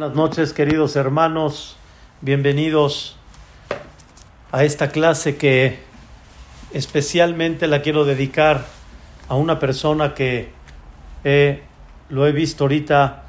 Buenas 0.00 0.16
noches, 0.16 0.54
queridos 0.54 0.96
hermanos. 0.96 1.76
Bienvenidos 2.22 3.16
a 4.50 4.64
esta 4.64 4.88
clase 4.88 5.36
que 5.36 5.78
especialmente 6.72 7.66
la 7.66 7.82
quiero 7.82 8.06
dedicar 8.06 8.64
a 9.28 9.34
una 9.34 9.58
persona 9.58 10.14
que 10.14 10.52
lo 12.08 12.26
he 12.26 12.32
visto 12.32 12.64
ahorita 12.64 13.24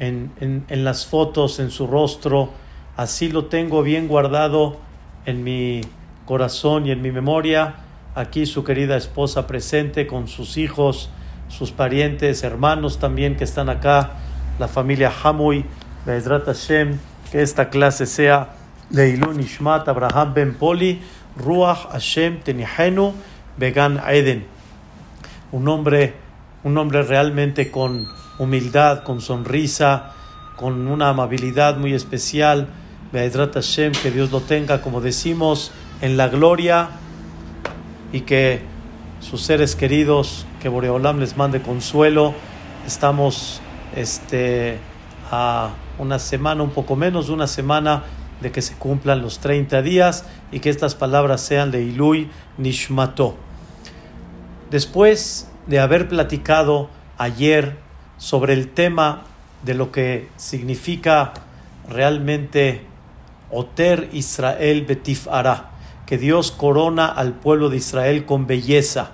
en, 0.00 0.32
en 0.40 0.84
las 0.84 1.06
fotos, 1.06 1.60
en 1.60 1.70
su 1.70 1.86
rostro. 1.86 2.50
Así 2.96 3.28
lo 3.28 3.44
tengo 3.44 3.84
bien 3.84 4.08
guardado 4.08 4.78
en 5.26 5.44
mi 5.44 5.80
corazón 6.26 6.88
y 6.88 6.90
en 6.90 7.02
mi 7.02 7.12
memoria. 7.12 7.76
Aquí 8.16 8.46
su 8.46 8.64
querida 8.64 8.96
esposa 8.96 9.46
presente 9.46 10.08
con 10.08 10.26
sus 10.26 10.56
hijos, 10.56 11.08
sus 11.46 11.70
parientes, 11.70 12.42
hermanos 12.42 12.98
también 12.98 13.36
que 13.36 13.44
están 13.44 13.68
acá, 13.68 14.14
la 14.58 14.66
familia 14.66 15.12
Hamuy 15.22 15.64
Hashem, 16.06 16.98
que 17.30 17.42
esta 17.42 17.68
clase 17.68 18.06
sea 18.06 18.48
Leilun 18.90 19.40
Ishmat 19.40 19.88
Abraham 19.88 20.34
Ben 20.34 20.54
Poli, 20.54 21.00
Ruach 21.36 21.90
Hashem 21.92 22.40
Tenihenu 22.40 23.12
Began 23.56 24.00
Eden. 24.08 24.46
Un 25.52 25.68
hombre, 25.68 26.14
un 26.64 26.76
hombre 26.78 27.02
realmente 27.02 27.70
con 27.70 28.06
humildad, 28.38 29.02
con 29.02 29.20
sonrisa, 29.20 30.12
con 30.56 30.88
una 30.88 31.10
amabilidad 31.10 31.76
muy 31.76 31.94
especial. 31.94 32.68
Hashem, 33.12 33.92
que 33.92 34.10
Dios 34.10 34.30
lo 34.30 34.40
tenga, 34.40 34.82
como 34.82 35.00
decimos, 35.00 35.72
en 36.00 36.16
la 36.16 36.28
gloria 36.28 36.90
y 38.12 38.22
que 38.22 38.62
sus 39.20 39.42
seres 39.42 39.76
queridos, 39.76 40.46
que 40.60 40.68
Boreolam 40.68 41.18
les 41.18 41.36
mande 41.36 41.60
consuelo. 41.60 42.34
Estamos 42.86 43.60
este, 43.94 44.78
a 45.30 45.70
una 45.98 46.18
semana, 46.18 46.62
un 46.62 46.70
poco 46.70 46.96
menos 46.96 47.28
de 47.28 47.32
una 47.32 47.46
semana 47.46 48.04
de 48.40 48.50
que 48.50 48.62
se 48.62 48.74
cumplan 48.74 49.22
los 49.22 49.38
30 49.38 49.82
días 49.82 50.24
y 50.50 50.60
que 50.60 50.70
estas 50.70 50.94
palabras 50.94 51.40
sean 51.40 51.70
de 51.70 51.82
Ilui 51.82 52.30
Nishmato. 52.58 53.36
Después 54.70 55.50
de 55.66 55.78
haber 55.78 56.08
platicado 56.08 56.88
ayer 57.18 57.76
sobre 58.16 58.54
el 58.54 58.68
tema 58.68 59.22
de 59.62 59.74
lo 59.74 59.92
que 59.92 60.28
significa 60.36 61.32
realmente 61.88 62.86
Oter 63.50 64.08
Israel 64.12 64.84
Betif 64.86 65.28
Ara, 65.28 65.70
que 66.06 66.18
Dios 66.18 66.50
corona 66.50 67.06
al 67.06 67.34
pueblo 67.34 67.68
de 67.68 67.76
Israel 67.76 68.24
con 68.24 68.46
belleza, 68.46 69.12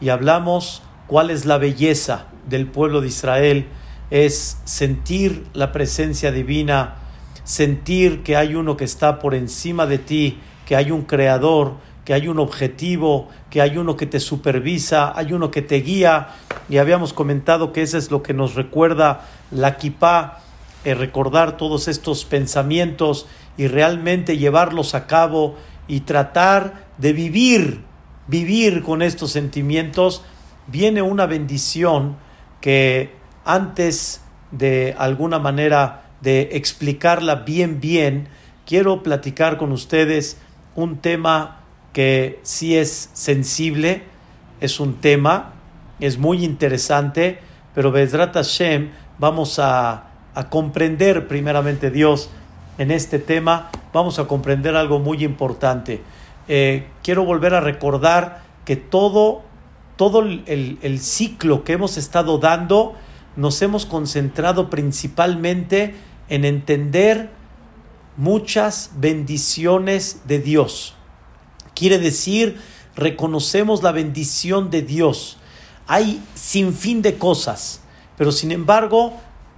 y 0.00 0.08
hablamos 0.08 0.82
cuál 1.06 1.30
es 1.30 1.46
la 1.46 1.58
belleza 1.58 2.26
del 2.46 2.66
pueblo 2.66 3.00
de 3.00 3.08
Israel, 3.08 3.66
es 4.10 4.58
sentir 4.64 5.46
la 5.52 5.72
presencia 5.72 6.30
divina, 6.30 6.96
sentir 7.44 8.22
que 8.22 8.36
hay 8.36 8.54
uno 8.54 8.76
que 8.76 8.84
está 8.84 9.18
por 9.18 9.34
encima 9.34 9.86
de 9.86 9.98
ti, 9.98 10.38
que 10.64 10.76
hay 10.76 10.90
un 10.90 11.02
creador, 11.02 11.74
que 12.04 12.14
hay 12.14 12.28
un 12.28 12.38
objetivo, 12.38 13.28
que 13.50 13.60
hay 13.60 13.78
uno 13.78 13.96
que 13.96 14.06
te 14.06 14.20
supervisa, 14.20 15.12
hay 15.16 15.32
uno 15.32 15.50
que 15.50 15.60
te 15.60 15.80
guía. 15.80 16.28
Y 16.68 16.78
habíamos 16.78 17.12
comentado 17.12 17.72
que 17.72 17.82
eso 17.82 17.98
es 17.98 18.10
lo 18.10 18.22
que 18.22 18.32
nos 18.32 18.54
recuerda 18.54 19.26
la 19.50 19.76
kipá, 19.76 20.40
eh, 20.84 20.94
recordar 20.94 21.56
todos 21.56 21.88
estos 21.88 22.24
pensamientos 22.24 23.26
y 23.56 23.66
realmente 23.66 24.38
llevarlos 24.38 24.94
a 24.94 25.08
cabo 25.08 25.56
y 25.88 26.00
tratar 26.00 26.86
de 26.98 27.12
vivir, 27.12 27.82
vivir 28.28 28.82
con 28.82 29.02
estos 29.02 29.32
sentimientos. 29.32 30.22
Viene 30.68 31.02
una 31.02 31.26
bendición 31.26 32.16
que 32.60 33.10
antes 33.46 34.20
de 34.50 34.94
alguna 34.98 35.38
manera 35.38 36.02
de 36.20 36.50
explicarla 36.52 37.36
bien, 37.36 37.80
bien, 37.80 38.28
quiero 38.66 39.02
platicar 39.02 39.56
con 39.56 39.72
ustedes 39.72 40.38
un 40.74 40.98
tema 40.98 41.60
que 41.92 42.40
sí 42.42 42.76
es 42.76 43.10
sensible, 43.14 44.02
es 44.60 44.80
un 44.80 44.96
tema, 44.96 45.52
es 46.00 46.18
muy 46.18 46.44
interesante, 46.44 47.38
pero 47.74 47.92
Bezrat 47.92 48.34
Hashem 48.34 48.90
vamos 49.18 49.58
a, 49.58 50.08
a 50.34 50.50
comprender 50.50 51.28
primeramente 51.28 51.90
Dios 51.90 52.28
en 52.78 52.90
este 52.90 53.18
tema, 53.18 53.70
vamos 53.92 54.18
a 54.18 54.26
comprender 54.26 54.76
algo 54.76 54.98
muy 54.98 55.24
importante. 55.24 56.02
Eh, 56.48 56.86
quiero 57.02 57.24
volver 57.24 57.54
a 57.54 57.60
recordar 57.60 58.42
que 58.64 58.76
todo, 58.76 59.42
todo 59.96 60.20
el, 60.20 60.78
el 60.82 61.00
ciclo 61.00 61.64
que 61.64 61.72
hemos 61.72 61.96
estado 61.96 62.38
dando, 62.38 62.94
nos 63.36 63.60
hemos 63.62 63.86
concentrado 63.86 64.70
principalmente 64.70 65.94
en 66.28 66.44
entender 66.44 67.30
muchas 68.16 68.90
bendiciones 68.96 70.22
de 70.26 70.38
Dios. 70.38 70.94
Quiere 71.74 71.98
decir, 71.98 72.58
reconocemos 72.94 73.82
la 73.82 73.92
bendición 73.92 74.70
de 74.70 74.82
Dios. 74.82 75.36
Hay 75.86 76.22
sin 76.34 76.72
fin 76.72 77.02
de 77.02 77.18
cosas, 77.18 77.80
pero 78.16 78.32
sin 78.32 78.50
embargo, 78.50 79.12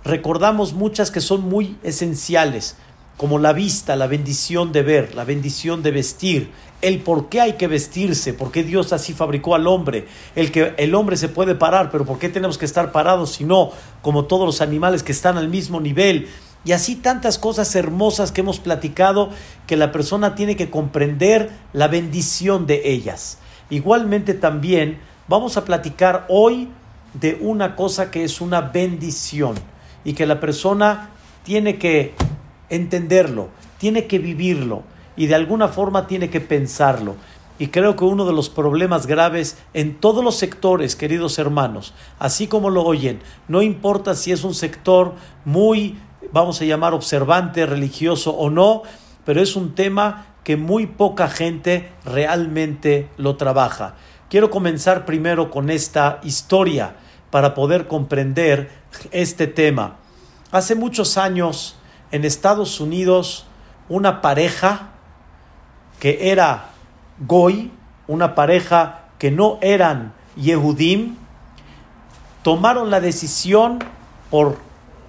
recordamos 0.04 0.72
muchas 0.72 1.10
que 1.10 1.20
son 1.20 1.42
muy 1.42 1.78
esenciales, 1.82 2.76
como 3.18 3.40
la 3.40 3.52
vista, 3.52 3.96
la 3.96 4.06
bendición 4.06 4.70
de 4.70 4.82
ver, 4.82 5.14
la 5.16 5.24
bendición 5.24 5.82
de 5.82 5.90
vestir, 5.90 6.52
el 6.80 7.00
por 7.00 7.28
qué 7.28 7.40
hay 7.40 7.52
que 7.54 7.66
vestirse, 7.66 8.32
por 8.32 8.52
qué 8.52 8.62
Dios 8.62 8.92
así 8.92 9.12
fabricó 9.12 9.56
al 9.56 9.66
hombre, 9.66 10.06
el 10.36 10.52
que 10.52 10.72
el 10.78 10.94
hombre 10.94 11.16
se 11.16 11.28
puede 11.28 11.56
parar, 11.56 11.90
pero 11.90 12.06
por 12.06 12.20
qué 12.20 12.28
tenemos 12.28 12.58
que 12.58 12.64
estar 12.64 12.92
parados 12.92 13.32
si 13.32 13.44
no 13.44 13.72
como 14.02 14.26
todos 14.26 14.46
los 14.46 14.60
animales 14.60 15.02
que 15.02 15.10
están 15.10 15.36
al 15.36 15.48
mismo 15.48 15.80
nivel. 15.80 16.28
Y 16.64 16.70
así 16.70 16.94
tantas 16.94 17.38
cosas 17.38 17.74
hermosas 17.74 18.30
que 18.30 18.42
hemos 18.42 18.60
platicado 18.60 19.30
que 19.66 19.76
la 19.76 19.90
persona 19.90 20.36
tiene 20.36 20.54
que 20.54 20.70
comprender 20.70 21.50
la 21.72 21.88
bendición 21.88 22.68
de 22.68 22.82
ellas. 22.84 23.38
Igualmente 23.68 24.32
también 24.34 25.00
vamos 25.26 25.56
a 25.56 25.64
platicar 25.64 26.24
hoy 26.28 26.68
de 27.14 27.36
una 27.40 27.74
cosa 27.74 28.12
que 28.12 28.22
es 28.22 28.40
una 28.40 28.60
bendición 28.60 29.56
y 30.04 30.12
que 30.12 30.24
la 30.24 30.38
persona 30.38 31.10
tiene 31.42 31.78
que 31.78 32.14
entenderlo, 32.70 33.48
tiene 33.78 34.06
que 34.06 34.18
vivirlo 34.18 34.82
y 35.16 35.26
de 35.26 35.34
alguna 35.34 35.68
forma 35.68 36.06
tiene 36.06 36.30
que 36.30 36.40
pensarlo. 36.40 37.16
Y 37.58 37.68
creo 37.68 37.96
que 37.96 38.04
uno 38.04 38.24
de 38.24 38.32
los 38.32 38.48
problemas 38.48 39.06
graves 39.06 39.58
en 39.74 39.96
todos 39.96 40.22
los 40.22 40.36
sectores, 40.36 40.94
queridos 40.94 41.38
hermanos, 41.38 41.92
así 42.20 42.46
como 42.46 42.70
lo 42.70 42.84
oyen, 42.84 43.20
no 43.48 43.62
importa 43.62 44.14
si 44.14 44.30
es 44.30 44.44
un 44.44 44.54
sector 44.54 45.14
muy, 45.44 45.98
vamos 46.32 46.60
a 46.60 46.64
llamar, 46.64 46.94
observante, 46.94 47.66
religioso 47.66 48.30
o 48.30 48.48
no, 48.48 48.82
pero 49.24 49.42
es 49.42 49.56
un 49.56 49.74
tema 49.74 50.26
que 50.44 50.56
muy 50.56 50.86
poca 50.86 51.28
gente 51.28 51.90
realmente 52.04 53.08
lo 53.16 53.36
trabaja. 53.36 53.96
Quiero 54.30 54.50
comenzar 54.50 55.04
primero 55.04 55.50
con 55.50 55.68
esta 55.68 56.20
historia 56.22 56.94
para 57.30 57.54
poder 57.54 57.88
comprender 57.88 58.70
este 59.10 59.46
tema. 59.46 59.96
Hace 60.52 60.74
muchos 60.74 61.18
años 61.18 61.77
en 62.10 62.24
Estados 62.24 62.80
Unidos 62.80 63.46
una 63.88 64.20
pareja 64.20 64.90
que 66.00 66.30
era 66.30 66.70
Goy, 67.26 67.72
una 68.06 68.34
pareja 68.34 69.06
que 69.18 69.30
no 69.30 69.58
eran 69.60 70.12
Yehudim, 70.36 71.16
tomaron 72.42 72.90
la 72.90 73.00
decisión 73.00 73.78
por 74.30 74.58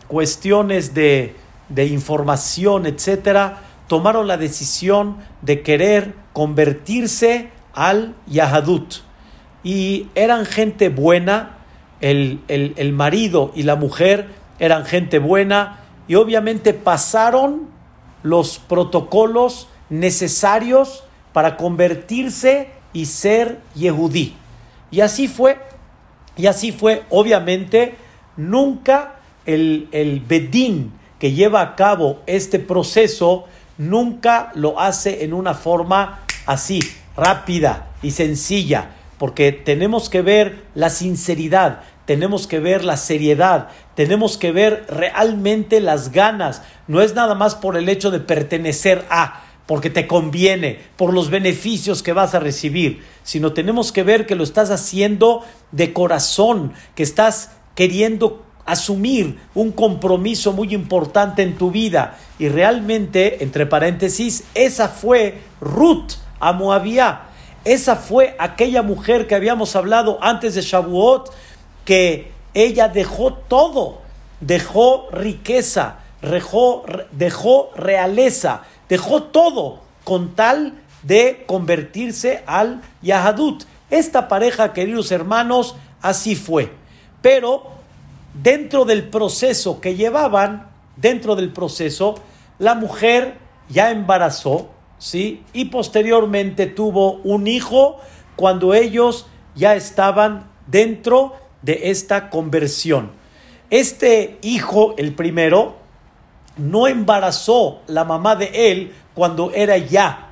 cuestiones 0.08 0.94
de, 0.94 1.36
de 1.70 1.86
información, 1.86 2.86
etcétera, 2.86 3.60
tomaron 3.88 4.28
la 4.28 4.38
decisión 4.38 5.18
de 5.42 5.62
querer 5.62 6.16
convertirse 6.34 7.52
al 7.74 8.16
Yahadut. 8.28 8.96
Y 9.64 10.08
eran 10.16 10.46
gente 10.46 10.90
buena, 10.90 11.58
el, 12.02 12.42
el, 12.48 12.74
el 12.78 12.94
marido 12.94 13.52
y 13.56 13.64
la 13.64 13.76
mujer 13.76 14.30
eran 14.58 14.86
gente 14.86 15.20
buena, 15.20 15.80
y 16.10 16.16
obviamente 16.16 16.74
pasaron 16.74 17.70
los 18.24 18.58
protocolos 18.58 19.70
necesarios 19.92 21.04
para 21.34 21.56
convertirse 21.56 22.70
y 22.94 23.06
ser 23.06 23.60
Yehudí. 23.76 24.36
Y 24.90 25.02
así 25.02 25.28
fue, 25.28 25.60
y 26.36 26.48
así 26.48 26.72
fue, 26.72 27.04
obviamente, 27.12 27.94
nunca 28.38 29.20
el, 29.46 29.88
el 29.92 30.20
Bedín 30.22 30.94
que 31.20 31.32
lleva 31.34 31.62
a 31.62 31.76
cabo 31.76 32.22
este 32.26 32.58
proceso, 32.58 33.46
nunca 33.78 34.52
lo 34.56 34.80
hace 34.80 35.24
en 35.24 35.32
una 35.32 35.54
forma 35.54 36.22
así, 36.48 36.80
rápida 37.16 37.92
y 38.02 38.12
sencilla, 38.12 38.96
porque 39.20 39.52
tenemos 39.52 40.10
que 40.10 40.24
ver 40.24 40.66
la 40.74 40.90
sinceridad, 40.90 41.84
tenemos 42.10 42.48
que 42.48 42.60
ver 42.60 42.84
la 42.84 42.98
seriedad, 42.98 43.68
tenemos 43.94 44.40
que 44.40 44.52
ver 44.52 44.84
realmente 44.90 45.80
las 45.80 46.12
ganas, 46.12 46.64
no 46.88 47.04
es 47.04 47.14
nada 47.14 47.36
más 47.36 47.54
por 47.54 47.78
el 47.78 47.88
hecho 47.88 48.10
de 48.10 48.20
pertenecer 48.20 49.06
a, 49.12 49.44
porque 49.68 49.92
te 49.92 50.08
conviene, 50.08 50.80
por 50.98 51.14
los 51.14 51.30
beneficios 51.30 52.02
que 52.02 52.14
vas 52.14 52.34
a 52.34 52.40
recibir, 52.40 53.04
sino 53.22 53.54
tenemos 53.54 53.92
que 53.92 54.02
ver 54.02 54.26
que 54.26 54.34
lo 54.34 54.44
estás 54.44 54.72
haciendo 54.72 55.46
de 55.72 55.94
corazón, 55.94 56.74
que 56.96 57.04
estás 57.04 57.52
queriendo 57.76 58.44
asumir 58.66 59.38
un 59.54 59.72
compromiso 59.72 60.52
muy 60.52 60.74
importante 60.74 61.44
en 61.44 61.60
tu 61.60 61.70
vida. 61.70 62.18
Y 62.40 62.50
realmente, 62.50 63.44
entre 63.44 63.68
paréntesis, 63.68 64.46
esa 64.56 64.90
fue 64.90 65.42
Ruth 65.62 66.14
a. 66.40 67.30
Esa 67.66 67.98
fue 67.98 68.36
aquella 68.40 68.82
mujer 68.82 69.28
que 69.28 69.36
habíamos 69.36 69.76
hablado 69.76 70.18
antes 70.22 70.56
de 70.56 70.62
Shavuot, 70.62 71.30
que 71.90 72.32
ella 72.54 72.88
dejó 72.88 73.34
todo, 73.34 74.02
dejó 74.42 75.08
riqueza, 75.12 76.02
dejó, 76.22 76.86
dejó 77.14 77.72
realeza, 77.76 78.62
dejó 78.88 79.24
todo 79.24 79.80
con 80.04 80.36
tal 80.36 80.84
de 81.02 81.46
convertirse 81.48 82.44
al 82.46 82.84
Yahadut. 83.02 83.64
Esta 83.90 84.28
pareja, 84.28 84.72
queridos 84.72 85.12
hermanos, 85.12 85.78
así 86.00 86.36
fue. 86.36 86.72
Pero 87.24 87.64
dentro 88.36 88.86
del 88.86 89.10
proceso 89.10 89.82
que 89.82 89.96
llevaban, 89.96 90.70
dentro 90.96 91.36
del 91.36 91.52
proceso, 91.52 92.20
la 92.60 92.76
mujer 92.76 93.40
ya 93.68 93.90
embarazó, 93.90 94.70
¿sí? 95.00 95.44
Y 95.54 95.66
posteriormente 95.66 96.68
tuvo 96.68 97.14
un 97.24 97.48
hijo 97.48 97.98
cuando 98.36 98.76
ellos 98.76 99.26
ya 99.56 99.74
estaban 99.74 100.52
dentro 100.68 101.49
de 101.62 101.90
esta 101.90 102.30
conversión. 102.30 103.12
Este 103.70 104.38
hijo, 104.42 104.96
el 104.98 105.14
primero, 105.14 105.78
no 106.58 106.88
embarazó 106.88 107.82
la 107.88 108.04
mamá 108.04 108.36
de 108.36 108.72
él 108.72 108.94
cuando 109.14 109.52
era 109.54 109.78
ya 109.78 110.30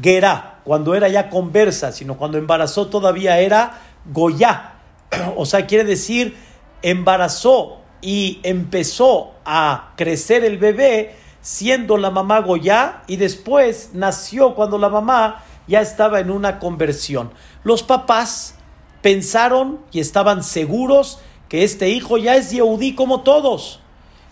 Gerá, 0.00 0.60
cuando 0.64 0.94
era 0.94 1.08
ya 1.08 1.28
conversa, 1.28 1.92
sino 1.92 2.16
cuando 2.16 2.38
embarazó 2.38 2.86
todavía 2.86 3.38
era 3.40 3.80
Goya. 4.06 4.74
O 5.36 5.44
sea, 5.44 5.66
quiere 5.66 5.84
decir 5.84 6.36
embarazó 6.82 7.80
y 8.00 8.40
empezó 8.42 9.34
a 9.44 9.92
crecer 9.96 10.44
el 10.44 10.58
bebé 10.58 11.16
siendo 11.42 11.96
la 11.96 12.10
mamá 12.10 12.40
Goya 12.40 13.02
y 13.06 13.16
después 13.16 13.90
nació 13.92 14.54
cuando 14.54 14.78
la 14.78 14.88
mamá 14.88 15.44
ya 15.66 15.80
estaba 15.80 16.20
en 16.20 16.30
una 16.30 16.58
conversión. 16.58 17.30
Los 17.64 17.82
papás 17.82 18.54
pensaron 19.02 19.80
y 19.92 20.00
estaban 20.00 20.42
seguros 20.42 21.18
que 21.48 21.64
este 21.64 21.90
hijo 21.90 22.18
ya 22.18 22.36
es 22.36 22.50
Yehudí 22.50 22.94
como 22.94 23.20
todos. 23.22 23.80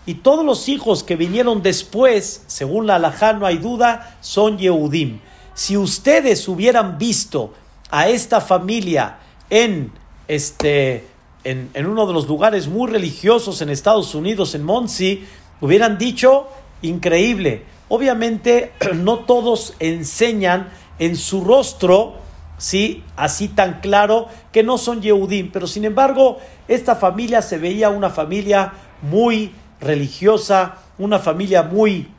Y 0.05 0.15
todos 0.15 0.45
los 0.45 0.69
hijos 0.69 1.03
que 1.03 1.15
vinieron 1.15 1.61
después, 1.61 2.43
según 2.47 2.87
la 2.87 2.95
alajá 2.95 3.33
no 3.33 3.45
hay 3.45 3.57
duda, 3.57 4.17
son 4.21 4.57
Yehudim. 4.57 5.19
Si 5.53 5.77
ustedes 5.77 6.47
hubieran 6.47 6.97
visto 6.97 7.53
a 7.91 8.07
esta 8.07 8.41
familia 8.41 9.19
en 9.49 9.91
este 10.27 11.05
en, 11.43 11.69
uno 11.85 12.05
de 12.05 12.13
los 12.13 12.27
lugares 12.27 12.67
muy 12.67 12.89
religiosos 12.89 13.61
en 13.61 13.69
Estados 13.69 14.13
Unidos, 14.15 14.55
en 14.55 14.63
Monsi, 14.63 15.25
hubieran 15.61 15.97
dicho, 15.97 16.47
increíble. 16.81 17.63
Obviamente 17.87 18.73
no 18.95 19.19
todos 19.19 19.73
enseñan 19.79 20.69
en 20.99 21.15
su 21.15 21.43
rostro, 21.43 22.15
¿sí? 22.59 23.03
así 23.15 23.47
tan 23.47 23.79
claro, 23.79 24.27
que 24.51 24.61
no 24.61 24.77
son 24.77 25.01
Yehudim, 25.01 25.51
pero 25.51 25.65
sin 25.65 25.85
embargo 25.85 26.37
esta 26.67 26.95
familia 26.95 27.41
se 27.41 27.57
veía 27.57 27.89
una 27.89 28.11
familia 28.11 28.73
muy 29.01 29.55
religiosa, 29.81 30.75
una 30.99 31.17
familia 31.17 31.63
muy 31.63 32.09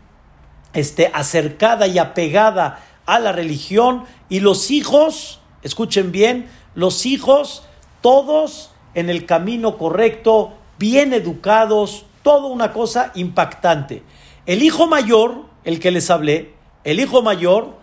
este, 0.72 1.10
acercada 1.14 1.87
y 1.87 1.98
apegada 1.98 2.81
a 3.06 3.20
la 3.20 3.32
religión, 3.32 4.04
y 4.28 4.40
los 4.40 4.70
hijos, 4.70 5.40
escuchen 5.62 6.10
bien, 6.10 6.48
los 6.75 7.06
hijos, 7.06 7.64
todos 8.00 8.70
en 8.94 9.10
el 9.10 9.26
camino 9.26 9.76
correcto, 9.78 10.52
bien 10.78 11.12
educados, 11.12 12.06
toda 12.22 12.46
una 12.46 12.72
cosa 12.72 13.12
impactante. 13.14 14.02
El 14.46 14.62
hijo 14.62 14.86
mayor, 14.86 15.44
el 15.64 15.81
que 15.81 15.90
les 15.90 16.08
hablé, 16.10 16.54
el 16.84 17.00
hijo 17.00 17.20
mayor, 17.22 17.80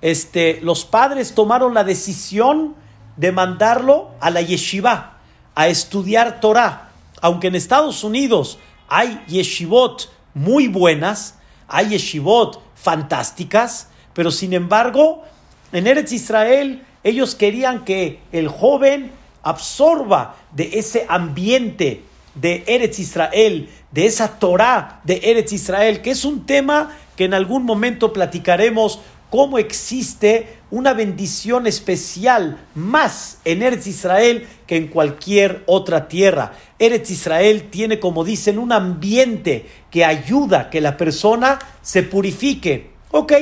este, 0.00 0.60
los 0.62 0.84
padres 0.84 1.34
tomaron 1.34 1.74
la 1.74 1.84
decisión 1.84 2.74
de 3.16 3.32
mandarlo 3.32 4.10
a 4.20 4.30
la 4.30 4.42
yeshiva, 4.42 5.18
a 5.54 5.68
estudiar 5.68 6.40
Torah. 6.40 6.90
Aunque 7.20 7.48
en 7.48 7.56
Estados 7.56 8.04
Unidos 8.04 8.58
hay 8.88 9.22
yeshivot 9.26 10.10
muy 10.34 10.68
buenas, 10.68 11.34
hay 11.66 11.88
yeshivot 11.90 12.62
fantásticas, 12.74 13.88
pero 14.14 14.30
sin 14.30 14.52
embargo, 14.52 15.24
en 15.72 15.86
Eretz 15.86 16.12
Israel 16.12 16.84
ellos 17.02 17.34
querían 17.34 17.84
que 17.84 18.20
el 18.32 18.48
joven 18.48 19.12
absorba 19.42 20.36
de 20.52 20.78
ese 20.78 21.06
ambiente 21.08 22.02
de 22.34 22.64
Eretz 22.66 22.98
Israel, 22.98 23.68
de 23.90 24.06
esa 24.06 24.38
Torah 24.38 25.00
de 25.04 25.20
Eretz 25.24 25.52
Israel, 25.52 26.02
que 26.02 26.10
es 26.10 26.24
un 26.24 26.46
tema 26.46 26.96
que 27.16 27.24
en 27.24 27.34
algún 27.34 27.64
momento 27.64 28.12
platicaremos 28.12 29.00
cómo 29.30 29.58
existe 29.58 30.58
una 30.70 30.94
bendición 30.94 31.66
especial 31.66 32.58
más 32.74 33.38
en 33.44 33.62
Eretz 33.62 33.86
Israel 33.86 34.46
que 34.66 34.76
en 34.76 34.88
cualquier 34.88 35.62
otra 35.66 36.08
tierra. 36.08 36.52
Eretz 36.78 37.10
Israel 37.10 37.68
tiene, 37.70 37.98
como 37.98 38.24
dicen, 38.24 38.58
un 38.58 38.72
ambiente 38.72 39.68
que 39.90 40.04
ayuda 40.04 40.60
a 40.60 40.70
que 40.70 40.80
la 40.80 40.96
persona 40.96 41.58
se 41.82 42.02
purifique. 42.02 42.90
Ok, 43.10 43.32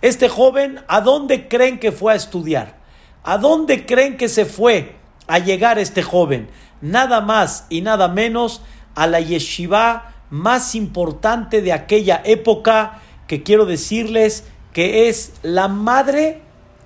este 0.00 0.28
joven, 0.28 0.80
¿a 0.88 1.00
dónde 1.00 1.48
creen 1.48 1.78
que 1.78 1.92
fue 1.92 2.12
a 2.12 2.16
estudiar? 2.16 2.76
¿A 3.22 3.38
dónde 3.38 3.86
creen 3.86 4.16
que 4.16 4.28
se 4.28 4.44
fue? 4.44 5.02
a 5.26 5.38
llegar 5.38 5.78
este 5.78 6.02
joven, 6.02 6.48
nada 6.80 7.20
más 7.20 7.66
y 7.70 7.80
nada 7.80 8.08
menos 8.08 8.62
a 8.94 9.06
la 9.06 9.20
yeshiva 9.20 10.12
más 10.30 10.74
importante 10.74 11.62
de 11.62 11.72
aquella 11.72 12.20
época, 12.24 13.00
que 13.26 13.42
quiero 13.42 13.64
decirles 13.64 14.44
que 14.72 15.08
es 15.08 15.32
la 15.42 15.68
madre 15.68 16.40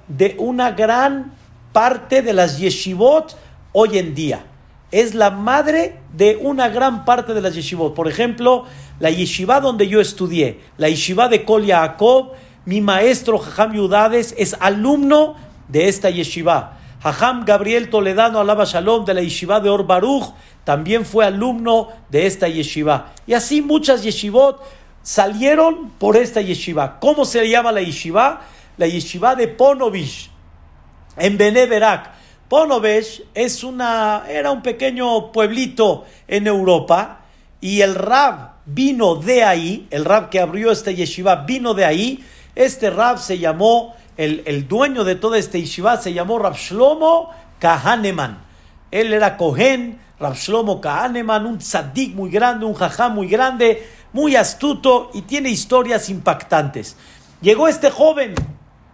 de 0.08 0.36
una 0.38 0.72
gran 0.72 1.32
parte 1.72 2.22
de 2.22 2.32
las 2.32 2.58
yeshivot 2.58 3.36
hoy 3.72 3.98
en 3.98 4.14
día. 4.14 4.44
Es 4.90 5.14
la 5.14 5.30
madre 5.30 5.98
de 6.12 6.36
una 6.40 6.68
gran 6.68 7.04
parte 7.04 7.34
de 7.34 7.40
las 7.40 7.54
yeshivot. 7.54 7.94
Por 7.94 8.08
ejemplo, 8.08 8.64
la 8.98 9.10
yeshiva 9.10 9.60
donde 9.60 9.88
yo 9.88 10.00
estudié, 10.00 10.60
la 10.78 10.88
yeshiva 10.88 11.28
de 11.28 11.44
Kol 11.44 11.64
Yaakov, 11.66 12.32
mi 12.64 12.80
maestro 12.80 13.38
Jajam 13.38 13.74
Yudades 13.74 14.34
es 14.38 14.56
alumno 14.58 15.36
de 15.68 15.88
esta 15.88 16.10
yeshiva. 16.10 16.78
Hajam 17.02 17.44
Gabriel 17.44 17.90
Toledano 17.90 18.40
Alaba 18.40 18.64
Shalom 18.64 19.04
de 19.04 19.14
la 19.14 19.22
yeshiva 19.22 19.60
de 19.60 19.70
Or 19.70 19.86
Baruch 19.86 20.32
también 20.64 21.04
fue 21.04 21.24
alumno 21.24 21.88
de 22.10 22.26
esta 22.26 22.48
yeshiva. 22.48 23.12
Y 23.26 23.34
así 23.34 23.62
muchas 23.62 24.02
yeshivot 24.02 24.60
salieron 25.06 25.90
por 26.00 26.16
esta 26.16 26.40
yeshiva. 26.40 26.98
¿Cómo 26.98 27.24
se 27.24 27.48
llama 27.48 27.70
la 27.70 27.80
yeshiva? 27.80 28.40
La 28.76 28.88
yeshiva 28.88 29.36
de 29.36 29.46
Ponovich 29.46 30.32
en 31.16 31.38
Beneverak. 31.38 32.10
Ponovich 32.48 33.22
es 33.32 33.62
una, 33.62 34.24
era 34.28 34.50
un 34.50 34.62
pequeño 34.62 35.30
pueblito 35.30 36.06
en 36.26 36.48
Europa 36.48 37.20
y 37.60 37.82
el 37.82 37.94
Rab 37.94 38.54
vino 38.66 39.14
de 39.14 39.44
ahí, 39.44 39.86
el 39.90 40.04
Rab 40.04 40.28
que 40.28 40.40
abrió 40.40 40.72
esta 40.72 40.90
yeshiva 40.90 41.36
vino 41.36 41.72
de 41.72 41.84
ahí. 41.84 42.24
Este 42.56 42.90
Rab 42.90 43.18
se 43.20 43.38
llamó 43.38 43.94
el, 44.16 44.66
dueño 44.66 45.04
de 45.04 45.14
toda 45.14 45.38
esta 45.38 45.56
yeshiva 45.56 45.98
se 45.98 46.14
llamó 46.14 46.40
Rav 46.40 46.56
Shlomo 46.56 47.30
Kahaneman. 47.60 48.38
Él 48.90 49.12
era 49.12 49.36
Kohen, 49.36 50.00
Rav 50.18 50.34
Shlomo 50.34 50.80
Kahaneman, 50.80 51.46
un 51.46 51.58
tzaddik 51.58 52.16
muy 52.16 52.28
grande, 52.28 52.66
un 52.66 52.74
jajá 52.74 53.08
muy 53.08 53.28
grande, 53.28 53.86
muy 54.16 54.34
astuto 54.34 55.10
y 55.12 55.20
tiene 55.20 55.50
historias 55.50 56.08
impactantes. 56.08 56.96
Llegó 57.42 57.68
este 57.68 57.90
joven, 57.90 58.34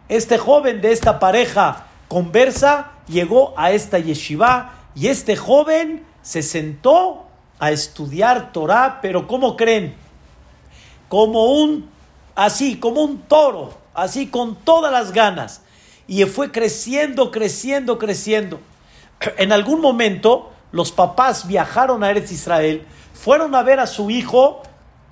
este 0.08 0.36
joven 0.36 0.80
de 0.80 0.90
esta 0.90 1.20
pareja 1.20 1.86
conversa, 2.08 2.90
llegó 3.06 3.54
a 3.56 3.70
esta 3.70 4.00
yeshiva 4.00 4.72
y 4.96 5.06
este 5.06 5.36
joven 5.36 6.04
se 6.22 6.42
sentó 6.42 7.28
a 7.60 7.70
estudiar 7.70 8.52
Torah, 8.52 8.98
pero 9.00 9.28
¿cómo 9.28 9.56
creen? 9.56 9.94
Como 11.08 11.52
un, 11.52 11.88
así, 12.34 12.80
como 12.80 13.02
un 13.02 13.18
toro 13.18 13.74
así 13.94 14.26
con 14.26 14.56
todas 14.56 14.90
las 14.90 15.12
ganas. 15.12 15.62
Y 16.08 16.24
fue 16.24 16.50
creciendo, 16.50 17.30
creciendo, 17.30 17.96
creciendo. 17.96 18.58
En 19.38 19.52
algún 19.52 19.80
momento 19.80 20.50
los 20.72 20.90
papás 20.90 21.46
viajaron 21.46 22.02
a 22.02 22.10
Eretz 22.10 22.32
Israel, 22.32 22.84
fueron 23.14 23.54
a 23.54 23.62
ver 23.62 23.78
a 23.78 23.86
su 23.86 24.10
hijo 24.10 24.62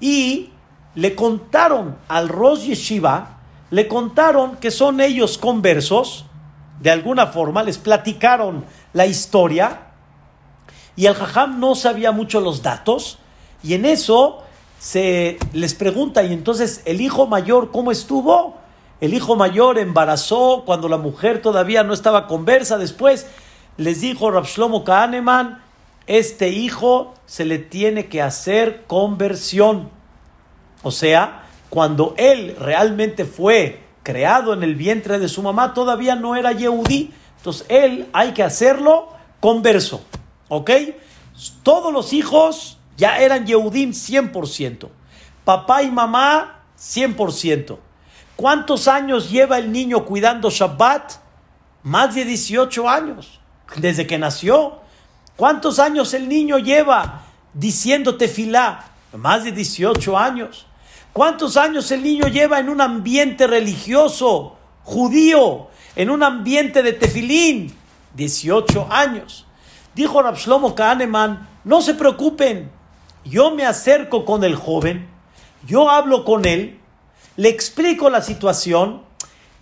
y 0.01 0.51
le 0.95 1.15
contaron 1.15 1.97
al 2.09 2.29
Rosh 2.29 2.67
Yeshiva, 2.67 3.39
le 3.71 3.87
contaron 3.87 4.57
que 4.57 4.71
son 4.71 5.01
ellos 5.01 5.39
conversos, 5.39 6.25
de 6.81 6.91
alguna 6.91 7.29
forma 7.29 7.63
les 7.63 7.79
platicaron 7.79 8.65
la 8.93 9.07
historia. 9.07 9.83
Y 10.97 11.07
el 11.07 11.15
Jajam 11.15 11.61
no 11.61 11.75
sabía 11.75 12.11
mucho 12.11 12.41
los 12.41 12.63
datos. 12.63 13.19
Y 13.63 13.75
en 13.75 13.85
eso 13.85 14.43
se 14.79 15.39
les 15.53 15.75
pregunta 15.75 16.23
y 16.23 16.33
entonces 16.33 16.83
el 16.87 17.01
hijo 17.01 17.27
mayor 17.27 17.71
cómo 17.71 17.93
estuvo 17.93 18.61
el 19.01 19.15
hijo 19.15 19.35
mayor 19.35 19.79
embarazó 19.79 20.63
cuando 20.67 20.89
la 20.89 20.99
mujer 20.99 21.41
todavía 21.41 21.83
no 21.83 21.95
estaba 21.95 22.27
conversa. 22.27 22.79
Después. 22.79 23.27
Les 23.77 24.03
dijo 24.03 24.31
Rabshlomo 24.31 24.85
Kahneman, 24.85 25.63
este 26.11 26.49
hijo 26.49 27.15
se 27.25 27.45
le 27.45 27.59
tiene 27.59 28.09
que 28.09 28.21
hacer 28.21 28.83
conversión. 28.89 29.91
O 30.83 30.91
sea, 30.91 31.45
cuando 31.69 32.15
él 32.19 32.57
realmente 32.59 33.25
fue 33.25 33.85
creado 34.03 34.53
en 34.53 34.65
el 34.65 34.75
vientre 34.75 35.21
de 35.21 35.29
su 35.29 35.41
mamá, 35.41 35.73
todavía 35.73 36.17
no 36.17 36.35
era 36.35 36.51
Yehudí. 36.51 37.13
Entonces, 37.37 37.65
él 37.69 38.09
hay 38.13 38.33
que 38.33 38.43
hacerlo 38.43 39.11
converso. 39.39 40.05
¿Ok? 40.49 40.73
Todos 41.63 41.93
los 41.93 42.13
hijos 42.13 42.79
ya 42.97 43.21
eran 43.21 43.47
Yehudim 43.47 43.93
100%. 43.93 44.89
Papá 45.45 45.85
y 45.85 45.93
mamá 45.93 46.65
100%. 46.77 47.79
¿Cuántos 48.35 48.89
años 48.89 49.31
lleva 49.31 49.59
el 49.59 49.71
niño 49.71 50.05
cuidando 50.05 50.51
Shabbat? 50.51 51.13
Más 51.85 52.17
de 52.17 52.25
18 52.25 52.89
años, 52.89 53.41
desde 53.77 54.09
que 54.09 54.19
nació. 54.19 54.81
¿Cuántos 55.41 55.79
años 55.79 56.13
el 56.13 56.29
niño 56.29 56.59
lleva 56.59 57.23
diciendo 57.55 58.19
tefilá? 58.19 58.91
Más 59.15 59.43
de 59.43 59.53
18 59.53 60.19
años. 60.19 60.67
¿Cuántos 61.15 61.57
años 61.57 61.91
el 61.93 62.03
niño 62.03 62.27
lleva 62.29 62.61
en 62.61 62.69
un 62.69 62.83
ambiente 62.83 63.47
religioso, 63.47 64.59
judío, 64.83 65.69
en 65.97 66.11
un 66.11 66.23
ambiente 66.23 66.83
de 66.83 66.93
tefilín? 66.93 67.75
18 68.17 68.89
años. 68.91 69.47
Dijo 69.95 70.21
Rabshlomo 70.21 70.75
Kahneman, 70.75 71.49
no 71.65 71.81
se 71.81 71.95
preocupen, 71.95 72.71
yo 73.25 73.51
me 73.51 73.65
acerco 73.65 74.27
con 74.27 74.45
el 74.45 74.57
joven, 74.57 75.09
yo 75.67 75.89
hablo 75.89 76.27
con 76.27 76.45
él, 76.45 76.79
le 77.37 77.49
explico 77.49 78.11
la 78.11 78.21
situación 78.21 79.05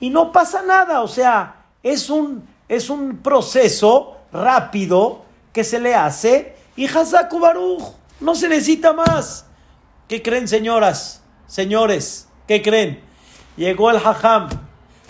y 0.01 0.11
no 0.11 0.33
pasa 0.33 0.61
nada, 0.63 1.03
o 1.03 1.09
sea, 1.09 1.67
es 1.85 2.11
un, 2.11 2.49
es 2.69 2.91
un 2.91 3.19
proceso 3.19 4.17
rápido 4.33 5.28
se 5.65 5.79
le 5.79 5.95
hace 5.95 6.57
y 6.77 6.87
Hazaku 6.87 7.39
Baruch, 7.39 7.83
no 8.21 8.35
se 8.35 8.49
necesita 8.49 8.93
más. 8.93 9.47
¿Qué 10.09 10.23
creen, 10.23 10.49
señoras? 10.49 11.23
Señores, 11.47 12.29
¿qué 12.47 12.63
creen? 12.63 13.03
Llegó 13.57 13.91
el 13.91 13.97
hajam 13.97 14.49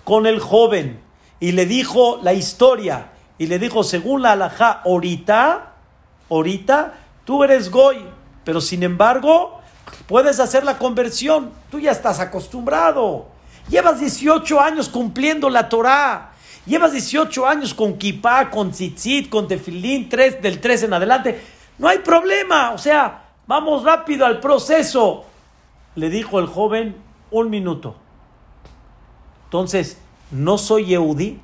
con 0.04 0.26
el 0.26 0.40
joven 0.40 1.00
y 1.40 1.52
le 1.52 1.66
dijo 1.66 2.18
la 2.22 2.32
historia 2.32 3.12
y 3.38 3.46
le 3.46 3.58
dijo, 3.58 3.84
según 3.84 4.22
la 4.22 4.32
alajá, 4.32 4.82
ahorita, 4.84 5.74
ahorita, 6.28 6.94
tú 7.24 7.44
eres 7.44 7.70
goy, 7.70 8.04
pero 8.44 8.60
sin 8.60 8.82
embargo, 8.82 9.60
puedes 10.06 10.40
hacer 10.40 10.64
la 10.64 10.78
conversión, 10.78 11.52
tú 11.70 11.78
ya 11.78 11.92
estás 11.92 12.18
acostumbrado. 12.18 13.28
Llevas 13.68 14.00
18 14.00 14.60
años 14.60 14.88
cumpliendo 14.88 15.50
la 15.50 15.68
Torah. 15.68 16.27
Llevas 16.68 16.92
18 16.92 17.46
años 17.46 17.74
con 17.74 17.98
kippah, 17.98 18.50
con 18.50 18.70
tzitzit, 18.70 19.28
con 19.28 19.48
tefilín, 19.48 20.08
3, 20.08 20.40
del 20.40 20.60
3 20.60 20.84
en 20.84 20.92
adelante. 20.92 21.42
No 21.78 21.88
hay 21.88 21.98
problema. 21.98 22.70
O 22.70 22.78
sea, 22.78 23.24
vamos 23.46 23.82
rápido 23.82 24.24
al 24.24 24.38
proceso 24.38 25.24
le 25.98 26.10
dijo 26.10 26.38
el 26.38 26.46
joven, 26.46 26.94
un 27.32 27.50
minuto. 27.50 27.96
Entonces, 29.46 29.98
¿no 30.30 30.56
soy 30.56 30.86
Yehudí? 30.86 31.40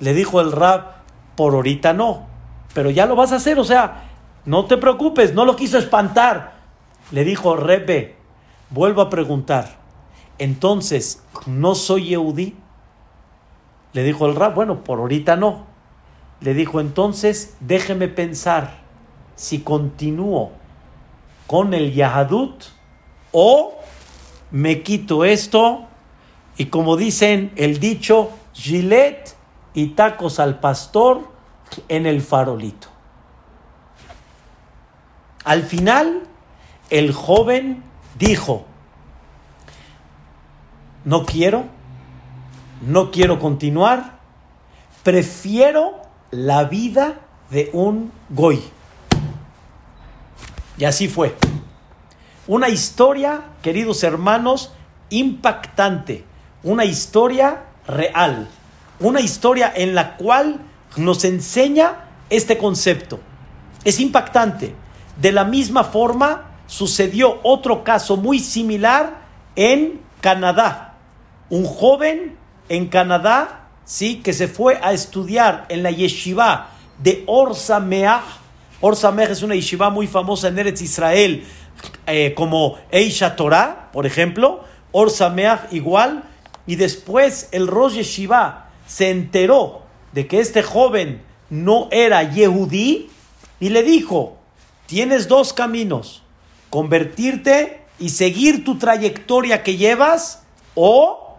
Le 0.00 0.12
dijo 0.12 0.40
el 0.40 0.50
rab, 0.50 0.94
por 1.36 1.54
ahorita 1.54 1.92
no, 1.92 2.26
pero 2.74 2.90
ya 2.90 3.06
lo 3.06 3.14
vas 3.14 3.30
a 3.30 3.36
hacer, 3.36 3.60
o 3.60 3.64
sea, 3.64 4.08
no 4.44 4.64
te 4.64 4.76
preocupes, 4.76 5.34
no 5.34 5.44
lo 5.44 5.54
quiso 5.54 5.78
espantar. 5.78 6.54
Le 7.12 7.22
dijo, 7.22 7.54
Rebe, 7.54 8.16
vuelvo 8.70 9.02
a 9.02 9.10
preguntar, 9.10 9.76
entonces, 10.38 11.22
¿no 11.46 11.76
soy 11.76 12.08
Yehudí? 12.08 12.56
Le 13.92 14.02
dijo 14.04 14.26
el 14.26 14.36
rab, 14.36 14.54
bueno, 14.54 14.84
por 14.84 14.98
ahorita 14.98 15.36
no. 15.36 15.66
Le 16.40 16.54
dijo, 16.54 16.80
entonces, 16.80 17.56
déjeme 17.60 18.08
pensar, 18.08 18.78
si 19.34 19.60
continúo 19.60 20.52
con 21.46 21.74
el 21.74 21.92
Yahadut, 21.92 22.64
o 23.32 23.74
me 24.50 24.82
quito 24.82 25.24
esto 25.24 25.86
y 26.56 26.66
como 26.66 26.96
dicen 26.96 27.52
el 27.56 27.78
dicho, 27.78 28.30
gilet 28.52 29.36
y 29.74 29.88
tacos 29.88 30.40
al 30.40 30.60
pastor 30.60 31.30
en 31.88 32.06
el 32.06 32.20
farolito. 32.20 32.88
Al 35.44 35.62
final, 35.62 36.24
el 36.90 37.12
joven 37.12 37.82
dijo, 38.18 38.66
no 41.04 41.24
quiero, 41.24 41.64
no 42.80 43.10
quiero 43.10 43.38
continuar, 43.38 44.18
prefiero 45.02 46.02
la 46.30 46.64
vida 46.64 47.20
de 47.50 47.70
un 47.72 48.12
goy. 48.30 48.62
Y 50.78 50.84
así 50.84 51.08
fue. 51.08 51.36
Una 52.46 52.68
historia, 52.68 53.42
queridos 53.62 54.02
hermanos, 54.02 54.72
impactante, 55.10 56.24
una 56.62 56.84
historia 56.84 57.64
real, 57.86 58.48
una 58.98 59.20
historia 59.20 59.72
en 59.74 59.94
la 59.94 60.16
cual 60.16 60.60
nos 60.96 61.24
enseña 61.24 62.08
este 62.30 62.58
concepto. 62.58 63.20
Es 63.84 64.00
impactante. 64.00 64.74
De 65.20 65.32
la 65.32 65.44
misma 65.44 65.84
forma, 65.84 66.50
sucedió 66.66 67.40
otro 67.42 67.84
caso 67.84 68.16
muy 68.16 68.38
similar 68.38 69.22
en 69.56 70.00
Canadá. 70.20 70.94
Un 71.50 71.64
joven 71.64 72.39
en 72.70 72.86
Canadá, 72.86 73.68
sí, 73.84 74.22
que 74.22 74.32
se 74.32 74.48
fue 74.48 74.78
a 74.82 74.92
estudiar 74.92 75.66
en 75.68 75.82
la 75.82 75.90
yeshiva 75.90 76.70
de 77.02 77.24
Orsa 77.26 77.80
Meah. 77.80 78.22
Orsa 78.80 79.10
Meah 79.10 79.30
es 79.30 79.42
una 79.42 79.56
yeshiva 79.56 79.90
muy 79.90 80.06
famosa 80.06 80.48
en 80.48 80.58
Eretz 80.58 80.80
Israel, 80.80 81.44
eh, 82.06 82.32
como 82.34 82.78
Eisha 82.90 83.36
Torah, 83.36 83.90
por 83.92 84.06
ejemplo, 84.06 84.64
Or 84.92 85.10
igual, 85.72 86.24
y 86.66 86.76
después 86.76 87.48
el 87.52 87.66
Rosh 87.66 87.94
Yeshiva 87.94 88.70
se 88.86 89.10
enteró 89.10 89.82
de 90.12 90.26
que 90.26 90.40
este 90.40 90.62
joven 90.62 91.22
no 91.48 91.88
era 91.90 92.22
Yehudí 92.22 93.10
y 93.60 93.68
le 93.68 93.82
dijo, 93.82 94.36
tienes 94.86 95.28
dos 95.28 95.52
caminos, 95.52 96.22
convertirte 96.70 97.82
y 97.98 98.10
seguir 98.10 98.64
tu 98.64 98.78
trayectoria 98.78 99.62
que 99.62 99.76
llevas 99.76 100.42
o 100.74 101.36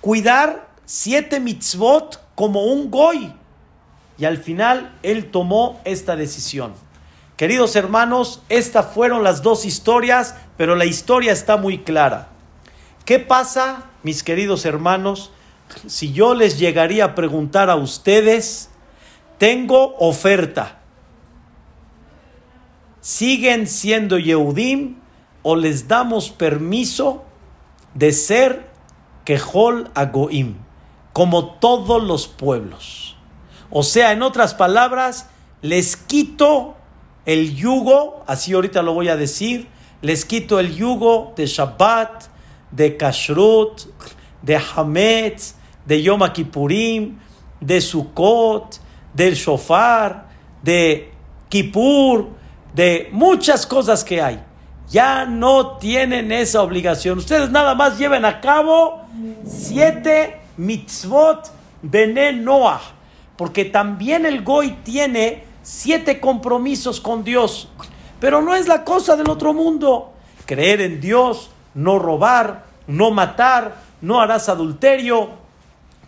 cuidar 0.00 0.71
siete 0.84 1.40
mitzvot 1.40 2.20
como 2.34 2.64
un 2.64 2.90
goy. 2.90 3.32
Y 4.18 4.24
al 4.24 4.38
final 4.38 4.96
él 5.02 5.30
tomó 5.30 5.80
esta 5.84 6.16
decisión. 6.16 6.74
Queridos 7.36 7.74
hermanos, 7.76 8.42
estas 8.48 8.86
fueron 8.92 9.24
las 9.24 9.42
dos 9.42 9.64
historias, 9.64 10.36
pero 10.56 10.76
la 10.76 10.84
historia 10.84 11.32
está 11.32 11.56
muy 11.56 11.78
clara. 11.78 12.28
¿Qué 13.04 13.18
pasa, 13.18 13.86
mis 14.02 14.22
queridos 14.22 14.64
hermanos, 14.64 15.32
si 15.86 16.12
yo 16.12 16.34
les 16.34 16.58
llegaría 16.58 17.04
a 17.04 17.14
preguntar 17.14 17.68
a 17.70 17.76
ustedes, 17.76 18.70
tengo 19.38 19.96
oferta? 19.98 20.78
¿Siguen 23.00 23.66
siendo 23.66 24.18
Yehudim 24.18 24.98
o 25.42 25.56
les 25.56 25.88
damos 25.88 26.30
permiso 26.30 27.24
de 27.94 28.12
ser 28.12 28.70
Kehol 29.24 29.90
Agoim, 29.94 30.56
como 31.12 31.54
todos 31.54 32.02
los 32.02 32.26
pueblos? 32.28 33.16
O 33.70 33.82
sea, 33.82 34.12
en 34.12 34.22
otras 34.22 34.54
palabras, 34.54 35.28
les 35.62 35.96
quito 35.96 36.74
el 37.24 37.54
yugo, 37.54 38.22
así 38.26 38.52
ahorita 38.52 38.82
lo 38.82 38.94
voy 38.94 39.08
a 39.08 39.16
decir, 39.16 39.68
les 40.02 40.24
quito 40.24 40.58
el 40.58 40.74
yugo 40.74 41.32
de 41.36 41.46
Shabbat, 41.46 42.24
de 42.70 42.96
Kashrut, 42.96 43.82
de 44.42 44.56
Hametz, 44.56 45.54
de 45.86 46.02
Yom 46.02 46.20
Kippurim, 46.32 47.18
de 47.60 47.80
Sukkot, 47.80 48.80
del 49.14 49.34
Shofar, 49.34 50.28
de 50.62 51.12
Kippur, 51.48 52.30
de 52.74 53.08
muchas 53.12 53.66
cosas 53.66 54.02
que 54.04 54.20
hay. 54.20 54.42
Ya 54.90 55.24
no 55.24 55.78
tienen 55.78 56.32
esa 56.32 56.62
obligación. 56.62 57.18
Ustedes 57.18 57.50
nada 57.50 57.74
más 57.74 57.98
lleven 57.98 58.24
a 58.24 58.40
cabo 58.40 59.02
siete 59.46 60.41
mitzvot 60.56 61.50
bene 61.82 62.32
Noah, 62.32 62.80
porque 63.36 63.64
también 63.64 64.26
el 64.26 64.42
Goy 64.42 64.78
tiene 64.84 65.44
siete 65.62 66.20
compromisos 66.20 67.00
con 67.00 67.24
Dios. 67.24 67.68
Pero 68.20 68.40
no 68.40 68.54
es 68.54 68.68
la 68.68 68.84
cosa 68.84 69.16
del 69.16 69.28
otro 69.28 69.52
mundo. 69.52 70.12
Creer 70.46 70.80
en 70.80 71.00
Dios, 71.00 71.50
no 71.74 71.98
robar, 71.98 72.66
no 72.86 73.10
matar, 73.10 73.76
no 74.00 74.20
harás 74.20 74.48
adulterio, 74.48 75.30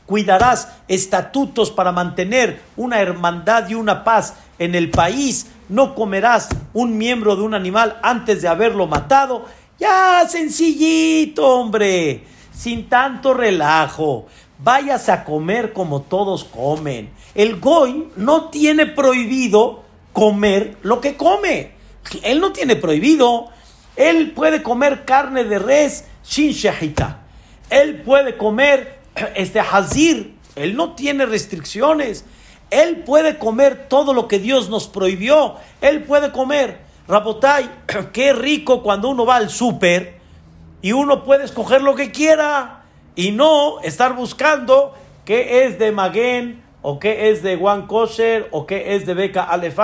cuidarás 0.07 0.69
estatutos 0.89 1.71
para 1.71 1.93
mantener 1.93 2.61
una 2.77 3.01
hermandad 3.01 3.69
y 3.69 3.75
una 3.75 4.05
paz 4.05 4.35
en 4.59 4.75
el 4.75 4.91
país, 4.91 5.47
no 5.69 5.95
comerás 5.95 6.49
un 6.73 6.99
miembro 6.99 7.37
de 7.37 7.43
un 7.43 7.55
animal 7.55 7.99
antes 8.03 8.43
de 8.43 8.49
haberlo 8.49 8.87
matado. 8.87 9.47
Ya, 9.79 10.25
sencillito, 10.29 11.47
hombre, 11.47 12.25
sin 12.55 12.89
tanto 12.89 13.35
relajo. 13.35 14.27
Váyase 14.59 15.13
a 15.13 15.25
comer 15.25 15.73
como 15.73 16.03
todos 16.03 16.45
comen. 16.45 17.11
El 17.35 17.61
Goy 17.61 18.09
no 18.17 18.49
tiene 18.51 18.87
prohibido 18.87 19.83
comer 20.13 20.79
lo 20.83 21.01
que 21.01 21.17
come. 21.17 21.73
Él 22.23 22.41
no 22.41 22.53
tiene 22.53 22.77
prohibido. 22.77 23.49
Él 23.97 24.33
puede 24.33 24.63
comer 24.63 25.05
carne 25.05 25.45
de 25.45 25.59
res 25.59 26.05
sin 26.23 26.53
shahita. 26.53 27.21
Él 27.71 28.03
puede 28.03 28.37
comer 28.37 29.01
este 29.35 29.61
hazir. 29.61 30.37
Él 30.55 30.77
no 30.77 30.95
tiene 30.95 31.27
restricciones. 31.27 32.25
Él 32.71 33.03
puede 33.05 33.39
comer 33.39 33.89
todo 33.89 34.15
lo 34.15 34.29
que 34.29 34.39
Dios 34.39 34.69
nos 34.71 34.87
prohibió. 34.89 35.57
Él 35.81 36.05
puede 36.05 36.31
comer. 36.31 36.81
Rabotai, 37.09 37.69
qué 38.13 38.33
rico 38.33 38.83
cuando 38.83 39.09
uno 39.09 39.27
va 39.27 39.37
al 39.37 39.51
súper 39.51 40.24
y 40.85 40.93
uno 40.93 41.25
puede 41.25 41.47
escoger 41.47 41.81
lo 41.81 41.95
que 41.95 42.11
quiera 42.11 42.83
y 43.17 43.31
no 43.31 43.81
estar 43.81 44.15
buscando 44.15 44.93
qué 45.25 45.65
es 45.65 45.79
de 45.79 45.93
Maguen 45.93 46.63
o 46.83 46.99
qué 46.99 47.31
es 47.31 47.43
de 47.43 47.57
Juan 47.57 47.87
Kosher 47.87 48.49
o 48.51 48.67
qué 48.67 48.95
es 48.95 49.07
de 49.07 49.15
Beca 49.15 49.45
Alef 49.45 49.79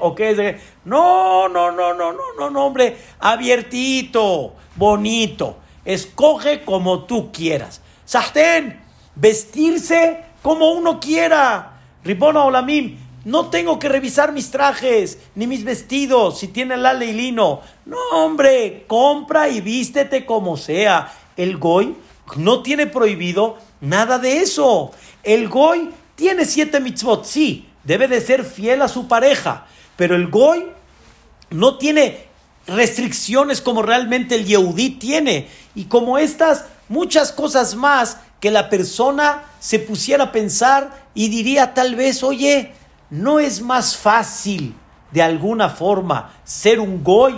o 0.00 0.14
qué 0.14 0.30
es 0.30 0.38
de... 0.38 0.58
No, 0.86 1.46
no, 1.50 1.72
no, 1.72 1.92
no, 1.92 2.10
no, 2.10 2.22
no, 2.38 2.48
no, 2.48 2.64
hombre, 2.64 2.96
abiertito, 3.18 4.54
bonito. 4.76 5.58
Escoge 5.84 6.64
como 6.64 7.04
tú 7.04 7.30
quieras. 7.32 7.82
Sahten, 8.06 8.80
vestirse 9.14 10.24
como 10.40 10.70
uno 10.72 11.00
quiera. 11.00 11.80
Ribona 12.02 12.44
Olamim, 12.44 12.96
no 13.26 13.50
tengo 13.50 13.80
que 13.80 13.88
revisar 13.88 14.30
mis 14.30 14.52
trajes, 14.52 15.18
ni 15.34 15.48
mis 15.48 15.64
vestidos, 15.64 16.38
si 16.38 16.46
tiene 16.46 16.76
la 16.76 16.94
y 17.04 17.12
lino. 17.12 17.60
No, 17.84 17.98
hombre, 18.12 18.84
compra 18.86 19.48
y 19.48 19.60
vístete 19.60 20.24
como 20.24 20.56
sea. 20.56 21.12
El 21.36 21.56
Goy 21.56 21.96
no 22.36 22.62
tiene 22.62 22.86
prohibido 22.86 23.58
nada 23.80 24.20
de 24.20 24.42
eso. 24.42 24.92
El 25.24 25.48
Goy 25.48 25.90
tiene 26.14 26.44
siete 26.44 26.78
mitzvot, 26.78 27.24
sí, 27.24 27.68
debe 27.82 28.06
de 28.06 28.20
ser 28.20 28.44
fiel 28.44 28.80
a 28.80 28.86
su 28.86 29.08
pareja, 29.08 29.66
pero 29.96 30.14
el 30.14 30.28
Goy 30.28 30.64
no 31.50 31.78
tiene 31.78 32.26
restricciones 32.68 33.60
como 33.60 33.82
realmente 33.82 34.36
el 34.36 34.46
Yehudí 34.46 34.90
tiene. 34.90 35.48
Y 35.74 35.86
como 35.86 36.18
estas, 36.18 36.66
muchas 36.88 37.32
cosas 37.32 37.74
más 37.74 38.18
que 38.38 38.52
la 38.52 38.68
persona 38.70 39.42
se 39.58 39.80
pusiera 39.80 40.22
a 40.22 40.32
pensar 40.32 41.08
y 41.12 41.28
diría 41.28 41.74
tal 41.74 41.96
vez, 41.96 42.22
oye, 42.22 42.72
¿no 43.10 43.38
es 43.38 43.62
más 43.62 43.96
fácil 43.96 44.74
de 45.12 45.22
alguna 45.22 45.68
forma 45.68 46.32
ser 46.44 46.80
un 46.80 47.02
goy? 47.02 47.34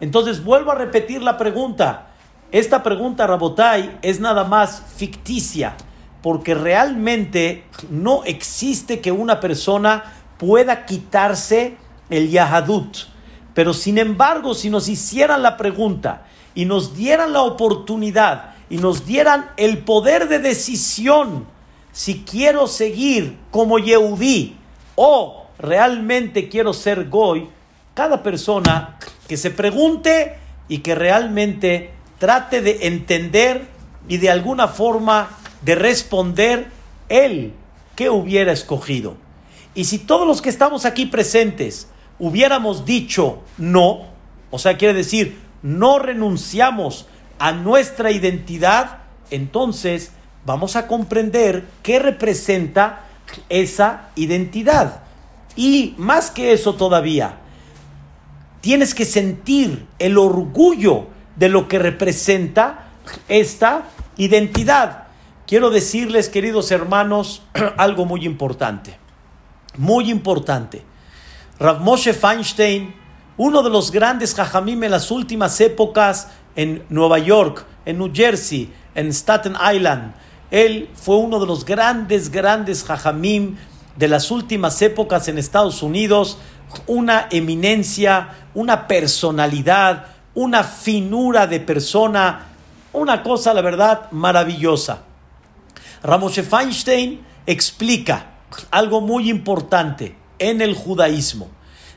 Entonces 0.00 0.42
vuelvo 0.44 0.70
a 0.70 0.76
repetir 0.76 1.22
la 1.22 1.36
pregunta. 1.36 2.08
Esta 2.52 2.82
pregunta, 2.82 3.26
Rabotai, 3.26 3.98
es 4.02 4.20
nada 4.20 4.44
más 4.44 4.82
ficticia, 4.96 5.76
porque 6.22 6.54
realmente 6.54 7.64
no 7.90 8.24
existe 8.24 9.00
que 9.00 9.12
una 9.12 9.40
persona 9.40 10.04
pueda 10.38 10.86
quitarse 10.86 11.76
el 12.10 12.30
Yahadut. 12.30 12.96
Pero 13.54 13.74
sin 13.74 13.98
embargo, 13.98 14.54
si 14.54 14.70
nos 14.70 14.88
hicieran 14.88 15.42
la 15.42 15.56
pregunta 15.56 16.22
y 16.54 16.64
nos 16.64 16.94
dieran 16.96 17.32
la 17.32 17.42
oportunidad 17.42 18.54
y 18.70 18.78
nos 18.78 19.04
dieran 19.04 19.50
el 19.56 19.78
poder 19.78 20.28
de 20.28 20.38
decisión, 20.38 21.46
si 21.92 22.22
quiero 22.22 22.66
seguir 22.68 23.36
como 23.50 23.78
Yehudí 23.78 24.57
o 25.00 25.46
realmente 25.60 26.48
quiero 26.48 26.72
ser 26.72 27.08
Goy, 27.08 27.48
cada 27.94 28.24
persona 28.24 28.98
que 29.28 29.36
se 29.36 29.52
pregunte 29.52 30.34
y 30.66 30.78
que 30.78 30.96
realmente 30.96 31.92
trate 32.18 32.60
de 32.62 32.88
entender 32.88 33.68
y 34.08 34.16
de 34.16 34.28
alguna 34.28 34.66
forma 34.66 35.28
de 35.62 35.76
responder 35.76 36.66
él 37.08 37.52
que 37.94 38.10
hubiera 38.10 38.50
escogido. 38.50 39.16
Y 39.72 39.84
si 39.84 39.98
todos 39.98 40.26
los 40.26 40.42
que 40.42 40.48
estamos 40.48 40.84
aquí 40.84 41.06
presentes 41.06 41.88
hubiéramos 42.18 42.84
dicho 42.84 43.38
no, 43.56 44.08
o 44.50 44.58
sea, 44.58 44.76
quiere 44.76 44.94
decir, 44.94 45.38
no 45.62 46.00
renunciamos 46.00 47.06
a 47.38 47.52
nuestra 47.52 48.10
identidad, 48.10 48.98
entonces 49.30 50.10
vamos 50.44 50.74
a 50.74 50.88
comprender 50.88 51.66
qué 51.84 52.00
representa 52.00 53.04
esa 53.48 54.10
identidad. 54.14 55.02
Y 55.56 55.94
más 55.98 56.30
que 56.30 56.52
eso 56.52 56.74
todavía, 56.74 57.38
tienes 58.60 58.94
que 58.94 59.04
sentir 59.04 59.86
el 59.98 60.18
orgullo 60.18 61.06
de 61.36 61.48
lo 61.48 61.68
que 61.68 61.78
representa 61.78 62.88
esta 63.28 63.84
identidad. 64.16 65.04
Quiero 65.46 65.70
decirles, 65.70 66.28
queridos 66.28 66.70
hermanos, 66.70 67.42
algo 67.76 68.04
muy 68.04 68.24
importante. 68.24 68.98
Muy 69.76 70.10
importante. 70.10 70.82
Rav 71.58 71.80
Moshe 71.80 72.12
Feinstein, 72.12 72.94
uno 73.36 73.62
de 73.62 73.70
los 73.70 73.90
grandes 73.90 74.34
jajamim 74.34 74.84
en 74.84 74.90
las 74.90 75.10
últimas 75.10 75.60
épocas 75.60 76.28
en 76.54 76.84
Nueva 76.88 77.18
York, 77.18 77.64
en 77.84 77.98
New 77.98 78.10
Jersey, 78.12 78.72
en 78.94 79.08
Staten 79.08 79.56
Island, 79.74 80.12
él 80.50 80.88
fue 80.94 81.16
uno 81.16 81.40
de 81.40 81.46
los 81.46 81.64
grandes, 81.64 82.30
grandes 82.30 82.84
jajamim 82.84 83.56
de 83.96 84.08
las 84.08 84.30
últimas 84.30 84.80
épocas 84.80 85.28
en 85.28 85.38
Estados 85.38 85.82
Unidos, 85.82 86.38
una 86.86 87.26
eminencia, 87.30 88.30
una 88.54 88.86
personalidad, 88.86 90.06
una 90.34 90.62
finura 90.62 91.46
de 91.46 91.60
persona, 91.60 92.46
una 92.92 93.22
cosa, 93.22 93.52
la 93.54 93.60
verdad, 93.60 94.10
maravillosa. 94.12 95.02
Ramoshe 96.02 96.42
Feinstein 96.42 97.20
explica 97.46 98.26
algo 98.70 99.00
muy 99.00 99.28
importante 99.28 100.16
en 100.38 100.60
el 100.60 100.74
judaísmo. 100.74 101.48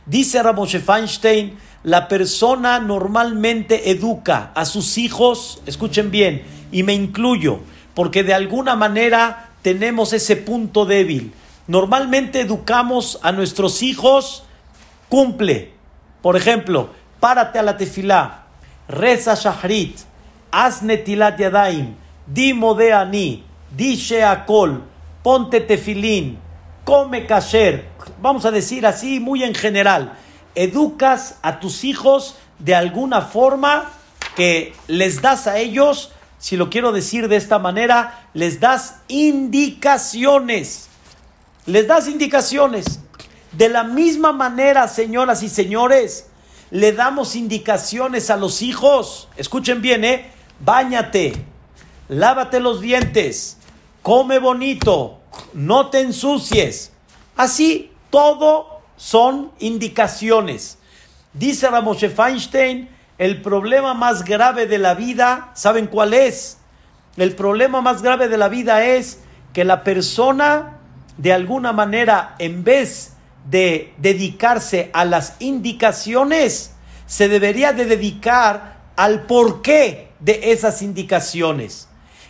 Dice 0.05 0.41
Ramoshe 0.41 0.79
Feinstein, 0.79 1.57
la 1.83 2.07
persona 2.07 2.79
normalmente 2.79 3.91
educa 3.91 4.51
a 4.55 4.65
sus 4.65 4.97
hijos, 4.97 5.61
escuchen 5.65 6.11
bien, 6.11 6.43
y 6.71 6.83
me 6.83 6.93
incluyo, 6.93 7.59
porque 7.93 8.23
de 8.23 8.33
alguna 8.33 8.75
manera 8.75 9.49
tenemos 9.61 10.13
ese 10.13 10.35
punto 10.35 10.85
débil. 10.85 11.33
Normalmente 11.67 12.41
educamos 12.41 13.19
a 13.21 13.31
nuestros 13.31 13.83
hijos, 13.83 14.43
cumple. 15.09 15.73
Por 16.21 16.35
ejemplo, 16.35 16.89
párate 17.19 17.59
a 17.59 17.63
la 17.63 17.77
tefilá, 17.77 18.45
reza 18.87 19.35
shahrit, 19.35 19.99
haz 20.51 20.81
netilat 20.81 21.39
yadaim, 21.39 21.95
di 22.27 22.53
modeani, 22.53 23.43
di 23.75 23.95
sheakol, 23.95 24.83
ponte 25.23 25.61
tefilín, 25.61 26.37
come 26.83 27.25
kasher. 27.25 27.85
Vamos 28.21 28.45
a 28.45 28.51
decir 28.51 28.85
así 28.85 29.19
muy 29.19 29.43
en 29.43 29.55
general. 29.55 30.13
Educas 30.55 31.39
a 31.41 31.59
tus 31.59 31.83
hijos 31.83 32.35
de 32.59 32.75
alguna 32.75 33.21
forma 33.21 33.89
que 34.35 34.73
les 34.87 35.21
das 35.21 35.47
a 35.47 35.57
ellos 35.57 36.11
si 36.41 36.57
lo 36.57 36.71
quiero 36.71 36.91
decir 36.91 37.27
de 37.27 37.35
esta 37.35 37.59
manera, 37.59 38.27
les 38.33 38.59
das 38.59 38.95
indicaciones. 39.07 40.89
Les 41.67 41.87
das 41.87 42.07
indicaciones. 42.07 42.99
De 43.51 43.69
la 43.69 43.83
misma 43.83 44.33
manera, 44.33 44.87
señoras 44.87 45.43
y 45.43 45.49
señores, 45.49 46.25
le 46.71 46.93
damos 46.93 47.35
indicaciones 47.35 48.31
a 48.31 48.37
los 48.37 48.63
hijos. 48.63 49.29
Escuchen 49.37 49.83
bien, 49.83 50.03
¿eh? 50.03 50.31
Báñate, 50.59 51.33
lávate 52.09 52.59
los 52.59 52.81
dientes, 52.81 53.57
come 54.01 54.39
bonito, 54.39 55.19
no 55.53 55.91
te 55.91 55.99
ensucies. 56.01 56.91
Así, 57.37 57.91
todo 58.09 58.81
son 58.97 59.51
indicaciones. 59.59 60.79
Dice 61.33 61.69
Ramoshe 61.69 62.09
Feinstein, 62.09 62.89
el 63.21 63.39
problema 63.43 63.93
más 63.93 64.25
grave 64.25 64.65
de 64.65 64.79
la 64.79 64.95
vida, 64.95 65.51
¿saben 65.53 65.85
cuál 65.85 66.15
es? 66.15 66.57
El 67.17 67.35
problema 67.35 67.79
más 67.79 68.01
grave 68.01 68.27
de 68.27 68.37
la 68.39 68.49
vida 68.49 68.83
es 68.83 69.19
que 69.53 69.63
la 69.63 69.83
persona, 69.83 70.79
de 71.17 71.31
alguna 71.31 71.71
manera, 71.71 72.33
en 72.39 72.63
vez 72.63 73.13
de 73.47 73.93
dedicarse 73.99 74.89
a 74.91 75.05
las 75.05 75.35
indicaciones, 75.37 76.73
se 77.05 77.29
debería 77.29 77.73
de 77.73 77.85
dedicar 77.85 78.77
al 78.95 79.27
porqué 79.27 80.07
de 80.19 80.51
esas 80.51 80.81
indicaciones. 80.81 81.89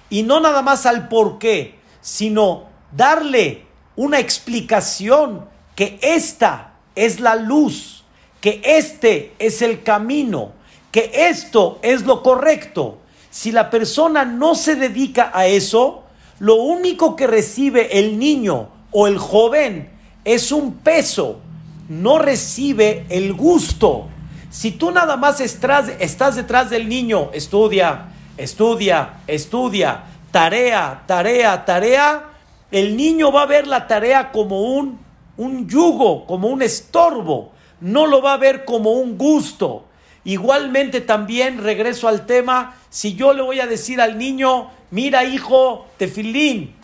Y 0.10 0.24
no 0.24 0.42
nada 0.42 0.62
más 0.62 0.86
al 0.86 1.08
porqué, 1.08 1.80
sino 2.02 2.66
darle 2.92 3.66
una 3.96 4.20
explicación 4.20 5.48
que 5.74 6.00
esta 6.02 6.74
es 6.96 7.22
la 7.22 7.36
luz, 7.36 8.04
que 8.42 8.62
este 8.66 9.34
es 9.40 9.62
el 9.62 9.84
camino, 9.84 10.60
que 10.92 11.12
esto 11.30 11.80
es 11.82 12.04
lo 12.04 12.22
correcto. 12.22 12.98
Si 13.30 13.52
la 13.52 13.70
persona 13.70 14.26
no 14.26 14.56
se 14.56 14.76
dedica 14.76 15.32
a 15.34 15.48
eso, 15.48 16.04
lo 16.40 16.56
único 16.56 17.16
que 17.16 17.28
recibe 17.28 18.00
el 18.00 18.20
niño 18.20 18.70
o 18.92 19.08
el 19.08 19.18
joven 19.18 19.90
es 20.26 20.52
un 20.52 20.74
peso, 20.74 21.40
no 21.88 22.20
recibe 22.20 23.06
el 23.10 23.34
gusto. 23.34 24.08
Si 24.50 24.72
tú 24.72 24.92
nada 24.92 25.16
más 25.16 25.40
estás, 25.40 25.90
estás 26.00 26.36
detrás 26.36 26.70
del 26.70 26.90
niño, 26.90 27.30
estudia, 27.34 28.08
estudia, 28.38 29.22
estudia, 29.28 30.04
tarea, 30.32 31.04
tarea, 31.08 31.64
tarea, 31.64 32.26
el 32.70 32.98
niño 32.98 33.32
va 33.32 33.44
a 33.44 33.46
ver 33.46 33.68
la 33.68 33.88
tarea 33.88 34.32
como 34.32 34.62
un, 34.62 35.00
un 35.38 35.68
yugo, 35.70 36.26
como 36.26 36.50
un 36.50 36.62
estorbo. 36.62 37.52
no 37.80 38.08
lo 38.08 38.22
va 38.22 38.34
a 38.34 38.38
ver 38.38 38.66
como 38.66 38.92
un 38.92 39.18
gusto. 39.18 39.86
Igualmente 40.24 41.02
también 41.02 41.64
regreso 41.64 42.08
al 42.08 42.26
tema, 42.26 42.76
si 42.90 43.16
yo 43.16 43.34
le 43.34 43.42
voy 43.42 43.60
a 43.60 43.68
decir 43.68 44.00
al 44.00 44.18
niño, 44.18 44.70
mira 44.92 45.24
hijo, 45.24 45.88
tefilín, 45.98 46.76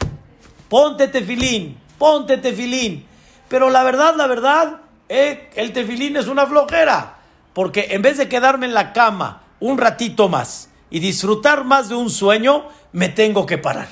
ponte 0.69 1.07
tefilín, 1.07 1.77
ponte 1.97 2.37
tefilín. 2.37 3.05
Pero 3.47 3.69
la 3.69 3.83
verdad, 3.83 4.15
la 4.15 4.27
verdad, 4.27 4.81
eh, 5.07 5.49
el 5.55 5.71
tefilín 5.71 6.17
es 6.17 6.27
una 6.27 6.47
flojera, 6.47 7.19
porque 7.53 7.87
en 7.91 8.01
vez 8.01 8.17
de 8.17 8.27
quedarme 8.27 8.65
en 8.65 8.73
la 8.73 8.91
cama 8.91 9.43
un 9.59 9.77
ratito 9.77 10.29
más 10.29 10.69
y 10.89 10.99
disfrutar 10.99 11.63
más 11.63 11.89
de 11.89 11.95
un 11.95 12.09
sueño, 12.09 12.67
me 12.91 13.09
tengo 13.09 13.45
que 13.45 13.57
parar. 13.57 13.87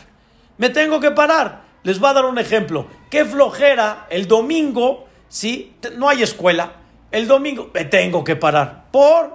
Me 0.58 0.70
tengo 0.70 1.00
que 1.00 1.12
parar. 1.12 1.64
Les 1.84 2.00
voy 2.00 2.10
a 2.10 2.14
dar 2.14 2.26
un 2.26 2.40
ejemplo. 2.40 2.88
Qué 3.12 3.26
flojera 3.26 4.08
el 4.10 4.28
domingo, 4.28 5.06
¿sí? 5.30 5.76
No 5.98 6.10
hay 6.10 6.24
escuela. 6.24 6.74
El 7.15 7.30
domingo 7.30 7.71
me 7.73 7.86
tengo 7.86 8.25
que 8.25 8.36
parar. 8.36 8.88
¿Por? 8.91 9.34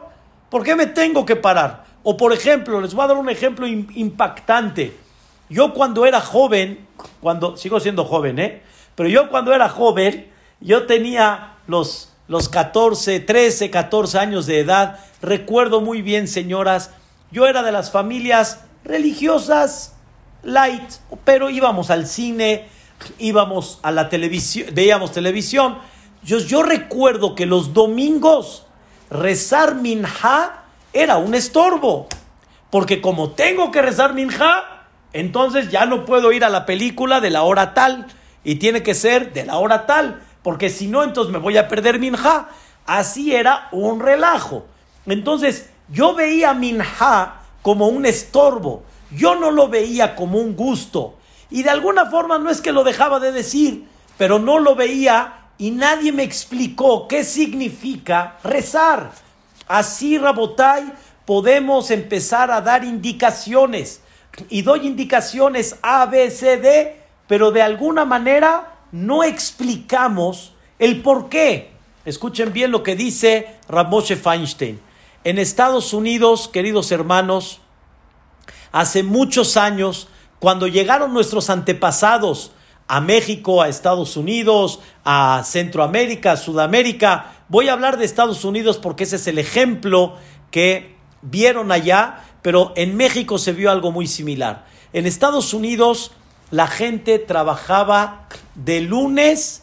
¿Por 0.50 0.62
qué 0.62 0.76
me 0.76 0.84
tengo 0.84 1.24
que 1.24 1.34
parar? 1.34 1.84
O 2.02 2.14
por 2.14 2.34
ejemplo, 2.34 2.78
les 2.78 2.92
voy 2.92 3.04
a 3.04 3.08
dar 3.08 3.16
un 3.16 3.30
ejemplo 3.30 3.66
impactante. 3.66 4.94
Yo 5.48 5.72
cuando 5.72 6.04
era 6.04 6.20
joven, 6.20 6.86
cuando 7.22 7.56
sigo 7.56 7.80
siendo 7.80 8.04
joven, 8.04 8.38
¿eh? 8.38 8.62
Pero 8.94 9.08
yo 9.08 9.30
cuando 9.30 9.54
era 9.54 9.70
joven, 9.70 10.30
yo 10.60 10.84
tenía 10.84 11.54
los, 11.66 12.12
los 12.28 12.50
14, 12.50 13.18
13, 13.18 13.70
14 13.70 14.18
años 14.18 14.44
de 14.44 14.58
edad. 14.60 14.98
Recuerdo 15.22 15.80
muy 15.80 16.02
bien, 16.02 16.28
señoras, 16.28 16.90
yo 17.30 17.46
era 17.46 17.62
de 17.62 17.72
las 17.72 17.90
familias 17.90 18.60
religiosas 18.84 19.94
light, 20.42 20.92
pero 21.24 21.48
íbamos 21.48 21.88
al 21.88 22.06
cine, 22.06 22.68
íbamos 23.18 23.80
a 23.82 23.90
la 23.90 24.10
televisión, 24.10 24.68
veíamos 24.74 25.12
televisión. 25.12 25.78
Yo, 26.22 26.38
yo 26.38 26.62
recuerdo 26.62 27.34
que 27.34 27.46
los 27.46 27.72
domingos 27.72 28.66
rezar 29.10 29.74
minja 29.74 30.64
era 30.92 31.16
un 31.18 31.34
estorbo, 31.34 32.08
porque 32.70 33.00
como 33.00 33.30
tengo 33.30 33.70
que 33.70 33.82
rezar 33.82 34.14
minja, 34.14 34.86
entonces 35.12 35.70
ya 35.70 35.86
no 35.86 36.04
puedo 36.04 36.32
ir 36.32 36.44
a 36.44 36.50
la 36.50 36.66
película 36.66 37.20
de 37.20 37.30
la 37.30 37.42
hora 37.42 37.74
tal 37.74 38.06
y 38.44 38.56
tiene 38.56 38.82
que 38.82 38.94
ser 38.94 39.32
de 39.32 39.44
la 39.44 39.58
hora 39.58 39.86
tal, 39.86 40.22
porque 40.42 40.70
si 40.70 40.86
no 40.86 41.02
entonces 41.02 41.32
me 41.32 41.38
voy 41.38 41.56
a 41.56 41.68
perder 41.68 41.98
minja. 41.98 42.48
Así 42.86 43.34
era 43.34 43.68
un 43.72 44.00
relajo. 44.00 44.66
Entonces 45.06 45.70
yo 45.88 46.14
veía 46.14 46.54
minja 46.54 47.42
como 47.62 47.88
un 47.88 48.06
estorbo. 48.06 48.82
Yo 49.10 49.34
no 49.34 49.50
lo 49.50 49.68
veía 49.68 50.16
como 50.16 50.38
un 50.38 50.56
gusto. 50.56 51.14
Y 51.50 51.62
de 51.62 51.70
alguna 51.70 52.06
forma 52.06 52.38
no 52.38 52.50
es 52.50 52.60
que 52.60 52.72
lo 52.72 52.84
dejaba 52.84 53.20
de 53.20 53.32
decir, 53.32 53.86
pero 54.16 54.38
no 54.38 54.58
lo 54.58 54.76
veía 54.76 55.39
y 55.60 55.70
nadie 55.72 56.10
me 56.10 56.22
explicó 56.22 57.06
qué 57.06 57.22
significa 57.22 58.38
rezar. 58.42 59.12
Así, 59.68 60.16
Rabotai, 60.16 60.90
podemos 61.26 61.90
empezar 61.90 62.50
a 62.50 62.62
dar 62.62 62.82
indicaciones. 62.82 64.00
Y 64.48 64.62
doy 64.62 64.86
indicaciones 64.86 65.76
A, 65.82 66.06
B, 66.06 66.30
C, 66.30 66.56
D, 66.56 66.96
pero 67.26 67.50
de 67.50 67.60
alguna 67.60 68.06
manera 68.06 68.78
no 68.90 69.22
explicamos 69.22 70.54
el 70.78 71.02
por 71.02 71.28
qué. 71.28 71.72
Escuchen 72.06 72.54
bien 72.54 72.70
lo 72.70 72.82
que 72.82 72.96
dice 72.96 73.58
Ramoshe 73.68 74.16
Feinstein. 74.16 74.80
En 75.24 75.38
Estados 75.38 75.92
Unidos, 75.92 76.48
queridos 76.48 76.90
hermanos, 76.90 77.60
hace 78.72 79.02
muchos 79.02 79.58
años, 79.58 80.08
cuando 80.38 80.66
llegaron 80.68 81.12
nuestros 81.12 81.50
antepasados 81.50 82.52
a 82.90 83.00
México, 83.00 83.62
a 83.62 83.68
Estados 83.68 84.16
Unidos, 84.16 84.80
a 85.04 85.42
Centroamérica, 85.44 86.32
a 86.32 86.36
Sudamérica, 86.36 87.26
voy 87.48 87.68
a 87.68 87.72
hablar 87.72 87.96
de 87.96 88.04
Estados 88.04 88.44
Unidos 88.44 88.78
porque 88.78 89.04
ese 89.04 89.14
es 89.14 89.28
el 89.28 89.38
ejemplo 89.38 90.16
que 90.50 90.96
vieron 91.22 91.70
allá, 91.70 92.24
pero 92.42 92.72
en 92.74 92.96
México 92.96 93.38
se 93.38 93.52
vio 93.52 93.70
algo 93.70 93.92
muy 93.92 94.08
similar. 94.08 94.66
En 94.92 95.06
Estados 95.06 95.54
Unidos 95.54 96.10
la 96.50 96.66
gente 96.66 97.20
trabajaba 97.20 98.26
de 98.56 98.80
lunes 98.80 99.62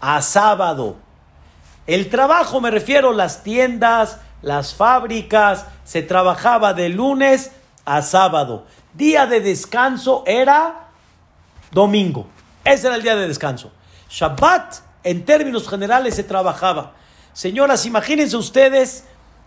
a 0.00 0.20
sábado. 0.20 0.96
El 1.86 2.10
trabajo, 2.10 2.60
me 2.60 2.72
refiero, 2.72 3.12
las 3.12 3.44
tiendas, 3.44 4.18
las 4.42 4.74
fábricas, 4.74 5.66
se 5.84 6.02
trabajaba 6.02 6.74
de 6.74 6.88
lunes 6.88 7.52
a 7.84 8.02
sábado. 8.02 8.66
Día 8.94 9.26
de 9.26 9.40
descanso 9.40 10.24
era 10.26 10.88
domingo. 11.70 12.33
Ese 12.64 12.86
era 12.86 12.96
el 12.96 13.02
día 13.02 13.16
de 13.16 13.28
descanso. 13.28 13.72
Shabbat, 14.10 14.76
en 15.02 15.24
términos 15.24 15.68
generales, 15.68 16.14
se 16.14 16.24
trabajaba. 16.24 16.94
Señoras, 17.32 17.84
imagínense 17.86 18.36
ustedes, 18.36 19.04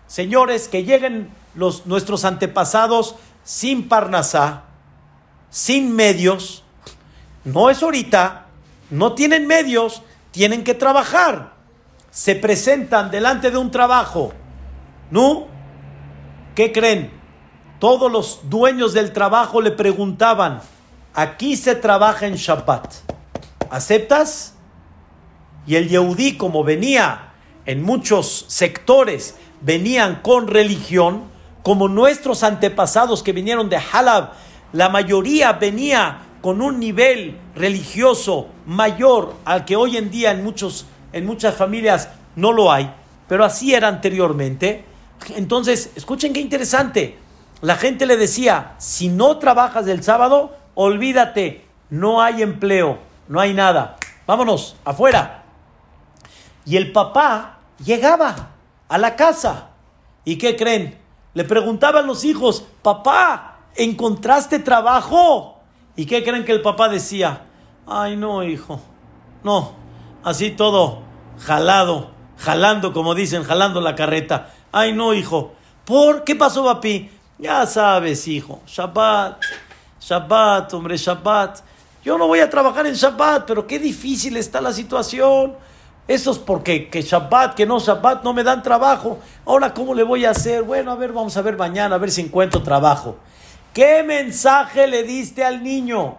señores, 0.07 0.67
que 0.67 0.83
lleguen 0.83 1.29
los, 1.55 1.85
nuestros 1.85 2.25
antepasados 2.25 3.15
sin 3.43 3.89
parnasá, 3.89 4.63
sin 5.49 5.95
medios. 5.95 6.63
No 7.43 7.69
es 7.69 7.81
ahorita, 7.81 8.45
no 8.89 9.13
tienen 9.13 9.47
medios, 9.47 10.01
tienen 10.31 10.63
que 10.63 10.73
trabajar. 10.73 11.53
Se 12.11 12.35
presentan 12.35 13.09
delante 13.09 13.51
de 13.51 13.57
un 13.57 13.71
trabajo 13.71 14.33
¿No? 15.09 15.47
¿Qué 16.55 16.71
creen? 16.71 17.11
Todos 17.79 18.11
los 18.11 18.49
dueños 18.49 18.93
del 18.93 19.13
trabajo 19.13 19.61
le 19.61 19.71
preguntaban, 19.71 20.61
aquí 21.17 21.57
se 21.57 21.73
trabaja 21.73 22.27
en 22.27 22.35
Shabbat, 22.35 22.93
¿aceptas? 23.71 24.53
Y 25.65 25.75
el 25.75 25.89
Yehudí, 25.89 26.37
como 26.37 26.63
venía 26.63 27.33
en 27.65 27.81
muchos 27.81 28.45
sectores, 28.47 29.33
venían 29.61 30.21
con 30.21 30.47
religión, 30.47 31.23
como 31.63 31.87
nuestros 31.87 32.43
antepasados 32.43 33.23
que 33.23 33.33
vinieron 33.33 33.67
de 33.67 33.77
Halab, 33.77 34.33
la 34.73 34.89
mayoría 34.89 35.53
venía 35.53 36.19
con 36.41 36.61
un 36.61 36.79
nivel 36.79 37.35
religioso 37.55 38.49
mayor 38.67 39.33
al 39.43 39.65
que 39.65 39.75
hoy 39.75 39.97
en 39.97 40.11
día 40.11 40.29
en, 40.29 40.43
muchos, 40.43 40.85
en 41.13 41.25
muchas 41.25 41.55
familias 41.55 42.09
no 42.35 42.53
lo 42.53 42.71
hay, 42.71 42.93
pero 43.27 43.43
así 43.43 43.73
era 43.73 43.87
anteriormente. 43.87 44.85
Entonces, 45.35 45.89
escuchen 45.95 46.31
qué 46.31 46.41
interesante. 46.41 47.17
La 47.61 47.75
gente 47.75 48.05
le 48.05 48.17
decía, 48.17 48.75
si 48.77 49.09
no 49.09 49.39
trabajas 49.39 49.87
el 49.87 50.03
sábado, 50.03 50.56
olvídate, 50.79 51.65
no 51.89 52.21
hay 52.21 52.43
empleo, 52.43 52.99
no 53.27 53.39
hay 53.39 53.53
nada. 53.53 53.97
Vámonos, 54.27 54.75
afuera. 54.85 55.43
Y 56.65 56.77
el 56.77 56.91
papá 56.91 57.57
llegaba 57.83 58.49
a 58.87 58.97
la 58.99 59.15
casa. 59.15 59.69
¿Y 60.23 60.37
qué 60.37 60.55
creen? 60.55 60.99
Le 61.33 61.43
preguntaban 61.45 62.05
los 62.05 62.23
hijos, 62.23 62.63
papá, 62.83 63.57
¿encontraste 63.75 64.59
trabajo? 64.59 65.59
¿Y 65.95 66.05
qué 66.05 66.23
creen 66.23 66.45
que 66.45 66.51
el 66.51 66.61
papá 66.61 66.89
decía? 66.89 67.41
Ay, 67.87 68.15
no, 68.15 68.43
hijo, 68.43 68.79
no, 69.43 69.73
así 70.23 70.51
todo 70.51 71.01
jalado, 71.39 72.11
jalando, 72.37 72.93
como 72.93 73.15
dicen, 73.15 73.43
jalando 73.43 73.81
la 73.81 73.95
carreta. 73.95 74.53
Ay, 74.71 74.93
no, 74.93 75.15
hijo. 75.15 75.53
¿Por 75.85 76.23
qué 76.23 76.35
pasó, 76.35 76.65
papi? 76.65 77.09
Ya 77.39 77.65
sabes, 77.65 78.27
hijo. 78.27 78.61
Shabbat. 78.67 79.41
Shabbat, 80.07 80.73
hombre, 80.73 80.95
Shabbat. 80.95 81.59
Yo 82.01 82.17
no 82.17 82.27
voy 82.27 82.39
a 82.39 82.49
trabajar 82.49 82.87
en 82.87 82.93
Shabbat, 82.93 83.45
pero 83.45 83.67
qué 83.67 83.77
difícil 83.77 84.37
está 84.37 84.61
la 84.61 84.71
situación. 84.71 85.55
Eso 86.07 86.31
es 86.31 86.37
porque 86.37 86.87
que 86.87 87.01
Shabbat, 87.01 87.55
que 87.55 87.65
no 87.65 87.79
Shabbat, 87.79 88.23
no 88.23 88.31
me 88.31 88.43
dan 88.43 88.63
trabajo. 88.63 89.19
Ahora, 89.45 89.73
¿cómo 89.73 89.93
le 89.93 90.03
voy 90.03 90.23
a 90.23 90.29
hacer? 90.29 90.63
Bueno, 90.63 90.91
a 90.93 90.95
ver, 90.95 91.11
vamos 91.11 91.35
a 91.35 91.41
ver 91.41 91.57
mañana, 91.57 91.95
a 91.95 91.97
ver 91.97 92.09
si 92.09 92.21
encuentro 92.21 92.63
trabajo. 92.63 93.17
¿Qué 93.73 94.01
mensaje 94.03 94.87
le 94.87 95.03
diste 95.03 95.43
al 95.43 95.61
niño? 95.61 96.15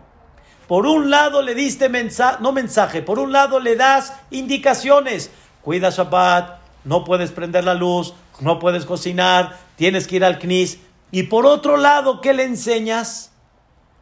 Por 0.66 0.84
un 0.84 1.08
lado 1.08 1.40
le 1.40 1.54
diste 1.54 1.88
mensaje, 1.88 2.36
no 2.40 2.52
mensaje, 2.52 3.00
por 3.00 3.18
un 3.18 3.32
lado 3.32 3.58
le 3.58 3.74
das 3.74 4.12
indicaciones. 4.30 5.30
Cuida 5.62 5.88
Shabbat, 5.88 6.58
no 6.84 7.04
puedes 7.04 7.32
prender 7.32 7.64
la 7.64 7.72
luz, 7.72 8.12
no 8.40 8.58
puedes 8.58 8.84
cocinar, 8.84 9.56
tienes 9.76 10.06
que 10.06 10.16
ir 10.16 10.26
al 10.26 10.38
CNIS. 10.38 10.78
Y 11.10 11.22
por 11.22 11.46
otro 11.46 11.78
lado, 11.78 12.20
¿qué 12.20 12.34
le 12.34 12.44
enseñas? 12.44 13.32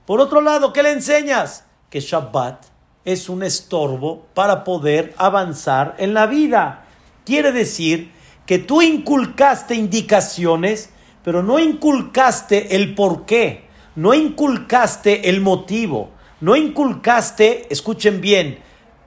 Por 0.06 0.20
otro 0.20 0.40
lado, 0.40 0.72
¿qué 0.72 0.84
le 0.84 0.92
enseñas? 0.92 1.64
Que 1.90 2.00
Shabbat 2.00 2.64
es 3.04 3.28
un 3.28 3.42
estorbo 3.42 4.26
para 4.34 4.62
poder 4.62 5.14
avanzar 5.18 5.96
en 5.98 6.14
la 6.14 6.26
vida. 6.26 6.86
Quiere 7.24 7.50
decir 7.50 8.12
que 8.46 8.60
tú 8.60 8.82
inculcaste 8.82 9.74
indicaciones, 9.74 10.90
pero 11.24 11.42
no 11.42 11.58
inculcaste 11.58 12.76
el 12.76 12.94
por 12.94 13.26
qué, 13.26 13.64
no 13.96 14.14
inculcaste 14.14 15.28
el 15.28 15.40
motivo, 15.40 16.10
no 16.40 16.54
inculcaste, 16.54 17.66
escuchen 17.68 18.20
bien, 18.20 18.60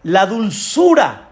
la 0.04 0.26
dulzura 0.26 1.30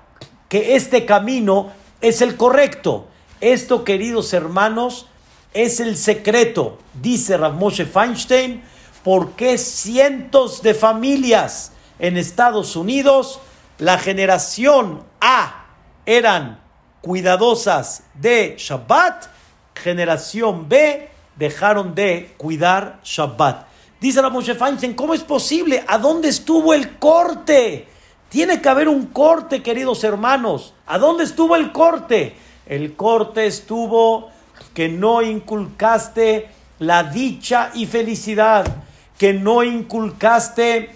que 0.48 0.78
este 0.78 1.06
camino 1.06 1.72
es 2.00 2.22
el 2.22 2.38
correcto. 2.38 3.08
Esto, 3.42 3.84
queridos 3.84 4.32
hermanos, 4.34 5.08
es 5.54 5.82
el 5.82 5.98
secreto, 5.98 6.78
dice 7.02 7.36
Rav 7.36 7.56
Moshe 7.56 7.86
Feinstein, 7.86 8.64
por 9.08 9.32
qué 9.36 9.58
cientos 9.58 10.62
de 10.62 10.74
familias 10.74 11.72
en 11.98 12.18
Estados 12.18 12.76
Unidos, 12.76 13.40
la 13.78 13.98
generación 13.98 15.02
A 15.22 15.68
eran 16.06 16.60
cuidadosas 17.00 18.04
de 18.16 18.56
Shabbat, 18.58 19.28
generación 19.76 20.68
B 20.68 21.08
dejaron 21.38 21.96
de 21.96 22.34
cuidar 22.36 23.00
Shabbat. 23.02 23.68
Dice 24.02 24.22
la 24.22 24.30
Moshe 24.30 24.56
Feinstein, 24.56 24.94
¿cómo 24.94 25.14
es 25.14 25.24
posible? 25.24 25.86
¿A 25.88 25.98
dónde 25.98 26.28
estuvo 26.28 26.74
el 26.74 26.98
corte? 26.98 27.88
Tiene 28.28 28.62
que 28.62 28.68
haber 28.68 28.90
un 28.90 29.06
corte, 29.06 29.64
queridos 29.64 30.04
hermanos. 30.04 30.74
¿A 30.86 30.98
dónde 30.98 31.24
estuvo 31.24 31.56
el 31.56 31.72
corte? 31.72 32.36
El 32.66 32.98
corte 32.98 33.48
estuvo 33.48 34.32
que 34.74 34.90
no 34.90 35.22
inculcaste 35.22 36.50
la 36.80 37.04
dicha 37.04 37.72
y 37.74 37.86
felicidad, 37.86 38.84
que 39.18 39.34
no 39.34 39.64
inculcaste 39.64 40.96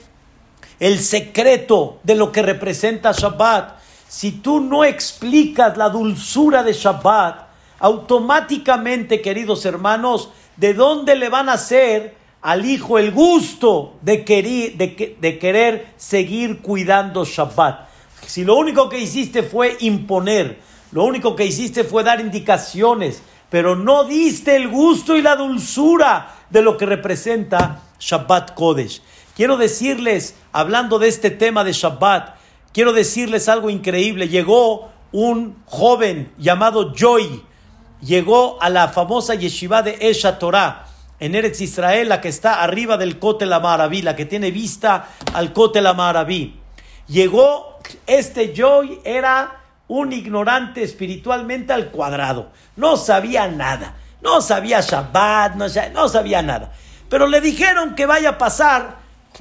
el 0.80 1.00
secreto 1.00 2.00
de 2.04 2.16
lo 2.16 2.32
que 2.32 2.42
representa 2.42 3.12
Shabbat. 3.12 3.80
Si 4.08 4.32
tú 4.32 4.60
no 4.60 4.84
explicas 4.84 5.78
la 5.78 5.90
dulzura 5.90 6.64
de 6.64 6.74
Shabbat, 6.74 7.48
automáticamente, 7.80 9.22
queridos 9.22 9.66
hermanos, 9.66 10.30
¿de 10.58 10.74
dónde 10.74 11.16
le 11.16 11.30
van 11.30 11.50
a 11.50 11.54
hacer 11.54 12.16
al 12.42 12.66
hijo 12.66 12.98
el 12.98 13.12
gusto 13.12 13.98
de 14.02 14.24
querer, 14.26 14.76
de, 14.76 15.40
querer 15.40 15.94
seguir 15.98 16.62
cuidando 16.62 17.26
Shabbat? 17.26 17.90
Si 18.26 18.44
lo 18.44 18.56
único 18.56 18.90
que 18.90 19.00
hiciste 19.00 19.44
fue 19.44 19.78
imponer, 19.80 20.60
lo 20.92 21.06
único 21.06 21.36
que 21.36 21.46
hiciste 21.46 21.84
fue 21.84 22.04
dar 22.04 22.20
indicaciones, 22.20 23.24
pero 23.50 23.76
no 23.76 24.04
diste 24.04 24.56
el 24.56 24.68
gusto 24.68 25.16
y 25.16 25.22
la 25.22 25.36
dulzura 25.36 26.36
de 26.50 26.62
lo 26.62 26.78
que 26.78 26.86
representa 26.86 27.82
Shabbat 28.02 28.56
Kodesh. 28.56 29.02
Quiero 29.36 29.56
decirles, 29.56 30.36
hablando 30.52 31.00
de 31.00 31.08
este 31.08 31.30
tema 31.30 31.64
de 31.64 31.72
Shabbat, 31.72 32.36
quiero 32.74 32.92
decirles 32.92 33.48
algo 33.48 33.70
increíble. 33.70 34.28
Llegó 34.28 34.92
un 35.12 35.62
joven 35.66 36.34
llamado 36.38 36.94
Joy, 36.94 37.44
llegó 38.02 38.58
a 38.62 38.70
la 38.70 38.90
famosa 38.90 39.36
yeshiva 39.36 39.84
de 39.84 39.98
Esha 40.02 40.40
Torah 40.40 40.88
en 41.20 41.36
Eretz 41.36 41.62
Israel, 41.62 42.10
la 42.10 42.20
que 42.20 42.30
está 42.30 42.64
arriba 42.64 42.98
del 42.98 43.20
Kotel 43.20 43.54
Amaraví, 43.54 44.02
la 44.02 44.16
que 44.16 44.26
tiene 44.26 44.52
vista 44.52 45.10
al 45.34 45.54
Kotel 45.54 45.86
Amaraví. 45.86 46.60
Llegó, 47.08 47.80
este 48.08 48.54
Joy 48.56 49.00
era 49.04 49.62
un 49.88 50.14
ignorante 50.14 50.82
espiritualmente 50.82 51.74
al 51.74 51.92
cuadrado, 51.92 52.52
no 52.76 52.98
sabía 52.98 53.48
nada, 53.48 53.96
no 54.22 54.42
sabía 54.42 54.82
Shabbat, 54.82 55.56
no, 55.56 55.66
no 55.94 56.10
sabía 56.10 56.42
nada. 56.42 56.72
Pero 57.12 57.28
le 57.28 57.42
dijeron 57.42 57.94
que 57.94 58.08
vaya 58.08 58.30
a 58.30 58.38
pasar 58.40 58.96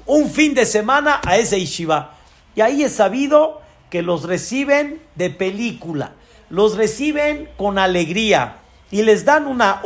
un 0.04 0.28
fin 0.28 0.52
de 0.52 0.66
semana 0.66 1.22
a 1.26 1.38
ese 1.38 1.58
yeshiva. 1.58 2.18
Y 2.54 2.60
ahí 2.60 2.82
es 2.82 2.96
sabido 2.96 3.62
que 3.88 4.02
los 4.02 4.24
reciben 4.24 5.00
de 5.14 5.30
película 5.30 6.12
los 6.50 6.76
reciben 6.76 7.48
con 7.56 7.78
alegría 7.78 8.56
y 8.90 9.02
les 9.02 9.24
dan, 9.24 9.46
una 9.46 9.82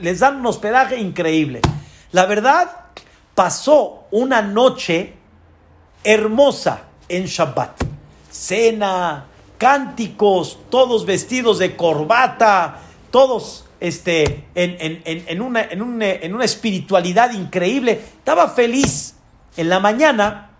les 0.00 0.18
dan 0.18 0.36
un 0.36 0.46
hospedaje 0.46 0.98
increíble. 0.98 1.60
La 2.10 2.26
verdad, 2.26 2.70
pasó 3.34 4.06
una 4.10 4.42
noche 4.42 5.14
hermosa 6.02 6.84
en 7.08 7.26
Shabbat. 7.26 7.82
Cena, 8.30 9.26
cánticos, 9.58 10.58
todos 10.70 11.04
vestidos 11.04 11.58
de 11.58 11.76
corbata, 11.76 12.80
todos 13.10 13.66
este, 13.80 14.46
en, 14.54 15.40
una, 15.40 15.62
en, 15.62 15.82
una, 15.82 16.44
espiritualidad 16.44 17.32
increíble. 17.32 17.92
Estaba 18.18 18.48
feliz. 18.48 19.16
En 19.56 19.68
la 19.68 19.78
mañana 19.80 20.50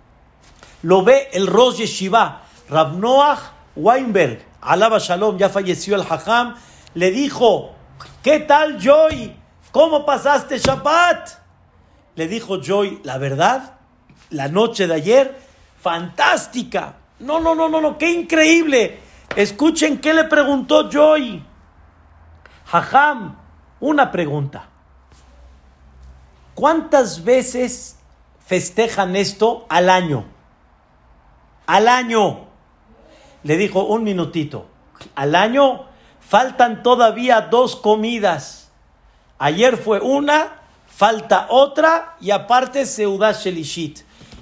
lo 0.83 1.03
ve 1.03 1.29
el 1.33 1.46
Rosh 1.46 1.79
Yeshiva, 1.79 2.42
Rabnoach 2.68 3.40
Weinberg, 3.77 4.40
Alaba 4.61 4.98
Shalom, 4.98 5.37
ya 5.37 5.48
falleció 5.48 5.96
el 5.96 6.03
Hajam, 6.03 6.55
le 6.94 7.11
dijo, 7.11 7.72
¿qué 8.22 8.40
tal 8.40 8.79
Joy? 8.79 9.35
¿Cómo 9.72 10.07
pasaste 10.07 10.59
Shabbat? 10.59 11.31
Le 12.14 12.29
dijo 12.29 12.61
Joy, 12.62 13.00
la 13.03 13.18
verdad, 13.18 13.74
la 14.31 14.48
noche 14.48 14.87
de 14.87 14.94
ayer, 14.94 15.38
fantástica. 15.81 16.96
No, 17.18 17.40
no, 17.40 17.55
no, 17.55 17.68
no, 17.68 17.81
no, 17.81 17.98
qué 17.98 18.11
increíble. 18.11 18.98
Escuchen 19.35 19.98
qué 19.98 20.14
le 20.14 20.24
preguntó 20.24 20.88
Joy. 20.88 21.42
Hajam, 22.75 23.37
una 23.79 24.11
pregunta. 24.11 24.69
¿Cuántas 26.57 27.23
veces 27.23 28.01
festejan 28.45 29.15
esto 29.15 29.65
al 29.69 29.89
año? 29.89 30.25
Al 31.67 31.87
año 31.87 32.47
le 33.45 33.57
dijo 33.59 33.85
un 33.85 34.03
minutito. 34.03 34.67
Al 35.15 35.37
año 35.37 35.85
faltan 36.19 36.83
todavía 36.83 37.43
dos 37.43 37.77
comidas. 37.77 38.73
Ayer 39.39 39.77
fue 39.77 40.01
una, 40.01 40.63
falta 40.89 41.47
otra 41.51 42.17
y 42.21 42.33
aparte 42.33 42.87
Seudah 42.87 43.35
Shelishit. 43.35 44.01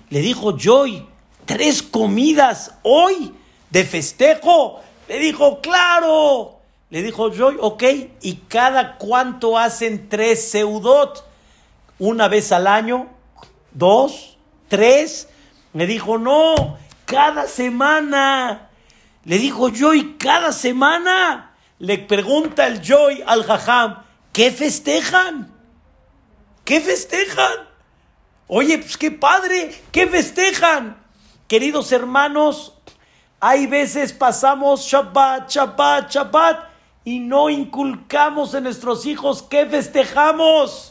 Le 0.09 0.21
dijo 0.21 0.57
Joy, 0.57 1.07
tres 1.45 1.83
comidas 1.83 2.79
hoy 2.83 3.35
de 3.69 3.85
festejo. 3.85 4.81
Le 5.07 5.19
dijo, 5.19 5.61
claro. 5.61 6.62
Le 6.93 7.03
dijo 7.03 7.31
Joy, 7.31 7.57
ok. 7.59 7.83
¿Y 8.21 8.35
cada 8.49 8.99
cuánto 8.99 9.57
hacen 9.57 10.11
tres 10.11 10.51
seudot? 10.51 11.27
¿Una 11.99 12.29
vez 12.29 12.53
al 12.53 12.67
año? 12.67 13.09
¿Dos? 13.71 14.37
¿Tres? 14.69 15.27
Me 15.73 15.87
dijo, 15.87 16.19
no, 16.19 16.77
cada 17.07 17.49
semana. 17.49 18.69
Le 19.25 19.39
dijo 19.39 19.71
Joy, 19.71 20.19
cada 20.19 20.53
semana 20.53 21.55
le 21.79 21.97
pregunta 21.97 22.67
el 22.67 22.83
Joy 22.83 23.25
al 23.27 23.45
Jajam, 23.45 24.03
¿qué 24.31 24.51
festejan? 24.51 25.51
¿Qué 26.63 26.79
festejan? 26.83 27.71
Oye, 28.49 28.77
pues 28.77 28.99
qué 28.99 29.11
padre, 29.11 29.75
¿qué 29.93 30.07
festejan? 30.09 31.03
Queridos 31.49 31.91
hermanos, 31.91 32.75
hay 33.41 33.67
veces 33.67 34.13
pasamos 34.13 34.83
Shabbat, 34.83 35.51
Shabbat, 35.51 36.11
Shabbat 36.11 36.72
y 37.05 37.19
no 37.19 37.51
inculcamos 37.51 38.55
en 38.55 38.65
nuestros 38.65 39.07
hijos 39.07 39.43
qué 39.43 39.67
festejamos. 39.67 40.89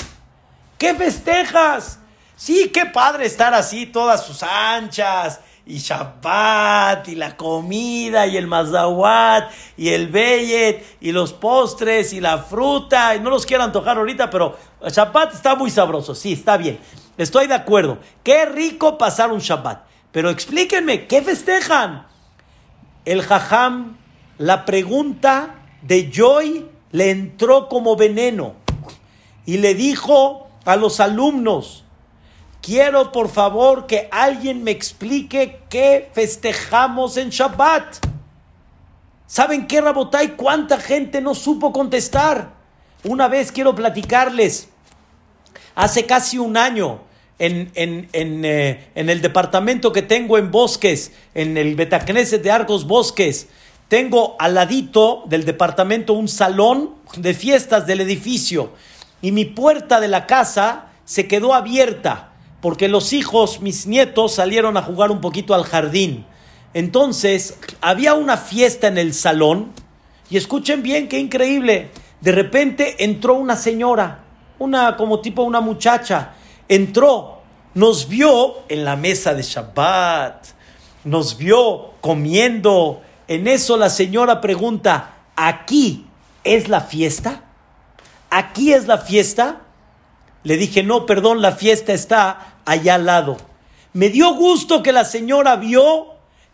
¿Qué 0.78 0.94
festejas? 0.96 2.00
Sí, 2.36 2.72
qué 2.74 2.88
padre 2.88 3.26
estar 3.26 3.54
así, 3.54 3.86
todas 3.86 4.26
sus 4.26 4.42
anchas 4.44 5.40
y 5.66 5.78
Shabbat, 5.78 7.08
y 7.08 7.16
la 7.16 7.38
comida, 7.38 8.26
y 8.26 8.36
el 8.36 8.48
mazawat, 8.48 9.52
y 9.78 9.90
el 9.90 10.08
beyet, 10.08 10.98
y 11.00 11.12
los 11.12 11.34
postres, 11.34 12.14
y 12.14 12.20
la 12.20 12.40
fruta, 12.40 13.16
no 13.20 13.30
los 13.30 13.46
quiero 13.46 13.64
antojar 13.64 13.98
ahorita, 13.98 14.30
pero 14.30 14.58
Shabbat 14.86 15.36
está 15.36 15.56
muy 15.56 15.70
sabroso, 15.70 16.16
sí, 16.16 16.34
está 16.34 16.58
bien, 16.58 16.80
estoy 17.18 17.48
de 17.48 17.54
acuerdo. 17.54 18.00
Qué 18.24 18.46
rico 18.46 18.98
pasar 18.98 19.32
un 19.32 19.40
Shabbat, 19.40 19.84
pero 20.12 20.30
explíquenme, 20.30 21.06
¿qué 21.06 21.22
festejan? 21.22 22.08
El 23.06 23.22
jajam, 23.22 23.98
la 24.40 24.66
pregunta 24.66 25.61
de 25.82 26.12
Joy 26.12 26.68
le 26.92 27.12
entró 27.12 27.68
como 27.70 27.96
veneno 27.96 28.56
y 29.46 29.58
le 29.58 29.76
dijo 29.76 30.48
a 30.66 30.76
los 30.76 31.00
alumnos, 31.00 31.84
Quiero 32.62 33.12
por 33.12 33.30
favor 33.30 33.88
que 33.88 34.08
alguien 34.12 34.64
me 34.64 34.70
explique 34.70 35.62
qué 35.68 36.12
festejamos 36.14 37.18
en 37.18 37.30
Shabbat. 37.30 38.06
¿Saben 39.26 39.66
qué, 39.66 39.82
Rabotay? 39.82 40.36
¿Cuánta 40.36 40.78
gente 40.78 41.22
no 41.22 41.34
supo 41.34 41.74
contestar? 41.74 42.52
Una 43.04 43.28
vez 43.28 43.52
quiero 43.52 43.74
platicarles. 43.74 44.70
Hace 45.74 46.06
casi 46.06 46.38
un 46.38 46.56
año, 46.56 47.02
en, 47.40 47.72
eh, 47.74 48.92
el 48.94 49.22
departamento 49.22 49.92
que 49.92 50.04
tengo 50.04 50.38
en 50.38 50.52
Bosques, 50.52 51.12
en 51.34 51.58
el 51.58 51.76
Betacneset 51.76 52.44
de 52.44 52.52
Argos 52.52 52.86
Bosques, 52.86 53.48
tengo 53.92 54.38
al 54.40 54.54
ladito 54.54 55.24
del 55.26 55.44
departamento 55.44 56.14
un 56.14 56.30
salón 56.30 56.92
de 57.18 57.34
fiestas 57.34 57.86
del 57.86 58.00
edificio 58.00 58.72
y 59.22 59.34
mi 59.34 59.44
puerta 59.44 60.00
de 60.00 60.08
la 60.08 60.28
casa 60.28 60.86
se 61.04 61.28
quedó 61.28 61.54
abierta 61.54 62.32
porque 62.62 62.88
los 62.88 63.12
hijos, 63.12 63.60
mis 63.60 63.88
nietos, 63.88 64.36
salieron 64.36 64.78
a 64.78 64.82
jugar 64.82 65.12
un 65.12 65.20
poquito 65.20 65.54
al 65.54 65.66
jardín. 65.66 66.26
Entonces, 66.74 67.60
había 67.82 68.14
una 68.14 68.38
fiesta 68.38 68.88
en 68.88 68.98
el 68.98 69.14
salón, 69.14 69.74
y 70.30 70.38
escuchen 70.38 70.84
bien, 70.84 71.10
qué 71.10 71.20
increíble. 71.20 71.90
De 72.22 72.32
repente 72.32 73.04
entró 73.04 73.34
una 73.34 73.58
señora, 73.58 74.24
una 74.58 74.96
como 74.96 75.20
tipo 75.20 75.44
una 75.44 75.60
muchacha, 75.60 76.36
entró, 76.70 77.42
nos 77.74 78.08
vio 78.08 78.60
en 78.70 78.86
la 78.86 78.96
mesa 78.96 79.34
de 79.34 79.44
Shabbat, 79.44 80.46
nos 81.04 81.38
vio 81.38 81.96
comiendo. 82.00 83.02
En 83.32 83.48
eso 83.48 83.78
la 83.78 83.90
señora 83.90 84.42
pregunta, 84.42 85.14
¿aquí 85.38 86.06
es 86.44 86.68
la 86.68 86.82
fiesta? 86.82 87.46
¿Aquí 88.30 88.74
es 88.74 88.88
la 88.88 88.98
fiesta? 88.98 89.62
Le 90.44 90.58
dije, 90.58 90.84
no, 90.84 91.06
perdón, 91.06 91.42
la 91.42 91.54
fiesta 91.54 91.94
está 91.94 92.56
allá 92.66 92.96
al 92.96 93.06
lado. 93.06 93.38
Me 93.94 94.10
dio 94.10 94.34
gusto 94.34 94.84
que 94.84 94.92
la 94.92 95.06
señora 95.06 95.56
vio 95.56 96.08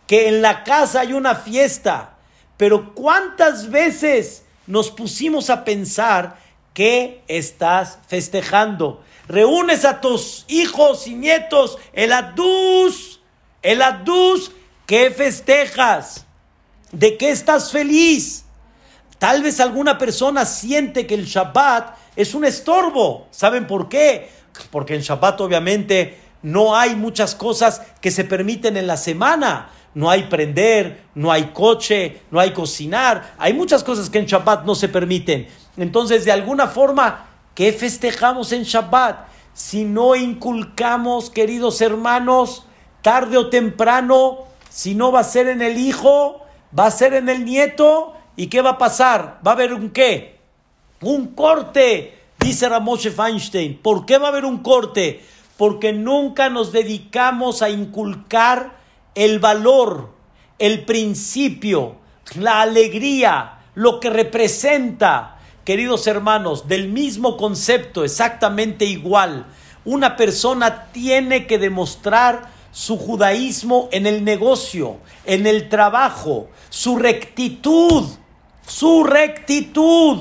que 0.06 0.28
en 0.28 0.40
la 0.40 0.62
casa 0.62 1.00
hay 1.00 1.14
una 1.14 1.34
fiesta, 1.34 2.14
Pero 2.56 2.94
¿cuántas 2.94 3.70
veces 3.70 4.44
nos 4.68 4.92
pusimos 4.92 5.50
a 5.50 5.64
pensar 5.64 6.38
que 6.74 7.24
estás 7.26 7.98
festejando? 8.06 9.02
Reúnes 9.26 9.84
a 9.84 10.00
tus 10.00 10.44
hijos 10.46 11.08
y 11.08 11.16
nietos, 11.16 11.76
el 11.92 12.12
adus, 12.12 13.20
el 13.62 13.82
adus, 13.82 14.52
¿qué 14.86 15.10
festejas? 15.10 16.27
¿De 16.92 17.16
qué 17.16 17.30
estás 17.30 17.70
feliz? 17.70 18.44
Tal 19.18 19.42
vez 19.42 19.60
alguna 19.60 19.98
persona 19.98 20.44
siente 20.46 21.06
que 21.06 21.14
el 21.14 21.26
Shabbat 21.26 21.96
es 22.16 22.34
un 22.34 22.44
estorbo. 22.44 23.26
¿Saben 23.30 23.66
por 23.66 23.88
qué? 23.88 24.30
Porque 24.70 24.94
en 24.94 25.02
Shabbat 25.02 25.40
obviamente 25.40 26.18
no 26.42 26.76
hay 26.76 26.94
muchas 26.94 27.34
cosas 27.34 27.82
que 28.00 28.10
se 28.10 28.24
permiten 28.24 28.76
en 28.76 28.86
la 28.86 28.96
semana. 28.96 29.70
No 29.94 30.08
hay 30.08 30.24
prender, 30.24 31.02
no 31.14 31.32
hay 31.32 31.50
coche, 31.52 32.22
no 32.30 32.38
hay 32.38 32.52
cocinar. 32.52 33.34
Hay 33.38 33.52
muchas 33.54 33.82
cosas 33.82 34.08
que 34.08 34.18
en 34.18 34.26
Shabbat 34.26 34.64
no 34.64 34.74
se 34.74 34.88
permiten. 34.88 35.48
Entonces, 35.76 36.24
de 36.24 36.32
alguna 36.32 36.68
forma, 36.68 37.26
¿qué 37.54 37.72
festejamos 37.72 38.52
en 38.52 38.62
Shabbat? 38.62 39.26
Si 39.52 39.84
no 39.84 40.14
inculcamos, 40.14 41.30
queridos 41.30 41.80
hermanos, 41.80 42.64
tarde 43.02 43.36
o 43.36 43.50
temprano, 43.50 44.44
si 44.70 44.94
no 44.94 45.10
va 45.10 45.20
a 45.20 45.24
ser 45.24 45.48
en 45.48 45.62
el 45.62 45.78
hijo, 45.78 46.44
va 46.76 46.86
a 46.86 46.90
ser 46.90 47.14
en 47.14 47.28
el 47.28 47.44
nieto 47.44 48.14
¿Y 48.38 48.46
qué 48.46 48.62
va 48.62 48.70
a 48.70 48.78
pasar? 48.78 49.40
¿Va 49.44 49.50
a 49.50 49.54
haber 49.54 49.72
un 49.72 49.90
qué? 49.90 50.38
Un 51.00 51.34
corte, 51.34 52.16
dice 52.38 52.68
Ramoshe 52.68 53.10
Feinstein. 53.10 53.78
¿Por 53.78 54.06
qué 54.06 54.16
va 54.16 54.26
a 54.26 54.30
haber 54.30 54.44
un 54.44 54.58
corte? 54.58 55.24
Porque 55.56 55.92
nunca 55.92 56.48
nos 56.48 56.70
dedicamos 56.70 57.62
a 57.62 57.68
inculcar 57.68 58.76
el 59.16 59.40
valor, 59.40 60.10
el 60.60 60.84
principio, 60.84 61.96
la 62.36 62.60
alegría, 62.60 63.58
lo 63.74 63.98
que 63.98 64.08
representa, 64.08 65.38
queridos 65.64 66.06
hermanos, 66.06 66.68
del 66.68 66.90
mismo 66.90 67.36
concepto, 67.36 68.04
exactamente 68.04 68.84
igual. 68.84 69.46
Una 69.84 70.14
persona 70.14 70.92
tiene 70.92 71.48
que 71.48 71.58
demostrar 71.58 72.50
su 72.78 72.96
judaísmo 72.96 73.88
en 73.92 74.06
el 74.06 74.24
negocio, 74.24 74.98
en 75.24 75.46
el 75.46 75.68
trabajo, 75.68 76.48
su 76.70 76.96
rectitud 76.96 78.04
su 78.68 79.02
rectitud, 79.02 80.18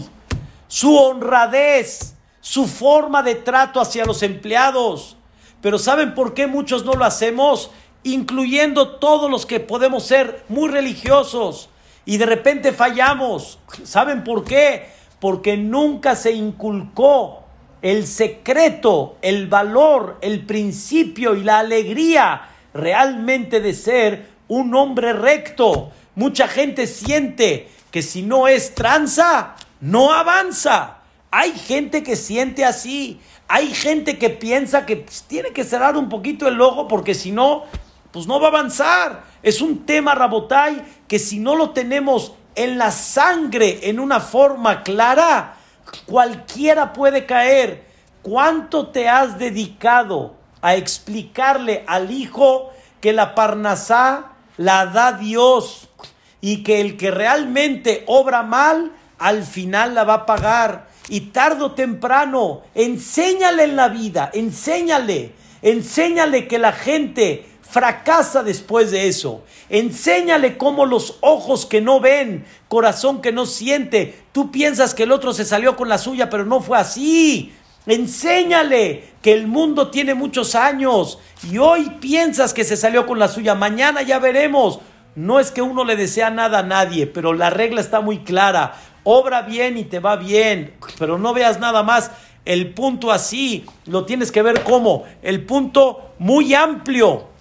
su 0.67 0.95
honradez, 0.95 2.15
su 2.39 2.65
forma 2.65 3.21
de 3.21 3.35
trato 3.35 3.81
hacia 3.81 4.05
los 4.05 4.23
empleados. 4.23 5.17
Pero 5.61 5.77
¿saben 5.77 6.15
por 6.15 6.33
qué 6.33 6.47
muchos 6.47 6.85
no 6.85 6.93
lo 6.93 7.03
hacemos? 7.03 7.71
Incluyendo 8.03 8.95
todos 8.99 9.29
los 9.29 9.45
que 9.45 9.59
podemos 9.59 10.03
ser 10.03 10.45
muy 10.47 10.69
religiosos 10.69 11.69
y 12.05 12.17
de 12.17 12.25
repente 12.25 12.71
fallamos. 12.71 13.59
¿Saben 13.83 14.23
por 14.23 14.45
qué? 14.45 14.89
Porque 15.19 15.57
nunca 15.57 16.15
se 16.15 16.31
inculcó 16.31 17.43
el 17.81 18.07
secreto, 18.07 19.17
el 19.21 19.47
valor, 19.47 20.17
el 20.21 20.45
principio 20.45 21.35
y 21.35 21.43
la 21.43 21.59
alegría 21.59 22.49
realmente 22.73 23.59
de 23.59 23.73
ser 23.73 24.27
un 24.47 24.73
hombre 24.75 25.13
recto. 25.13 25.91
Mucha 26.15 26.47
gente 26.47 26.87
siente 26.87 27.69
que 27.91 28.01
si 28.01 28.23
no 28.23 28.47
es 28.47 28.75
tranza, 28.75 29.55
no 29.81 30.13
avanza. 30.13 30.97
Hay 31.31 31.51
gente 31.51 32.03
que 32.03 32.15
siente 32.15 32.65
así. 32.65 33.19
Hay 33.47 33.73
gente 33.73 34.17
que 34.17 34.29
piensa 34.29 34.85
que 34.85 34.97
pues, 34.97 35.23
tiene 35.23 35.51
que 35.51 35.63
cerrar 35.63 35.97
un 35.97 36.09
poquito 36.09 36.47
el 36.47 36.59
ojo 36.59 36.87
porque 36.87 37.13
si 37.13 37.31
no, 37.31 37.63
pues 38.11 38.27
no 38.27 38.39
va 38.39 38.47
a 38.47 38.49
avanzar. 38.49 39.23
Es 39.43 39.61
un 39.61 39.85
tema, 39.85 40.15
Rabotay, 40.15 40.81
que 41.07 41.19
si 41.19 41.39
no 41.39 41.55
lo 41.55 41.71
tenemos 41.71 42.33
en 42.55 42.77
la 42.77 42.91
sangre, 42.91 43.81
en 43.83 43.99
una 43.99 44.19
forma 44.19 44.83
clara, 44.83 45.56
cualquiera 46.05 46.93
puede 46.93 47.25
caer. 47.25 47.85
¿Cuánto 48.21 48.87
te 48.87 49.07
has 49.07 49.39
dedicado 49.39 50.35
a 50.61 50.75
explicarle 50.75 51.83
al 51.87 52.11
hijo 52.11 52.71
que 52.99 53.13
la 53.13 53.35
parnasá 53.35 54.33
la 54.57 54.85
da 54.87 55.13
Dios? 55.13 55.87
y 56.41 56.63
que 56.63 56.81
el 56.81 56.97
que 56.97 57.11
realmente 57.11 58.03
obra 58.07 58.43
mal, 58.43 58.91
al 59.19 59.43
final 59.43 59.95
la 59.95 60.03
va 60.03 60.13
a 60.13 60.25
pagar. 60.25 60.87
Y 61.09 61.31
tarde 61.31 61.63
o 61.63 61.71
temprano, 61.71 62.63
enséñale 62.75 63.63
en 63.63 63.75
la 63.75 63.87
vida, 63.87 64.29
enséñale, 64.33 65.33
enséñale 65.61 66.47
que 66.47 66.59
la 66.59 66.73
gente 66.73 67.45
fracasa 67.69 68.43
después 68.43 68.91
de 68.91 69.07
eso. 69.07 69.43
Enséñale 69.69 70.57
cómo 70.57 70.85
los 70.85 71.17
ojos 71.21 71.65
que 71.65 71.81
no 71.81 71.99
ven, 71.99 72.45
corazón 72.67 73.21
que 73.21 73.31
no 73.31 73.45
siente, 73.45 74.23
tú 74.31 74.51
piensas 74.51 74.93
que 74.93 75.03
el 75.03 75.11
otro 75.11 75.33
se 75.33 75.45
salió 75.45 75.75
con 75.75 75.89
la 75.89 75.97
suya, 75.97 76.29
pero 76.29 76.45
no 76.45 76.61
fue 76.61 76.77
así. 76.77 77.53
Enséñale 77.85 79.03
que 79.21 79.33
el 79.33 79.47
mundo 79.47 79.89
tiene 79.89 80.13
muchos 80.13 80.55
años 80.55 81.19
y 81.49 81.57
hoy 81.57 81.89
piensas 82.01 82.53
que 82.53 82.63
se 82.63 82.77
salió 82.77 83.05
con 83.05 83.19
la 83.19 83.27
suya, 83.27 83.55
mañana 83.55 84.01
ya 84.01 84.19
veremos. 84.19 84.79
No 85.15 85.39
es 85.39 85.51
que 85.51 85.61
uno 85.61 85.83
le 85.83 85.95
desea 85.95 86.29
nada 86.29 86.59
a 86.59 86.63
nadie, 86.63 87.07
pero 87.07 87.33
la 87.33 87.49
regla 87.49 87.81
está 87.81 88.01
muy 88.01 88.19
clara. 88.19 88.75
Obra 89.03 89.41
bien 89.41 89.77
y 89.77 89.83
te 89.83 89.99
va 89.99 90.15
bien, 90.15 90.73
pero 90.99 91.17
no 91.17 91.33
veas 91.33 91.59
nada 91.59 91.81
más 91.81 92.11
el 92.45 92.73
punto 92.73 93.11
así. 93.11 93.65
Lo 93.85 94.05
tienes 94.05 94.31
que 94.31 94.41
ver 94.41 94.63
como 94.63 95.05
el 95.21 95.45
punto 95.45 96.11
muy 96.19 96.53
amplio. 96.53 97.36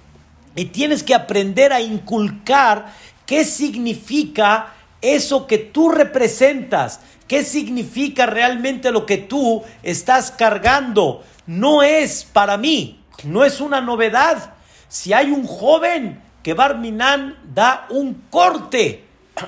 Y 0.56 0.66
tienes 0.66 1.02
que 1.02 1.14
aprender 1.14 1.72
a 1.72 1.80
inculcar 1.80 2.92
qué 3.26 3.44
significa 3.44 4.74
eso 5.00 5.46
que 5.46 5.58
tú 5.58 5.90
representas. 5.90 7.00
¿Qué 7.28 7.44
significa 7.44 8.26
realmente 8.26 8.90
lo 8.90 9.04
que 9.04 9.18
tú 9.18 9.62
estás 9.82 10.30
cargando? 10.30 11.22
No 11.46 11.82
es 11.82 12.24
para 12.24 12.56
mí, 12.56 13.00
no 13.24 13.44
es 13.44 13.60
una 13.60 13.80
novedad. 13.80 14.54
Si 14.88 15.12
hay 15.12 15.30
un 15.30 15.46
joven 15.46 16.22
que 16.42 16.54
Barminan 16.54 17.36
da 17.52 17.86
un 17.90 18.22
corte 18.30 19.04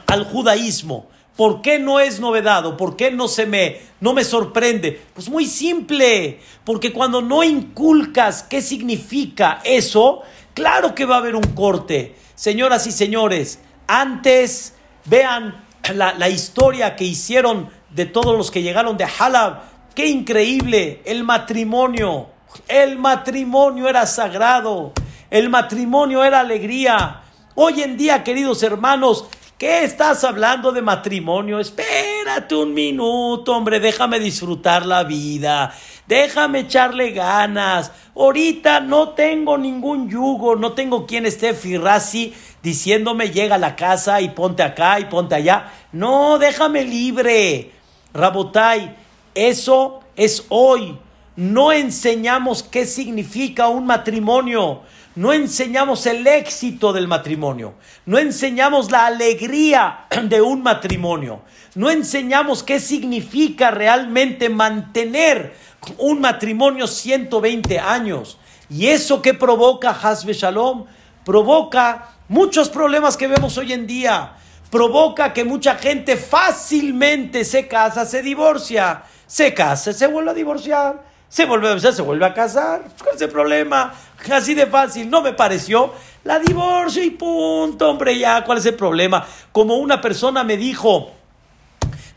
al 0.07 0.25
judaísmo. 0.25 1.09
¿Por 1.37 1.63
qué 1.63 1.79
no 1.79 2.01
es 2.01 2.19
novedad 2.19 2.77
por 2.77 2.97
qué 2.97 3.13
no 3.13 3.29
se 3.29 3.47
me 3.47 3.79
no 4.01 4.13
me 4.13 4.25
sorprende? 4.25 5.01
Pues 5.15 5.29
muy 5.29 5.47
simple, 5.47 6.41
porque 6.65 6.93
cuando 6.93 7.23
no 7.23 7.45
inculcas 7.45 8.43
qué 8.43 8.61
significa 8.61 9.61
eso, 9.63 10.23
claro 10.59 10.93
que 10.93 11.07
va 11.07 11.15
a 11.15 11.19
haber 11.19 11.37
un 11.37 11.55
corte. 11.55 12.17
Señoras 12.35 12.87
y 12.89 12.93
señores, 12.93 13.61
antes 13.87 14.75
vean 15.05 15.65
la, 15.95 16.15
la 16.15 16.29
historia 16.29 16.97
que 16.97 17.05
hicieron 17.05 17.71
de 17.91 18.07
todos 18.07 18.37
los 18.37 18.51
que 18.51 18.63
llegaron 18.63 18.97
de 18.97 19.05
Halab. 19.05 19.61
Qué 19.95 20.09
increíble, 20.09 21.01
el 21.05 21.23
matrimonio. 21.23 22.31
El 22.67 22.99
matrimonio 22.99 23.89
era 23.89 24.05
sagrado. 24.07 24.93
El 25.31 25.49
matrimonio 25.49 26.25
era 26.25 26.41
alegría. 26.41 27.23
Hoy 27.55 27.83
en 27.83 27.97
día, 27.97 28.25
queridos 28.25 28.61
hermanos, 28.65 29.27
¿qué 29.59 29.85
estás 29.85 30.25
hablando 30.25 30.73
de 30.73 30.83
matrimonio? 30.83 31.61
Espérate 31.61 32.57
un 32.57 32.75
minuto, 32.75 33.55
hombre, 33.55 33.79
déjame 33.79 34.19
disfrutar 34.19 34.85
la 34.85 35.05
vida. 35.05 35.73
Déjame 36.09 36.61
echarle 36.61 37.11
ganas. 37.11 37.93
Ahorita 38.17 38.81
no 38.81 39.11
tengo 39.11 39.59
ningún 39.59 40.09
yugo, 40.09 40.57
no 40.57 40.73
tengo 40.73 41.07
quien 41.07 41.27
esté 41.27 41.53
firrasi 41.53 42.35
diciéndome 42.63 43.31
llega 43.31 43.57
a 43.57 43.59
la 43.59 43.77
casa 43.77 44.21
y 44.23 44.31
ponte 44.31 44.63
acá 44.63 44.99
y 44.99 45.05
ponte 45.05 45.35
allá. 45.35 45.71
No, 45.93 46.39
déjame 46.39 46.85
libre. 46.85 47.73
Rabotai, 48.15 48.97
eso 49.35 50.01
es 50.17 50.47
hoy. 50.49 50.99
No 51.37 51.73
enseñamos 51.73 52.63
qué 52.63 52.87
significa 52.87 53.69
un 53.69 53.87
matrimonio 53.87 54.83
no 55.19 55.33
enseñamos 55.33 56.07
el 56.07 56.25
éxito 56.29 56.93
del 56.93 57.09
matrimonio, 57.09 57.75
no 58.07 58.19
enseñamos 58.19 58.93
la 58.93 59.07
alegría 59.07 60.07
de 60.23 60.41
un 60.41 60.63
matrimonio, 60.63 61.41
no 61.75 61.91
enseñamos 61.91 62.63
qué 62.63 62.79
significa 62.79 63.73
realmente 63.73 64.49
mantener 64.49 65.57
un 65.99 66.21
matrimonio 66.21 66.87
120 66.87 67.79
años. 67.79 68.39
Y 68.71 68.87
eso 68.89 69.23
que 69.23 69.35
provoca 69.35 69.91
Hasbe 69.91 70.33
Shalom, 70.33 70.85
provoca 71.25 72.11
muchos 72.29 72.69
problemas 72.69 73.17
que 73.17 73.29
vemos 73.29 73.57
hoy 73.57 73.73
en 73.73 73.87
día, 73.87 74.35
provoca 74.71 75.33
que 75.33 75.45
mucha 75.45 75.77
gente 75.77 76.17
fácilmente 76.17 77.45
se 77.45 77.67
casa, 77.67 78.05
se 78.05 78.23
divorcia, 78.23 79.03
se 79.27 79.55
casa, 79.55 79.93
se 79.93 80.07
vuelve 80.07 80.31
a 80.31 80.35
divorciar 80.35 81.09
se 81.29 81.45
vuelve, 81.45 81.79
se 81.81 82.03
vuelve 82.03 82.27
a 82.27 82.35
casar. 82.35 82.85
¿Cuál 83.03 83.17
es 83.17 83.23
el 83.23 83.29
problema? 83.29 83.95
Así 84.33 84.55
de 84.55 84.67
fácil, 84.67 85.11
no 85.11 85.21
me 85.21 85.33
pareció. 85.33 85.93
La 86.25 86.39
divorcio 86.39 87.03
y 87.03 87.11
punto, 87.11 87.89
hombre, 87.89 88.19
ya, 88.19 88.45
¿cuál 88.45 88.59
es 88.59 88.67
el 88.67 88.75
problema? 88.75 89.27
Como 89.53 89.77
una 89.77 90.01
persona 90.01 90.45
me 90.45 90.57
dijo, 90.57 91.11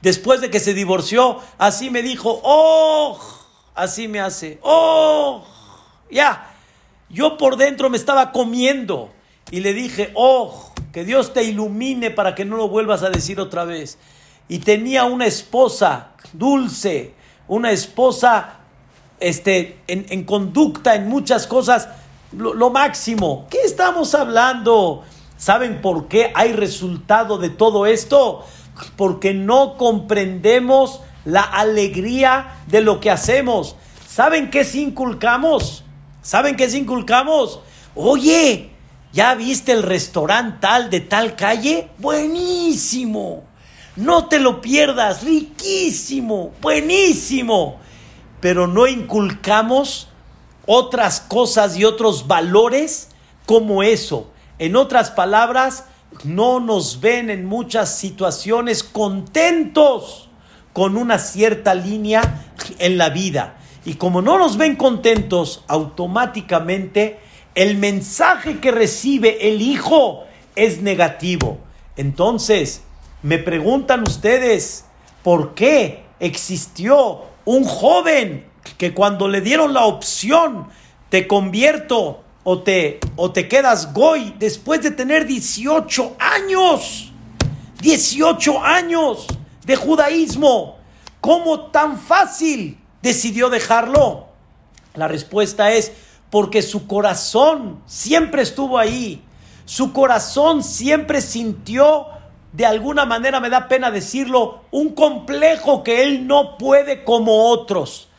después 0.02 0.42
de 0.42 0.50
que 0.50 0.60
se 0.60 0.74
divorció, 0.74 1.40
así 1.58 1.90
me 1.90 2.02
dijo, 2.02 2.42
oh, 2.44 3.20
así 3.76 4.08
me 4.08 4.20
hace, 4.20 4.60
oh, 4.62 5.44
ya. 6.10 6.48
Yo 7.10 7.38
por 7.38 7.58
dentro 7.58 7.90
me 7.90 7.98
estaba 7.98 8.32
comiendo 8.32 9.12
y 9.50 9.60
le 9.60 9.74
dije, 9.74 10.12
oh, 10.16 10.72
que 10.94 11.04
Dios 11.04 11.34
te 11.34 11.44
ilumine 11.44 12.10
para 12.10 12.36
que 12.36 12.46
no 12.46 12.56
lo 12.56 12.70
vuelvas 12.70 13.04
a 13.04 13.10
decir 13.10 13.40
otra 13.40 13.66
vez. 13.66 13.98
Y 14.48 14.60
tenía 14.60 15.04
una 15.06 15.26
esposa 15.26 16.12
dulce, 16.34 17.14
una 17.48 17.72
esposa 17.72 18.60
este, 19.20 19.80
en, 19.88 20.24
conducta, 20.24 20.96
en 20.96 21.08
muchas 21.08 21.48
cosas, 21.48 21.90
lo, 22.32 22.54
lo 22.54 22.70
máximo. 22.70 23.48
¿Qué 23.50 23.62
estamos 23.62 24.16
hablando? 24.16 25.04
¿Saben 25.38 25.82
por 25.82 26.08
qué 26.08 26.32
hay 26.34 26.54
resultado 26.54 27.38
de 27.38 27.50
todo 27.50 27.86
esto? 27.86 28.46
Porque 28.96 29.34
no 29.34 29.78
comprendemos 29.78 31.02
la 31.26 31.42
alegría 31.42 32.56
de 32.68 32.82
lo 32.82 33.00
que 33.00 33.12
hacemos. 33.12 33.76
¿Saben 34.08 34.50
qué 34.50 34.62
es 34.62 34.76
inculcamos? 34.76 35.84
¿Saben 36.22 36.56
qué 36.56 36.66
es 36.66 36.76
inculcamos? 36.76 37.62
Oye, 37.96 38.72
¿ya 39.14 39.36
viste 39.36 39.72
el 39.72 39.84
restaurante 39.84 40.58
tal 40.62 40.90
de 40.90 41.02
tal 41.02 41.36
calle? 41.36 41.90
Buenísimo. 41.98 43.44
No 43.96 44.28
te 44.28 44.40
lo 44.40 44.62
pierdas, 44.62 45.24
riquísimo, 45.24 46.52
buenísimo. 46.62 47.80
Pero 48.40 48.68
no 48.68 48.88
inculcamos 48.88 50.08
otras 50.66 51.22
cosas 51.22 51.78
y 51.78 51.86
otros 51.86 52.28
valores 52.28 53.10
como 53.46 53.84
eso. 53.84 54.32
En 54.60 54.76
otras 54.76 55.12
palabras, 55.12 55.86
no 56.24 56.60
nos 56.60 57.00
ven 57.00 57.30
en 57.30 57.46
muchas 57.46 57.98
situaciones 57.98 58.84
contentos 58.84 60.31
con 60.74 60.98
una 60.98 61.20
cierta 61.20 61.74
línea 61.74 62.46
en 62.80 62.98
la 62.98 63.10
vida. 63.10 63.58
Y 63.86 63.96
como 63.96 64.22
no 64.22 64.38
nos 64.38 64.58
ven 64.58 64.76
contentos, 64.76 65.64
automáticamente 65.68 67.20
el 67.56 67.78
mensaje 67.78 68.60
que 68.60 68.72
recibe 68.72 69.50
el 69.50 69.62
hijo 69.62 70.24
es 70.56 70.82
negativo. 70.82 71.58
Entonces, 71.98 72.84
me 73.24 73.38
preguntan 73.38 74.04
ustedes, 74.04 74.86
¿por 75.24 75.54
qué 75.54 76.04
existió 76.20 77.24
un 77.46 77.64
joven 77.64 78.46
que 78.78 78.94
cuando 78.94 79.28
le 79.28 79.42
dieron 79.42 79.74
la 79.74 79.86
opción, 79.86 80.68
te 81.10 81.28
convierto 81.28 82.24
o 82.44 82.62
te, 82.62 83.00
o 83.16 83.32
te 83.32 83.48
quedas 83.48 83.94
goy 83.94 84.36
después 84.40 84.82
de 84.82 84.92
tener 84.92 85.26
18 85.26 86.16
años, 86.20 87.12
18 87.82 88.64
años 88.64 89.28
de 89.66 89.76
judaísmo, 89.76 90.78
¿cómo 91.20 91.72
tan 91.72 92.00
fácil 92.00 92.80
decidió 93.02 93.50
dejarlo? 93.50 94.28
La 94.96 95.08
respuesta 95.08 95.72
es 95.72 95.92
porque 96.30 96.62
su 96.62 96.88
corazón 96.88 97.82
siempre 97.86 98.42
estuvo 98.42 98.78
ahí, 98.78 99.22
su 99.66 99.94
corazón 99.94 100.64
siempre 100.64 101.22
sintió 101.22 102.08
de 102.52 102.66
alguna 102.66 103.06
manera 103.06 103.40
me 103.40 103.50
da 103.50 103.68
pena 103.68 103.92
decirlo, 103.92 104.62
un 104.72 104.90
complejo 104.90 105.84
que 105.84 106.04
él 106.04 106.28
no 106.28 106.58
puede 106.58 107.04
como 107.04 107.50
otros, 107.50 108.10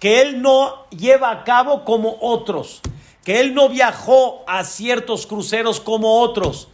que 0.00 0.20
él 0.20 0.42
no 0.42 0.86
lleva 0.90 1.30
a 1.30 1.44
cabo 1.44 1.84
como 1.84 2.16
otros, 2.20 2.80
que 3.24 3.40
él 3.40 3.54
no 3.54 3.68
viajó 3.68 4.42
a 4.48 4.64
ciertos 4.64 5.26
cruceros 5.26 5.80
como 5.80 6.20
otros. 6.20 6.68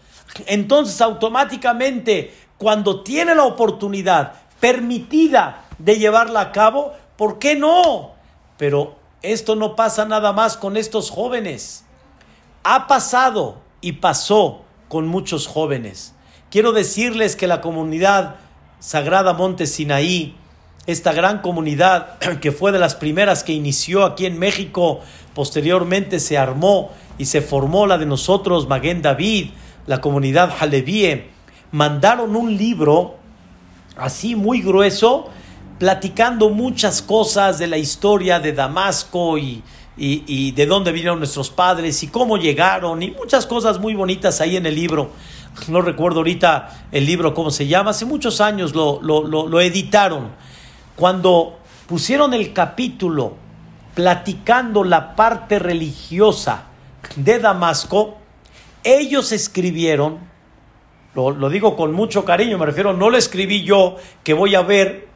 Entonces 0.46 1.00
automáticamente 1.02 2.34
cuando 2.62 3.02
tiene 3.02 3.34
la 3.34 3.42
oportunidad 3.42 4.34
permitida 4.60 5.64
de 5.78 5.98
llevarla 5.98 6.40
a 6.40 6.52
cabo, 6.52 6.92
¿por 7.16 7.40
qué 7.40 7.56
no? 7.56 8.12
Pero 8.56 8.94
esto 9.20 9.56
no 9.56 9.74
pasa 9.74 10.04
nada 10.04 10.32
más 10.32 10.56
con 10.56 10.76
estos 10.76 11.10
jóvenes. 11.10 11.84
Ha 12.62 12.86
pasado 12.86 13.56
y 13.80 13.94
pasó 13.94 14.62
con 14.86 15.08
muchos 15.08 15.48
jóvenes. 15.48 16.14
Quiero 16.52 16.70
decirles 16.70 17.34
que 17.34 17.48
la 17.48 17.60
comunidad 17.60 18.36
Sagrada 18.78 19.32
Monte 19.32 19.66
Sinaí, 19.66 20.36
esta 20.86 21.12
gran 21.12 21.40
comunidad 21.40 22.20
que 22.40 22.52
fue 22.52 22.70
de 22.70 22.78
las 22.78 22.94
primeras 22.94 23.42
que 23.42 23.54
inició 23.54 24.04
aquí 24.04 24.24
en 24.24 24.38
México, 24.38 25.00
posteriormente 25.34 26.20
se 26.20 26.38
armó 26.38 26.92
y 27.18 27.24
se 27.24 27.42
formó 27.42 27.88
la 27.88 27.98
de 27.98 28.06
nosotros, 28.06 28.68
Maguen 28.68 29.02
David, 29.02 29.50
la 29.88 30.00
comunidad 30.00 30.54
Halevie, 30.60 31.32
mandaron 31.72 32.36
un 32.36 32.56
libro 32.56 33.16
así 33.96 34.36
muy 34.36 34.62
grueso, 34.62 35.28
platicando 35.78 36.48
muchas 36.50 37.02
cosas 37.02 37.58
de 37.58 37.66
la 37.66 37.76
historia 37.76 38.38
de 38.38 38.52
Damasco 38.52 39.36
y, 39.36 39.62
y, 39.96 40.24
y, 40.26 40.52
de 40.52 40.66
dónde 40.66 40.92
vinieron 40.92 41.18
nuestros 41.18 41.50
padres 41.50 42.02
y 42.02 42.08
cómo 42.08 42.36
llegaron 42.36 43.02
y 43.02 43.10
muchas 43.10 43.46
cosas 43.46 43.80
muy 43.80 43.94
bonitas 43.94 44.40
ahí 44.40 44.56
en 44.56 44.66
el 44.66 44.74
libro 44.74 45.10
no 45.68 45.82
recuerdo 45.82 46.20
ahorita 46.20 46.86
el 46.92 47.06
libro 47.06 47.34
cómo 47.34 47.50
se 47.50 47.66
llama, 47.66 47.90
hace 47.90 48.04
muchos 48.04 48.40
años 48.40 48.74
lo, 48.74 49.00
lo, 49.02 49.60
editaron. 49.60 50.30
Cuando 50.96 51.58
pusieron 51.86 52.34
el 52.34 52.52
capítulo 52.52 53.34
platicando 53.94 54.84
la 54.84 55.14
parte 55.14 55.58
religiosa 55.58 56.64
de 57.16 57.38
Damasco, 57.38 58.16
ellos 58.82 59.32
escribieron, 59.32 60.18
lo, 61.14 61.30
lo, 61.30 61.48
digo 61.50 61.76
con 61.76 61.92
mucho 61.92 62.24
cariño, 62.24 62.58
me 62.58 62.66
refiero, 62.66 62.92
no 62.92 63.10
lo 63.10 63.16
escribí 63.16 63.64
yo, 63.64 63.96
que 64.24 64.34
voy 64.34 64.54
a 64.54 64.62
ver 64.62 65.08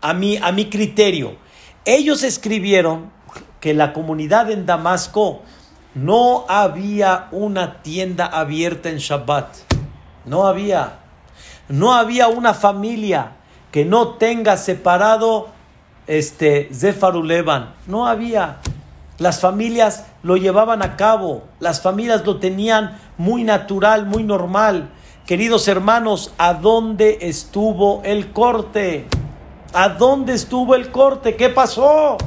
a 0.00 0.12
mi, 0.12 0.36
a 0.36 0.52
mi 0.52 0.66
criterio. 0.66 1.36
Ellos 1.84 2.22
escribieron 2.22 3.10
que 3.60 3.72
la 3.72 3.92
comunidad 3.92 4.50
en 4.50 4.66
Damasco 4.66 5.42
no 5.94 6.44
había 6.48 7.28
una 7.30 7.82
tienda 7.82 8.26
abierta 8.26 8.90
en 8.90 8.98
Shabbat. 8.98 9.56
No 10.26 10.46
había. 10.46 10.98
No 11.68 11.94
había 11.94 12.28
una 12.28 12.52
familia 12.52 13.32
que 13.70 13.84
no 13.84 14.14
tenga 14.14 14.56
separado 14.56 15.48
este 16.06 16.68
Zefarulevan. 16.72 17.74
No 17.86 18.06
había. 18.06 18.58
Las 19.18 19.40
familias 19.40 20.06
lo 20.22 20.36
llevaban 20.36 20.82
a 20.82 20.96
cabo. 20.96 21.44
Las 21.60 21.80
familias 21.80 22.26
lo 22.26 22.38
tenían 22.38 22.98
muy 23.16 23.44
natural, 23.44 24.04
muy 24.06 24.24
normal. 24.24 24.90
Queridos 25.26 25.68
hermanos, 25.68 26.34
¿a 26.36 26.52
dónde 26.52 27.16
estuvo 27.22 28.02
el 28.04 28.30
corte? 28.32 29.06
¿A 29.72 29.88
dónde 29.88 30.34
estuvo 30.34 30.74
el 30.74 30.90
corte? 30.90 31.34
¿Qué 31.34 31.48
pasó? 31.48 32.18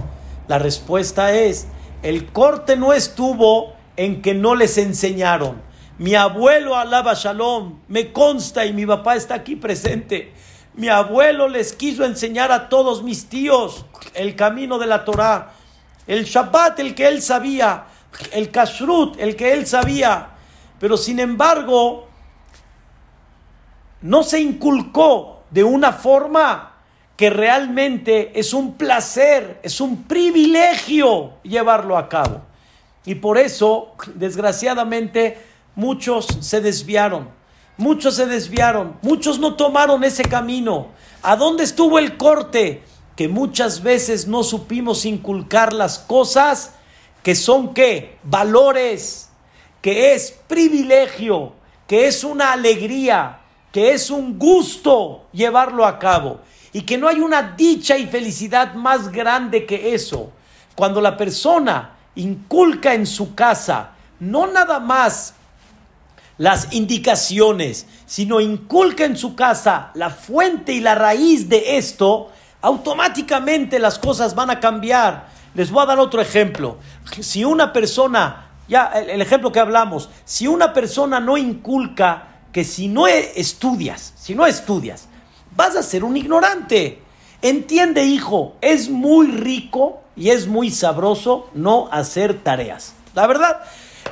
La 0.48 0.58
respuesta 0.58 1.32
es, 1.32 1.68
el 2.02 2.26
corte 2.32 2.76
no 2.76 2.94
estuvo 2.94 3.74
en 3.98 4.24
que 4.24 4.34
no 4.34 4.56
les 4.56 4.80
enseñaron. 4.80 5.62
Mi 6.00 6.16
abuelo 6.16 6.76
alaba 6.76 7.14
shalom, 7.14 7.82
me 7.88 8.12
consta 8.12 8.66
y 8.66 8.74
mi 8.74 8.88
papá 8.88 9.16
está 9.16 9.36
aquí 9.36 9.56
presente. 9.56 10.34
Mi 10.74 10.90
abuelo 10.90 11.48
les 11.48 11.74
quiso 11.74 12.04
enseñar 12.04 12.52
a 12.52 12.68
todos 12.68 13.04
mis 13.04 13.30
tíos 13.30 13.86
el 14.16 14.36
camino 14.36 14.80
de 14.80 14.88
la 14.88 15.06
Torah, 15.06 15.52
el 16.08 16.24
Shabbat, 16.24 16.80
el 16.80 16.96
que 16.96 17.08
él 17.08 17.22
sabía, 17.22 17.86
el 18.32 18.50
Kashrut, 18.50 19.20
el 19.20 19.36
que 19.36 19.54
él 19.54 19.68
sabía. 19.68 20.30
Pero 20.80 20.98
sin 20.98 21.20
embargo, 21.20 22.07
no 24.08 24.24
se 24.24 24.40
inculcó 24.40 25.44
de 25.52 25.66
una 25.66 25.92
forma 25.92 26.76
que 27.18 27.30
realmente 27.30 28.40
es 28.40 28.54
un 28.54 28.76
placer, 28.76 29.60
es 29.64 29.82
un 29.82 30.04
privilegio 30.04 31.34
llevarlo 31.44 31.98
a 31.98 32.08
cabo. 32.08 32.42
Y 33.06 33.16
por 33.16 33.38
eso, 33.38 33.96
desgraciadamente, 34.16 35.38
muchos 35.76 36.26
se 36.40 36.62
desviaron, 36.62 37.28
muchos 37.76 38.16
se 38.16 38.28
desviaron, 38.28 38.98
muchos 39.02 39.40
no 39.40 39.56
tomaron 39.56 40.06
ese 40.06 40.24
camino. 40.24 40.88
¿A 41.22 41.36
dónde 41.36 41.66
estuvo 41.66 42.00
el 42.00 42.16
corte? 42.16 42.84
Que 43.18 43.28
muchas 43.28 43.84
veces 43.84 44.26
no 44.26 44.44
supimos 44.44 45.04
inculcar 45.06 45.74
las 45.74 46.00
cosas 46.00 46.76
que 47.24 47.36
son 47.36 47.74
qué? 47.74 48.18
Valores, 48.24 49.30
que 49.82 50.14
es 50.14 50.32
privilegio, 50.48 51.54
que 51.88 52.08
es 52.08 52.24
una 52.24 52.54
alegría, 52.54 53.40
que 53.72 53.94
es 53.94 54.10
un 54.10 54.38
gusto 54.38 55.26
llevarlo 55.32 55.86
a 55.86 56.00
cabo 56.00 56.40
y 56.74 56.82
que 56.82 56.98
no 56.98 57.08
hay 57.08 57.20
una 57.20 57.42
dicha 57.42 57.98
y 57.98 58.08
felicidad 58.08 58.74
más 58.74 59.12
grande 59.12 59.66
que 59.66 59.94
eso. 59.94 60.32
Cuando 60.76 61.02
la 61.02 61.18
persona 61.18 61.96
inculca 62.16 62.94
en 62.94 63.06
su 63.06 63.36
casa 63.36 63.92
no 64.20 64.48
nada 64.48 64.80
más 64.80 65.34
las 66.38 66.72
indicaciones, 66.74 67.88
sino 68.06 68.40
inculca 68.40 69.06
en 69.06 69.18
su 69.18 69.36
casa 69.36 69.92
la 69.96 70.10
fuente 70.10 70.72
y 70.74 70.80
la 70.80 70.96
raíz 70.96 71.50
de 71.50 71.78
esto, 71.78 72.32
automáticamente 72.62 73.80
las 73.80 73.98
cosas 73.98 74.36
van 74.36 74.50
a 74.50 74.60
cambiar. 74.60 75.28
Les 75.56 75.72
voy 75.72 75.84
a 75.84 75.88
dar 75.88 76.00
otro 76.00 76.22
ejemplo. 76.22 76.78
Si 77.20 77.44
una 77.44 77.74
persona, 77.74 78.50
ya 78.68 78.86
el 78.88 79.22
ejemplo 79.22 79.52
que 79.52 79.60
hablamos, 79.60 80.10
si 80.26 80.48
una 80.48 80.74
persona 80.74 81.20
no 81.20 81.38
inculca 81.38 82.27
que 82.52 82.64
si 82.64 82.88
no 82.88 83.08
estudias, 83.08 84.14
si 84.18 84.36
no 84.36 84.46
estudias, 84.46 85.08
vas 85.56 85.76
a 85.76 85.84
ser 85.84 86.04
un 86.04 86.18
ignorante. 86.18 87.02
Entiende, 87.42 88.04
hijo, 88.06 88.56
es 88.62 88.90
muy 88.90 89.28
rico 89.28 90.02
y 90.16 90.30
es 90.30 90.48
muy 90.48 90.72
sabroso 90.72 91.50
no 91.54 91.88
hacer 91.92 92.42
tareas. 92.42 92.94
La 93.14 93.28
verdad, 93.28 93.62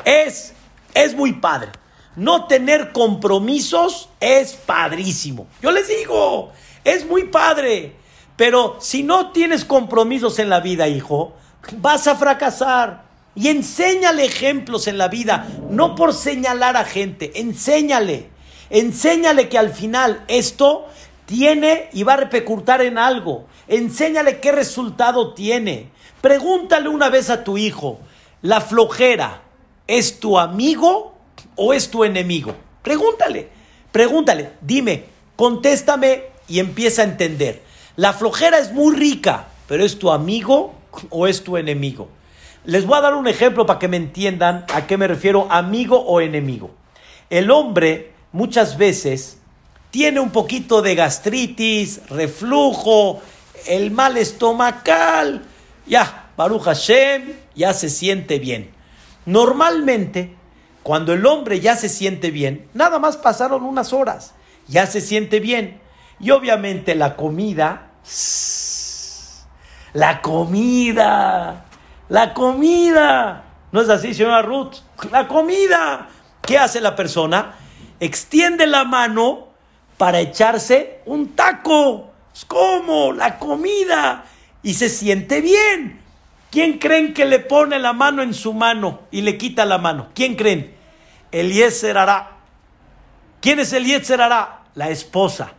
es, 0.03 0.53
es 0.93 1.15
muy 1.15 1.33
padre. 1.33 1.71
no 2.15 2.45
tener 2.45 2.93
compromisos 2.93 4.09
es 4.21 4.53
padrísimo. 4.53 5.47
Yo 5.61 5.71
les 5.71 5.87
digo, 5.87 6.51
es 6.83 7.05
muy 7.05 7.25
padre. 7.25 7.95
Pero 8.37 8.77
si 8.79 9.03
no 9.03 9.31
tienes 9.31 9.65
compromisos 9.65 10.39
en 10.39 10.49
la 10.49 10.59
vida, 10.59 10.87
hijo, 10.87 11.33
vas 11.77 12.07
a 12.07 12.15
fracasar. 12.15 13.04
Y 13.35 13.49
enséñale 13.49 14.23
ejemplos 14.23 14.87
en 14.87 14.97
la 14.97 15.09
vida, 15.09 15.47
no 15.69 15.95
por 15.95 16.13
señalar 16.13 16.77
a 16.77 16.85
gente, 16.85 17.39
enséñale. 17.39 18.29
Enséñale 18.69 19.49
que 19.49 19.57
al 19.57 19.71
final 19.71 20.23
esto 20.27 20.87
tiene 21.25 21.89
y 21.93 22.03
va 22.03 22.13
a 22.13 22.17
repercutir 22.17 22.81
en 22.81 22.97
algo. 22.97 23.45
Enséñale 23.67 24.39
qué 24.39 24.51
resultado 24.51 25.33
tiene. 25.33 25.89
Pregúntale 26.21 26.89
una 26.89 27.09
vez 27.09 27.29
a 27.29 27.43
tu 27.43 27.57
hijo, 27.57 27.99
¿la 28.41 28.61
flojera 28.61 29.43
es 29.85 30.19
tu 30.19 30.39
amigo 30.39 31.13
o 31.55 31.73
es 31.73 31.91
tu 31.91 32.03
enemigo? 32.03 32.55
Pregúntale, 32.81 33.49
pregúntale, 33.91 34.53
dime, 34.61 35.05
contéstame 35.35 36.23
y 36.47 36.59
empieza 36.59 37.01
a 37.01 37.05
entender. 37.05 37.61
La 37.95 38.13
flojera 38.13 38.57
es 38.57 38.71
muy 38.71 38.95
rica, 38.95 39.47
pero 39.67 39.83
¿es 39.83 39.99
tu 39.99 40.11
amigo 40.11 40.73
o 41.09 41.27
es 41.27 41.43
tu 41.43 41.57
enemigo? 41.57 42.09
Les 42.65 42.85
voy 42.85 42.97
a 42.97 43.01
dar 43.01 43.13
un 43.13 43.27
ejemplo 43.27 43.65
para 43.65 43.77
que 43.77 43.87
me 43.87 43.97
entiendan 43.97 44.65
a 44.73 44.87
qué 44.87 44.97
me 44.97 45.07
refiero, 45.07 45.47
amigo 45.51 45.99
o 45.99 46.19
enemigo. 46.19 46.71
El 47.29 47.51
hombre 47.51 48.13
muchas 48.31 48.77
veces 48.77 49.37
tiene 49.91 50.19
un 50.19 50.31
poquito 50.31 50.81
de 50.81 50.95
gastritis, 50.95 52.01
reflujo, 52.09 53.21
el 53.67 53.91
mal 53.91 54.17
estomacal, 54.17 55.43
ya, 55.85 56.29
Baruch 56.35 56.63
Hashem, 56.63 57.33
ya 57.55 57.73
se 57.73 57.89
siente 57.89 58.39
bien. 58.39 58.71
Normalmente, 59.25 60.35
cuando 60.83 61.13
el 61.13 61.25
hombre 61.25 61.59
ya 61.59 61.75
se 61.75 61.87
siente 61.87 62.31
bien, 62.31 62.67
nada 62.73 62.99
más 62.99 63.15
pasaron 63.17 63.63
unas 63.63 63.93
horas, 63.93 64.33
ya 64.67 64.87
se 64.87 65.01
siente 65.01 65.39
bien. 65.39 65.79
Y 66.19 66.31
obviamente 66.31 66.95
la 66.95 67.15
comida, 67.15 67.91
la 69.93 70.21
comida, 70.21 71.65
la 72.09 72.33
comida, 72.33 73.43
¿no 73.71 73.81
es 73.81 73.89
así, 73.89 74.13
señora 74.13 74.41
Ruth? 74.41 74.75
La 75.11 75.27
comida. 75.27 76.07
¿Qué 76.41 76.57
hace 76.57 76.79
la 76.79 76.95
persona? 76.95 77.55
Extiende 77.99 78.67
la 78.67 78.83
mano 78.83 79.47
para 79.97 80.19
echarse 80.19 81.01
un 81.05 81.35
taco. 81.35 82.11
¿Cómo? 82.47 83.11
La 83.13 83.39
comida. 83.39 84.25
Y 84.61 84.75
se 84.75 84.89
siente 84.89 85.41
bien. 85.41 86.01
¿Quién 86.51 86.77
creen 86.77 87.13
que 87.13 87.25
le 87.25 87.39
pone 87.39 87.79
la 87.79 87.93
mano 87.93 88.21
en 88.21 88.33
su 88.33 88.53
mano 88.53 89.01
y 89.11 89.21
le 89.21 89.37
quita 89.37 89.65
la 89.65 89.77
mano? 89.77 90.09
¿Quién 90.13 90.35
creen? 90.35 90.75
Eliezer 91.31 91.97
hará. 91.97 92.31
¿Quién 93.41 93.59
es 93.59 93.73
Eliezer 93.73 94.21
hará? 94.21 94.61
La 94.75 94.89
esposa. 94.89 95.53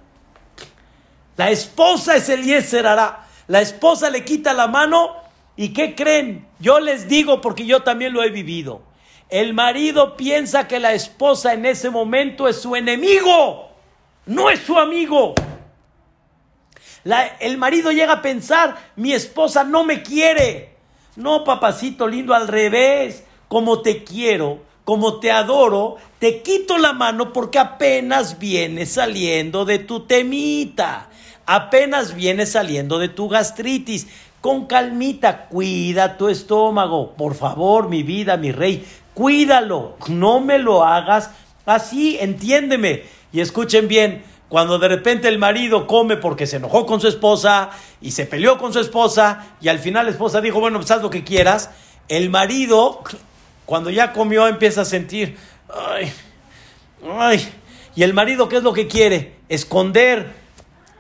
La 1.37 1.51
esposa 1.51 2.17
es 2.17 2.29
Eliezer 2.29 2.87
hará. 2.87 3.27
La 3.49 3.61
esposa 3.61 4.11
le 4.11 4.25
quita 4.25 4.55
la 4.55 4.69
mano 4.69 5.26
y 5.57 5.71
¿qué 5.71 5.95
creen? 5.95 6.47
Yo 6.59 6.81
les 6.81 7.09
digo 7.09 7.41
porque 7.41 7.67
yo 7.67 7.83
también 7.83 8.13
lo 8.13 8.23
he 8.23 8.31
vivido. 8.31 8.83
El 9.29 9.55
marido 9.55 10.17
piensa 10.17 10.69
que 10.69 10.79
la 10.79 10.93
esposa 10.93 11.55
en 11.55 11.67
ese 11.67 11.91
momento 11.91 12.47
es 12.49 12.61
su 12.61 12.77
enemigo, 12.77 13.71
no 14.27 14.51
es 14.51 14.61
su 14.61 14.79
amigo 14.79 15.35
el 17.41 17.59
marido 17.59 17.93
llega 17.93 18.15
a 18.15 18.23
pensar, 18.23 18.77
mi 18.97 19.13
esposa 19.13 19.65
no 19.65 19.85
me 19.85 20.03
quiere. 20.03 20.75
No, 21.15 21.45
papacito 21.45 22.09
lindo, 22.09 22.35
al 22.35 22.49
revés. 22.49 23.25
Como 23.49 23.81
te 23.81 24.03
quiero, 24.03 24.65
como 24.85 25.21
te 25.21 25.31
adoro, 25.31 25.97
te 26.19 26.43
quito 26.43 26.79
la 26.79 26.93
mano 26.93 27.33
porque 27.33 27.61
apenas 27.61 28.39
vienes 28.41 28.93
saliendo 28.93 29.65
de 29.65 29.79
tu 29.79 30.01
temita. 30.01 31.09
Apenas 31.47 32.17
vienes 32.17 32.53
saliendo 32.53 32.99
de 32.99 33.09
tu 33.09 33.29
gastritis. 33.29 34.09
Con 34.41 34.67
calmita, 34.67 35.47
cuida 35.47 36.17
tu 36.17 36.29
estómago. 36.29 37.15
Por 37.15 37.35
favor, 37.35 37.89
mi 37.89 38.03
vida, 38.03 38.37
mi 38.37 38.53
rey, 38.53 38.87
cuídalo. 39.15 39.97
No 40.09 40.41
me 40.41 40.59
lo 40.59 40.85
hagas 40.85 41.31
así, 41.65 42.19
entiéndeme. 42.21 43.05
Y 43.33 43.41
escuchen 43.41 43.89
bien, 43.89 44.23
cuando 44.49 44.79
de 44.79 44.89
repente 44.89 45.29
el 45.29 45.39
marido 45.39 45.87
come 45.87 46.17
porque 46.17 46.47
se 46.47 46.57
enojó 46.57 46.87
con 46.87 47.01
su 47.01 47.09
esposa 47.09 47.71
y 48.01 48.13
se 48.13 48.27
peleó 48.27 48.59
con 48.59 48.73
su 48.73 48.79
esposa 48.79 49.57
y 49.61 49.69
al 49.69 49.79
final 49.79 50.07
la 50.07 50.13
esposa 50.13 50.41
dijo, 50.41 50.61
bueno, 50.61 50.79
pues 50.79 50.91
haz 50.91 51.03
lo 51.03 51.11
que 51.11 51.25
quieras, 51.25 51.71
el 52.09 52.31
marido 52.31 53.03
cuando 53.65 53.91
ya 53.91 54.13
comió 54.13 54.47
empieza 54.47 54.83
a 54.83 54.85
sentir, 54.85 55.37
ay, 55.69 56.13
ay, 57.19 57.49
y 57.97 58.03
el 58.05 58.15
marido 58.15 58.49
¿qué 58.49 58.59
es 58.59 58.63
lo 58.63 58.73
que 58.73 58.87
quiere? 58.87 59.37
Esconder. 59.49 60.46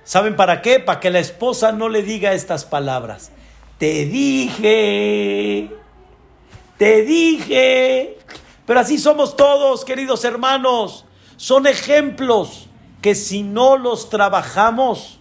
¿Saben 0.06 0.36
para 0.36 0.62
qué? 0.62 0.78
Para 0.78 1.00
que 1.00 1.10
la 1.10 1.18
esposa 1.18 1.72
no 1.72 1.88
le 1.88 2.04
diga 2.04 2.32
estas 2.32 2.64
palabras. 2.64 3.32
Te 3.76 4.06
dije, 4.06 5.68
te 6.78 7.02
dije. 7.02 8.16
Pero 8.64 8.80
así 8.80 8.98
somos 8.98 9.36
todos, 9.36 9.84
queridos 9.84 10.24
hermanos. 10.24 11.06
Son 11.36 11.66
ejemplos 11.66 12.68
que 13.02 13.16
si 13.16 13.42
no 13.42 13.76
los 13.76 14.08
trabajamos, 14.08 15.18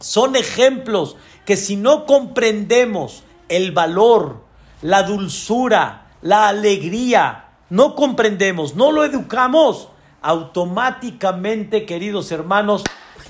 son 0.00 0.34
ejemplos 0.34 1.16
que 1.44 1.58
si 1.58 1.76
no 1.76 2.06
comprendemos 2.06 3.22
el 3.50 3.72
valor, 3.72 4.44
la 4.80 5.02
dulzura, 5.02 6.06
la 6.22 6.48
alegría, 6.48 7.50
no 7.68 7.94
comprendemos, 7.94 8.76
no 8.76 8.92
lo 8.92 9.04
educamos, 9.04 9.88
automáticamente, 10.22 11.84
queridos 11.84 12.32
hermanos, 12.32 12.82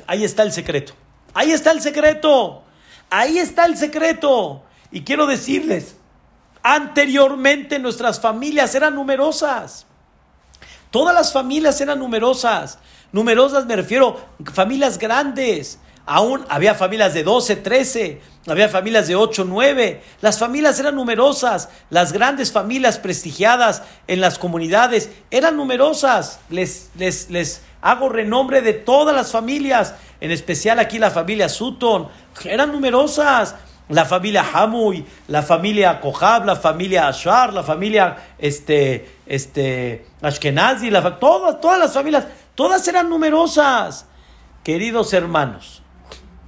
ahí 0.06 0.24
está 0.24 0.42
el 0.42 0.52
secreto. 0.52 0.94
Ahí 1.34 1.52
está 1.52 1.70
el 1.70 1.80
secreto. 1.80 2.62
Ahí 3.10 3.38
está 3.38 3.66
el 3.66 3.76
secreto. 3.76 4.62
Y 4.90 5.02
quiero 5.02 5.26
decirles, 5.26 5.96
anteriormente 6.62 7.78
nuestras 7.78 8.20
familias 8.20 8.74
eran 8.74 8.94
numerosas. 8.94 9.86
Todas 10.90 11.14
las 11.14 11.32
familias 11.32 11.80
eran 11.80 11.98
numerosas. 11.98 12.78
Numerosas 13.12 13.66
me 13.66 13.76
refiero 13.76 14.18
familias 14.52 14.98
grandes. 14.98 15.78
Aún 16.08 16.44
había 16.48 16.74
familias 16.76 17.14
de 17.14 17.24
12, 17.24 17.56
13, 17.56 18.20
había 18.46 18.68
familias 18.68 19.08
de 19.08 19.16
8, 19.16 19.44
9. 19.44 20.02
Las 20.20 20.38
familias 20.38 20.78
eran 20.78 20.94
numerosas. 20.94 21.68
Las 21.90 22.12
grandes 22.12 22.52
familias 22.52 22.98
prestigiadas 22.98 23.82
en 24.06 24.20
las 24.20 24.38
comunidades 24.38 25.10
eran 25.32 25.56
numerosas. 25.56 26.38
Les, 26.48 26.90
les, 26.96 27.28
les 27.28 27.62
hago 27.90 28.08
renombre 28.08 28.62
de 28.62 28.72
todas 28.72 29.14
las 29.14 29.30
familias, 29.32 29.94
en 30.20 30.30
especial 30.30 30.78
aquí 30.78 30.98
la 30.98 31.10
familia 31.10 31.48
Sutton. 31.48 32.08
Eran 32.44 32.72
numerosas. 32.72 33.56
La 33.88 34.04
familia 34.04 34.44
Hamuy, 34.52 35.06
la 35.28 35.44
familia 35.44 36.00
Kohab, 36.00 36.44
la 36.44 36.56
familia 36.56 37.06
Ashar, 37.06 37.52
la 37.52 37.62
familia 37.62 38.16
este, 38.36 39.08
este, 39.26 40.06
Ashkenazi, 40.20 40.90
todas, 41.20 41.60
todas 41.60 41.78
las 41.78 41.94
familias 41.94 42.26
Todas 42.56 42.88
eran 42.88 43.10
numerosas. 43.10 44.06
Queridos 44.64 45.12
hermanos, 45.12 45.82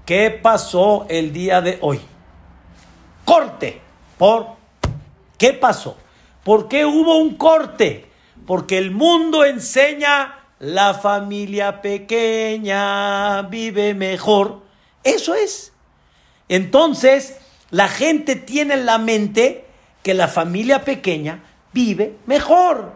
¿qué 0.06 0.30
pasó 0.30 1.04
el 1.10 1.34
día 1.34 1.60
de 1.60 1.78
hoy? 1.82 2.00
Corte. 3.26 3.82
¿Por 4.16 4.46
qué 5.36 5.52
pasó? 5.52 5.98
¿Por 6.42 6.66
qué 6.66 6.86
hubo 6.86 7.18
un 7.18 7.36
corte? 7.36 8.10
Porque 8.46 8.78
el 8.78 8.90
mundo 8.90 9.44
enseña 9.44 10.37
la 10.58 10.94
familia 10.94 11.80
pequeña 11.80 13.42
vive 13.42 13.94
mejor. 13.94 14.62
Eso 15.04 15.34
es. 15.34 15.72
Entonces, 16.48 17.38
la 17.70 17.88
gente 17.88 18.36
tiene 18.36 18.74
en 18.74 18.86
la 18.86 18.98
mente 18.98 19.66
que 20.02 20.14
la 20.14 20.28
familia 20.28 20.84
pequeña 20.84 21.42
vive 21.72 22.16
mejor. 22.26 22.92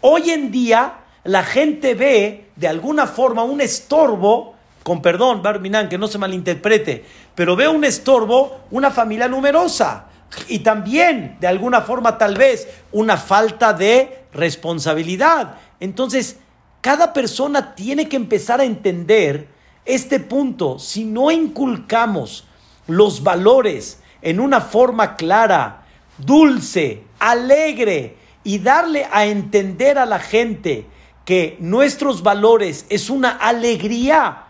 Hoy 0.00 0.30
en 0.30 0.50
día 0.50 0.94
la 1.24 1.42
gente 1.42 1.94
ve 1.94 2.46
de 2.56 2.68
alguna 2.68 3.06
forma 3.06 3.42
un 3.42 3.60
estorbo, 3.60 4.54
con 4.82 5.02
perdón, 5.02 5.42
Barminan, 5.42 5.88
que 5.88 5.98
no 5.98 6.06
se 6.06 6.18
malinterprete, 6.18 7.04
pero 7.34 7.56
ve 7.56 7.68
un 7.68 7.84
estorbo, 7.84 8.60
una 8.70 8.90
familia 8.90 9.28
numerosa. 9.28 10.06
Y 10.48 10.60
también, 10.60 11.36
de 11.40 11.46
alguna 11.46 11.82
forma, 11.82 12.18
tal 12.18 12.36
vez, 12.36 12.68
una 12.92 13.16
falta 13.16 13.72
de 13.72 14.24
responsabilidad. 14.32 15.56
Entonces, 15.80 16.38
cada 16.86 17.12
persona 17.12 17.74
tiene 17.74 18.08
que 18.08 18.14
empezar 18.14 18.60
a 18.60 18.64
entender 18.64 19.48
este 19.84 20.20
punto. 20.20 20.78
Si 20.78 21.04
no 21.04 21.32
inculcamos 21.32 22.46
los 22.86 23.24
valores 23.24 24.00
en 24.22 24.38
una 24.38 24.60
forma 24.60 25.16
clara, 25.16 25.82
dulce, 26.16 27.02
alegre, 27.18 28.14
y 28.44 28.60
darle 28.60 29.04
a 29.10 29.26
entender 29.26 29.98
a 29.98 30.06
la 30.06 30.20
gente 30.20 30.86
que 31.24 31.56
nuestros 31.58 32.22
valores 32.22 32.86
es 32.88 33.10
una 33.10 33.30
alegría, 33.30 34.44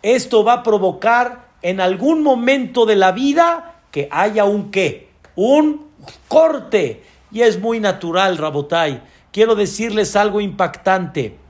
esto 0.00 0.42
va 0.42 0.54
a 0.54 0.62
provocar 0.62 1.48
en 1.60 1.82
algún 1.82 2.22
momento 2.22 2.86
de 2.86 2.96
la 2.96 3.12
vida 3.12 3.74
que 3.90 4.08
haya 4.10 4.46
un 4.46 4.70
qué, 4.70 5.10
un 5.36 5.86
corte. 6.28 7.02
Y 7.30 7.42
es 7.42 7.60
muy 7.60 7.78
natural, 7.78 8.38
Rabotai, 8.38 9.02
quiero 9.30 9.54
decirles 9.54 10.16
algo 10.16 10.40
impactante. 10.40 11.43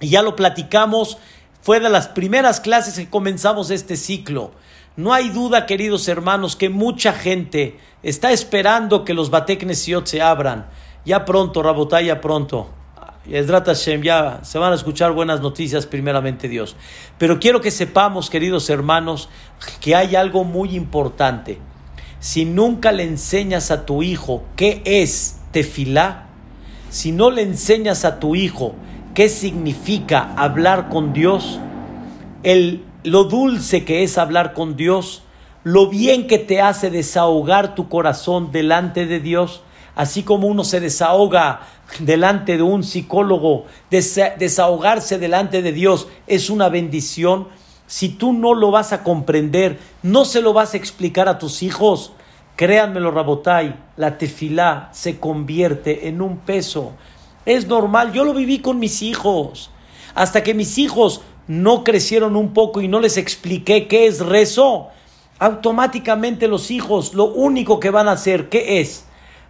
Y 0.00 0.08
ya 0.08 0.22
lo 0.22 0.34
platicamos, 0.34 1.18
fue 1.62 1.78
de 1.80 1.90
las 1.90 2.08
primeras 2.08 2.60
clases 2.60 2.94
que 2.94 3.10
comenzamos 3.10 3.70
este 3.70 3.96
ciclo. 3.96 4.52
No 4.96 5.12
hay 5.12 5.28
duda, 5.30 5.66
queridos 5.66 6.08
hermanos, 6.08 6.56
que 6.56 6.68
mucha 6.68 7.12
gente 7.12 7.78
está 8.02 8.32
esperando 8.32 9.04
que 9.04 9.14
los 9.14 9.30
Batek 9.30 9.70
se 9.72 10.22
abran. 10.22 10.66
Ya 11.04 11.24
pronto, 11.24 11.62
Rabotay, 11.62 12.06
ya 12.06 12.20
pronto. 12.20 12.70
Hashem, 13.30 14.02
ya 14.02 14.40
se 14.42 14.58
van 14.58 14.72
a 14.72 14.74
escuchar 14.74 15.12
buenas 15.12 15.40
noticias, 15.40 15.86
primeramente 15.86 16.48
Dios. 16.48 16.76
Pero 17.18 17.38
quiero 17.38 17.60
que 17.60 17.70
sepamos, 17.70 18.30
queridos 18.30 18.70
hermanos, 18.70 19.28
que 19.80 19.94
hay 19.94 20.16
algo 20.16 20.44
muy 20.44 20.74
importante. 20.74 21.58
Si 22.18 22.44
nunca 22.44 22.92
le 22.92 23.04
enseñas 23.04 23.70
a 23.70 23.86
tu 23.86 24.02
hijo 24.02 24.42
qué 24.56 24.82
es 24.84 25.40
tefilá, 25.52 26.26
si 26.90 27.12
no 27.12 27.30
le 27.30 27.42
enseñas 27.42 28.04
a 28.04 28.18
tu 28.18 28.34
hijo 28.34 28.74
qué 29.14 29.28
significa 29.28 30.32
hablar 30.36 30.88
con 30.88 31.12
Dios, 31.12 31.58
el, 32.42 32.84
lo 33.04 33.24
dulce 33.24 33.84
que 33.84 34.02
es 34.02 34.18
hablar 34.18 34.52
con 34.52 34.76
Dios, 34.76 35.22
lo 35.64 35.88
bien 35.88 36.26
que 36.26 36.38
te 36.38 36.60
hace 36.60 36.90
desahogar 36.90 37.74
tu 37.74 37.88
corazón 37.88 38.50
delante 38.52 39.06
de 39.06 39.20
Dios, 39.20 39.62
así 39.94 40.22
como 40.22 40.46
uno 40.46 40.64
se 40.64 40.80
desahoga 40.80 41.60
delante 41.98 42.56
de 42.56 42.62
un 42.62 42.82
psicólogo, 42.82 43.66
desahogarse 43.90 45.18
delante 45.18 45.60
de 45.60 45.72
Dios 45.72 46.08
es 46.26 46.48
una 46.48 46.68
bendición. 46.68 47.48
Si 47.86 48.08
tú 48.08 48.32
no 48.32 48.54
lo 48.54 48.70
vas 48.70 48.92
a 48.92 49.02
comprender, 49.02 49.78
no 50.02 50.24
se 50.24 50.40
lo 50.40 50.52
vas 50.52 50.74
a 50.74 50.76
explicar 50.76 51.28
a 51.28 51.38
tus 51.38 51.62
hijos, 51.62 52.12
créanmelo, 52.56 53.10
Rabotai, 53.10 53.74
la 53.96 54.16
tefilá 54.16 54.88
se 54.92 55.18
convierte 55.18 56.08
en 56.08 56.22
un 56.22 56.38
peso. 56.38 56.92
Es 57.46 57.66
normal, 57.66 58.12
yo 58.12 58.24
lo 58.24 58.34
viví 58.34 58.58
con 58.58 58.78
mis 58.78 59.02
hijos. 59.02 59.70
Hasta 60.14 60.42
que 60.42 60.54
mis 60.54 60.78
hijos 60.78 61.22
no 61.46 61.84
crecieron 61.84 62.36
un 62.36 62.52
poco 62.52 62.80
y 62.80 62.88
no 62.88 63.00
les 63.00 63.16
expliqué 63.16 63.88
qué 63.88 64.06
es 64.06 64.20
rezo, 64.20 64.88
automáticamente 65.38 66.46
los 66.46 66.70
hijos 66.70 67.14
lo 67.14 67.24
único 67.24 67.80
que 67.80 67.90
van 67.90 68.08
a 68.08 68.12
hacer, 68.12 68.48
¿qué 68.48 68.80
es? 68.80 69.04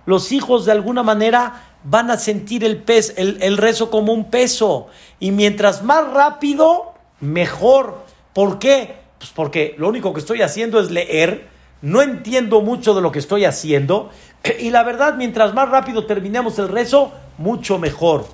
Los 0.06 0.32
hijos 0.32 0.64
de 0.64 0.72
alguna 0.72 1.02
manera 1.02 1.62
van 1.84 2.10
a 2.10 2.18
sentir 2.18 2.64
el, 2.64 2.78
pez, 2.78 3.14
el, 3.16 3.56
rezo 3.56 3.90
como 3.90 4.12
un 4.12 4.30
peso. 4.30 4.88
Y 5.18 5.30
mientras 5.30 5.82
más 5.82 6.10
rápido, 6.12 6.94
mejor. 7.20 7.98
¿Por 8.32 8.58
qué? 8.58 8.96
Pues 9.18 9.30
porque 9.34 9.74
lo 9.78 9.88
único 9.88 10.14
que 10.14 10.20
estoy 10.20 10.42
haciendo 10.42 10.80
es 10.80 10.90
leer, 10.90 11.48
no 11.82 12.02
entiendo 12.02 12.60
mucho 12.60 12.94
de 12.94 13.02
lo 13.02 13.12
que 13.12 13.18
estoy 13.18 13.44
haciendo. 13.44 14.10
Y 14.58 14.70
la 14.70 14.82
verdad, 14.82 15.14
mientras 15.16 15.54
más 15.54 15.68
rápido 15.68 16.06
terminemos 16.06 16.58
el 16.58 16.68
rezo, 16.68 17.12
mucho 17.38 17.78
mejor. 17.78 18.26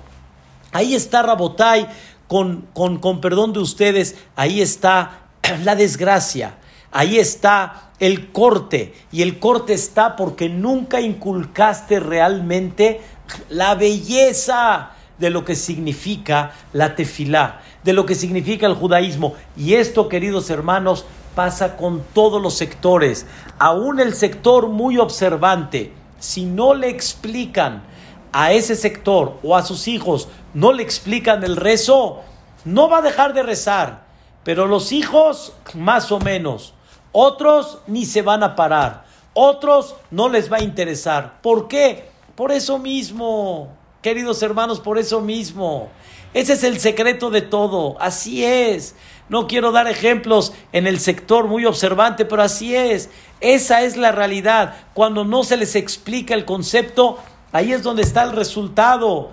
Ahí 0.71 0.95
está 0.95 1.21
Rabotai, 1.21 1.87
con, 2.27 2.67
con, 2.73 2.97
con 2.99 3.21
perdón 3.21 3.53
de 3.53 3.59
ustedes, 3.59 4.15
ahí 4.35 4.61
está 4.61 5.21
la 5.63 5.75
desgracia, 5.75 6.55
ahí 6.91 7.17
está 7.17 7.91
el 7.99 8.31
corte. 8.31 8.93
Y 9.11 9.21
el 9.21 9.39
corte 9.39 9.73
está 9.73 10.15
porque 10.15 10.49
nunca 10.49 11.01
inculcaste 11.01 11.99
realmente 11.99 13.01
la 13.49 13.75
belleza 13.75 14.91
de 15.17 15.29
lo 15.29 15.43
que 15.43 15.55
significa 15.55 16.51
la 16.73 16.95
tefilá, 16.95 17.61
de 17.83 17.93
lo 17.93 18.05
que 18.05 18.15
significa 18.15 18.67
el 18.67 18.75
judaísmo. 18.75 19.35
Y 19.55 19.73
esto, 19.73 20.09
queridos 20.09 20.49
hermanos, 20.49 21.05
pasa 21.37 21.77
con 21.77 22.01
todos 22.15 22.41
los 22.41 22.55
sectores. 22.55 23.27
Aún 23.59 23.99
el 23.99 24.15
sector 24.15 24.69
muy 24.69 24.97
observante, 24.97 25.93
si 26.17 26.45
no 26.45 26.73
le 26.73 26.89
explican 26.89 27.83
a 28.31 28.53
ese 28.53 28.75
sector 28.75 29.37
o 29.43 29.55
a 29.55 29.61
sus 29.61 29.87
hijos, 29.87 30.29
no 30.55 30.73
le 30.73 30.81
explican 30.81 31.43
el 31.43 31.55
rezo, 31.55 32.21
no 32.65 32.89
va 32.89 32.97
a 32.97 33.01
dejar 33.03 33.35
de 33.35 33.43
rezar. 33.43 34.07
Pero 34.43 34.65
los 34.65 34.91
hijos, 34.91 35.53
más 35.75 36.11
o 36.11 36.17
menos. 36.19 36.73
Otros 37.11 37.81
ni 37.85 38.05
se 38.05 38.23
van 38.23 38.41
a 38.41 38.55
parar. 38.55 39.05
Otros 39.33 39.93
no 40.09 40.29
les 40.29 40.51
va 40.51 40.57
a 40.57 40.63
interesar. 40.63 41.39
¿Por 41.43 41.67
qué? 41.67 42.09
Por 42.35 42.51
eso 42.51 42.79
mismo, 42.79 43.67
queridos 44.01 44.41
hermanos, 44.41 44.79
por 44.79 44.97
eso 44.97 45.21
mismo. 45.21 45.89
Ese 46.33 46.53
es 46.53 46.63
el 46.63 46.79
secreto 46.79 47.29
de 47.29 47.41
todo. 47.41 47.95
Así 47.99 48.43
es. 48.43 48.95
No 49.29 49.47
quiero 49.47 49.71
dar 49.71 49.87
ejemplos 49.87 50.53
en 50.71 50.87
el 50.87 50.99
sector 50.99 51.47
muy 51.47 51.65
observante, 51.65 52.25
pero 52.25 52.41
así 52.41 52.75
es. 52.75 53.09
Esa 53.41 53.81
es 53.81 53.97
la 53.97 54.11
realidad. 54.11 54.75
Cuando 54.93 55.25
no 55.25 55.43
se 55.43 55.57
les 55.57 55.75
explica 55.75 56.33
el 56.33 56.45
concepto, 56.45 57.19
ahí 57.51 57.73
es 57.73 57.83
donde 57.83 58.03
está 58.03 58.23
el 58.23 58.31
resultado. 58.31 59.31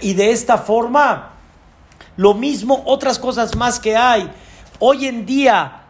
Y 0.00 0.14
de 0.14 0.32
esta 0.32 0.58
forma, 0.58 1.32
lo 2.16 2.34
mismo, 2.34 2.82
otras 2.86 3.18
cosas 3.18 3.54
más 3.56 3.78
que 3.78 3.96
hay. 3.96 4.30
Hoy 4.80 5.06
en 5.06 5.26
día, 5.26 5.84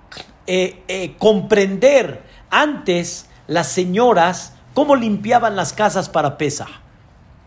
eh, 0.46 0.82
eh, 0.86 1.14
comprender 1.18 2.22
antes 2.50 3.28
las 3.46 3.68
señoras 3.68 4.52
cómo 4.74 4.94
limpiaban 4.94 5.56
las 5.56 5.72
casas 5.72 6.08
para 6.08 6.36
pesa. 6.36 6.66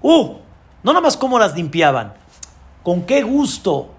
¡Uh! 0.02 0.38
No 0.82 0.92
nada 0.92 1.02
más 1.02 1.18
cómo 1.18 1.38
las 1.38 1.56
limpiaban, 1.56 2.14
con 2.84 3.04
qué 3.04 3.22
gusto 3.22 3.94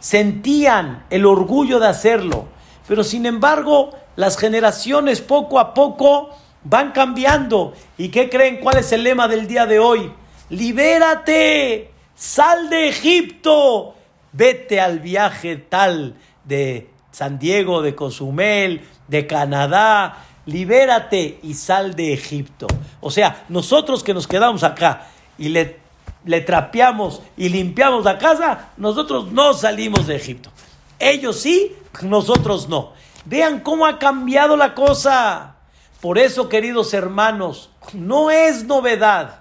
sentían 0.00 1.04
el 1.10 1.26
orgullo 1.26 1.78
de 1.78 1.88
hacerlo. 1.88 2.46
Pero 2.86 3.04
sin 3.04 3.26
embargo, 3.26 3.90
las 4.16 4.36
generaciones 4.36 5.20
poco 5.20 5.58
a 5.58 5.74
poco 5.74 6.30
van 6.64 6.92
cambiando. 6.92 7.74
¿Y 7.96 8.08
qué 8.08 8.28
creen? 8.28 8.58
¿Cuál 8.58 8.78
es 8.78 8.92
el 8.92 9.04
lema 9.04 9.28
del 9.28 9.46
día 9.46 9.66
de 9.66 9.78
hoy? 9.78 10.12
Libérate, 10.50 11.90
sal 12.14 12.70
de 12.70 12.88
Egipto, 12.88 13.94
vete 14.32 14.80
al 14.80 15.00
viaje 15.00 15.56
tal 15.56 16.14
de 16.44 16.88
San 17.10 17.38
Diego, 17.38 17.82
de 17.82 17.94
Cozumel, 17.94 18.82
de 19.08 19.26
Canadá, 19.26 20.24
libérate 20.46 21.38
y 21.42 21.54
sal 21.54 21.94
de 21.94 22.14
Egipto. 22.14 22.66
O 23.00 23.10
sea, 23.10 23.44
nosotros 23.48 24.02
que 24.02 24.14
nos 24.14 24.26
quedamos 24.26 24.64
acá 24.64 25.06
y 25.36 25.50
le, 25.50 25.76
le 26.24 26.40
trapeamos 26.40 27.22
y 27.36 27.48
limpiamos 27.48 28.04
la 28.04 28.18
casa, 28.18 28.70
nosotros 28.76 29.32
no 29.32 29.54
salimos 29.54 30.06
de 30.06 30.16
Egipto. 30.16 30.50
Ellos 30.98 31.40
sí, 31.40 31.76
nosotros 32.02 32.68
no. 32.68 32.92
Vean 33.24 33.60
cómo 33.60 33.86
ha 33.86 33.98
cambiado 33.98 34.56
la 34.56 34.74
cosa. 34.74 35.56
Por 36.00 36.18
eso, 36.18 36.48
queridos 36.48 36.94
hermanos, 36.94 37.70
no 37.92 38.30
es 38.30 38.64
novedad. 38.64 39.40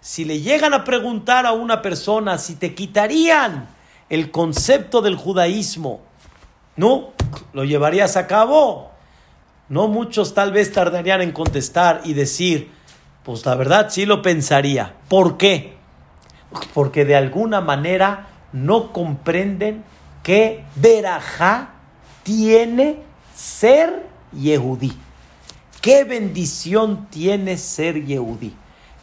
Si 0.00 0.24
le 0.24 0.40
llegan 0.40 0.72
a 0.72 0.84
preguntar 0.84 1.46
a 1.46 1.52
una 1.52 1.82
persona 1.82 2.38
si 2.38 2.54
te 2.54 2.74
quitarían 2.74 3.68
el 4.08 4.30
concepto 4.30 5.02
del 5.02 5.16
judaísmo, 5.16 6.00
¿no? 6.76 7.10
¿Lo 7.52 7.64
llevarías 7.64 8.16
a 8.16 8.26
cabo? 8.26 8.90
No 9.68 9.88
muchos 9.88 10.32
tal 10.32 10.52
vez 10.52 10.72
tardarían 10.72 11.22
en 11.22 11.32
contestar 11.32 12.02
y 12.04 12.12
decir, 12.12 12.70
pues 13.24 13.44
la 13.44 13.56
verdad 13.56 13.88
sí 13.90 14.06
lo 14.06 14.22
pensaría. 14.22 14.94
¿Por 15.08 15.36
qué? 15.36 15.75
Porque 16.74 17.04
de 17.04 17.16
alguna 17.16 17.60
manera 17.60 18.28
no 18.52 18.92
comprenden 18.92 19.84
que 20.22 20.64
Berajá 20.76 21.70
tiene 22.22 22.98
ser 23.34 24.06
Yehudí. 24.32 24.92
Qué 25.80 26.04
bendición 26.04 27.06
tiene 27.10 27.58
ser 27.58 28.04
Yehudí. 28.04 28.52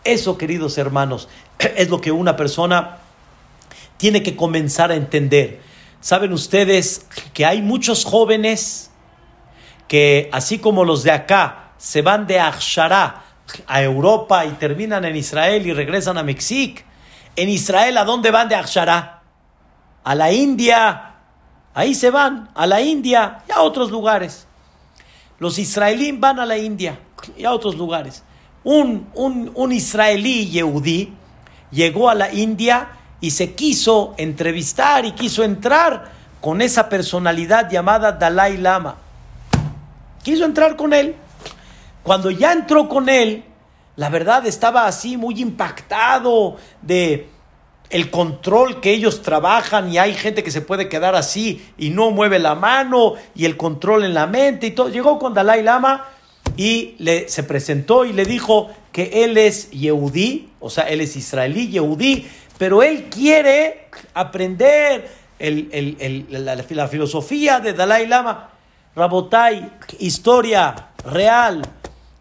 Eso, 0.03 0.37
queridos 0.37 0.77
hermanos, 0.77 1.29
es 1.77 1.89
lo 1.89 2.01
que 2.01 2.11
una 2.11 2.35
persona 2.35 2.97
tiene 3.97 4.21
que 4.21 4.35
comenzar 4.35 4.91
a 4.91 4.95
entender. 4.95 5.61
Saben 6.01 6.33
ustedes 6.33 7.07
que 7.33 7.45
hay 7.45 7.61
muchos 7.61 8.03
jóvenes 8.03 8.91
que 9.87 10.29
así 10.33 10.59
como 10.59 10.83
los 10.83 11.03
de 11.03 11.11
acá 11.11 11.71
se 11.77 12.01
van 12.01 12.27
de 12.27 12.39
Akshara 12.39 13.23
a 13.67 13.81
Europa 13.81 14.45
y 14.45 14.51
terminan 14.51 15.05
en 15.05 15.15
Israel 15.15 15.65
y 15.65 15.73
regresan 15.73 16.17
a 16.17 16.23
México, 16.23 16.81
en 17.35 17.49
Israel 17.49 17.97
¿a 17.97 18.05
dónde 18.05 18.31
van 18.31 18.49
de 18.49 18.55
Akshara? 18.55 19.21
A 20.03 20.15
la 20.15 20.31
India. 20.31 21.15
Ahí 21.73 21.95
se 21.95 22.09
van, 22.09 22.49
a 22.53 22.67
la 22.67 22.81
India 22.81 23.43
y 23.47 23.51
a 23.51 23.61
otros 23.61 23.89
lugares. 23.89 24.45
Los 25.39 25.57
israelíes 25.57 26.19
van 26.19 26.39
a 26.39 26.45
la 26.45 26.57
India 26.57 26.99
y 27.35 27.45
a 27.45 27.51
otros 27.51 27.75
lugares. 27.75 28.23
Un, 28.63 29.09
un, 29.15 29.51
un 29.55 29.71
israelí 29.71 30.49
yehudí 30.49 31.13
llegó 31.71 32.09
a 32.09 32.15
la 32.15 32.31
India 32.31 32.89
y 33.19 33.31
se 33.31 33.55
quiso 33.55 34.13
entrevistar 34.17 35.05
y 35.05 35.13
quiso 35.13 35.43
entrar 35.43 36.11
con 36.39 36.61
esa 36.61 36.89
personalidad 36.89 37.69
llamada 37.69 38.11
Dalai 38.11 38.57
Lama 38.57 38.97
quiso 40.23 40.45
entrar 40.45 40.75
con 40.75 40.93
él. 40.93 41.15
Cuando 42.01 42.31
ya 42.31 42.51
entró 42.51 42.89
con 42.89 43.07
él, 43.09 43.43
la 43.95 44.09
verdad 44.09 44.45
estaba 44.45 44.87
así 44.87 45.17
muy 45.17 45.41
impactado 45.41 46.57
de 46.81 47.29
el 47.89 48.09
control 48.09 48.81
que 48.81 48.91
ellos 48.91 49.21
trabajan 49.21 49.91
y 49.91 49.99
hay 49.99 50.15
gente 50.15 50.41
que 50.41 50.49
se 50.49 50.61
puede 50.61 50.89
quedar 50.89 51.15
así 51.15 51.63
y 51.77 51.91
no 51.91 52.09
mueve 52.09 52.39
la 52.39 52.55
mano 52.55 53.13
y 53.35 53.45
el 53.45 53.55
control 53.55 54.03
en 54.03 54.15
la 54.15 54.25
mente 54.25 54.67
y 54.67 54.71
todo. 54.71 54.89
Llegó 54.89 55.19
con 55.19 55.35
Dalai 55.35 55.61
Lama 55.61 56.07
y 56.57 56.95
le, 56.97 57.29
se 57.29 57.43
presentó 57.43 58.03
y 58.03 58.13
le 58.13 58.25
dijo 58.25 58.71
que 58.91 59.23
él 59.23 59.37
es 59.37 59.69
Yehudí, 59.69 60.49
o 60.59 60.71
sea, 60.71 60.85
él 60.85 61.01
es 61.01 61.15
israelí, 61.15 61.69
Yehudí, 61.69 62.27
pero 62.57 62.81
él 62.81 63.09
quiere 63.11 63.89
aprender 64.15 65.07
la, 65.39 66.87
filosofía 66.87 67.59
de 67.59 67.73
Dalai 67.73 68.07
Lama. 68.07 68.49
Rabotai, 68.95 69.71
historia 69.99 70.89
real. 71.05 71.61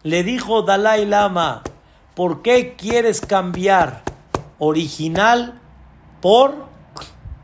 Le 0.03 0.23
dijo 0.23 0.63
Dalai 0.63 1.05
Lama, 1.05 1.63
¿por 2.13 2.41
qué 2.41 2.75
quieres 2.75 3.21
cambiar 3.21 4.03
original 4.59 5.61
por, 6.21 6.65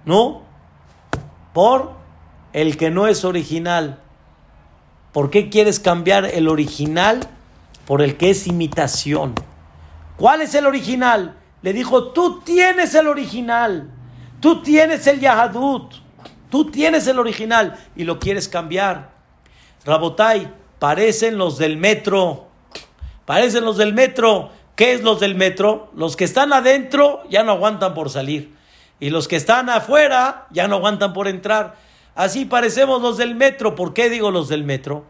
no? 0.03 0.41
Por 1.53 1.93
el 2.51 2.75
que 2.75 2.91
no 2.91 3.07
es 3.07 3.23
original. 3.23 3.99
¿Por 5.13 5.29
qué 5.29 5.49
quieres 5.49 5.79
cambiar 5.79 6.25
el 6.25 6.49
original 6.49 7.21
por 7.87 8.01
el 8.01 8.17
que 8.17 8.31
es 8.31 8.45
imitación? 8.45 9.35
¿Cuál 10.17 10.41
es 10.41 10.53
el 10.53 10.65
original? 10.65 11.37
Le 11.61 11.71
dijo, 11.71 12.11
tú 12.11 12.41
tienes 12.41 12.93
el 12.93 13.07
original, 13.07 13.89
tú 14.41 14.61
tienes 14.61 15.07
el 15.07 15.21
Yahadut, 15.21 15.93
tú 16.49 16.69
tienes 16.71 17.07
el 17.07 17.19
original 17.19 17.77
y 17.95 18.03
lo 18.03 18.19
quieres 18.19 18.49
cambiar. 18.49 19.11
Rabotai, 19.85 20.53
parecen 20.77 21.37
los 21.37 21.57
del 21.57 21.77
metro, 21.77 22.48
parecen 23.29 23.63
los 23.63 23.77
del 23.77 23.93
metro. 23.93 24.49
¿Qué 24.75 24.91
es 24.93 25.03
los 25.03 25.19
del 25.19 25.35
metro? 25.35 25.91
Los 25.95 26.15
que 26.15 26.23
están 26.23 26.51
adentro 26.51 27.21
ya 27.29 27.43
no 27.43 27.51
aguantan 27.51 27.93
por 27.93 28.09
salir 28.09 28.55
y 28.99 29.11
los 29.11 29.27
que 29.27 29.35
están 29.35 29.69
afuera 29.69 30.47
ya 30.49 30.67
no 30.67 30.77
aguantan 30.77 31.13
por 31.13 31.27
entrar. 31.27 31.75
Así 32.15 32.45
parecemos 32.45 33.03
los 33.03 33.17
del 33.17 33.35
metro. 33.35 33.75
¿Por 33.75 33.93
qué 33.93 34.09
digo 34.09 34.31
los 34.31 34.49
del 34.49 34.63
metro? 34.63 35.05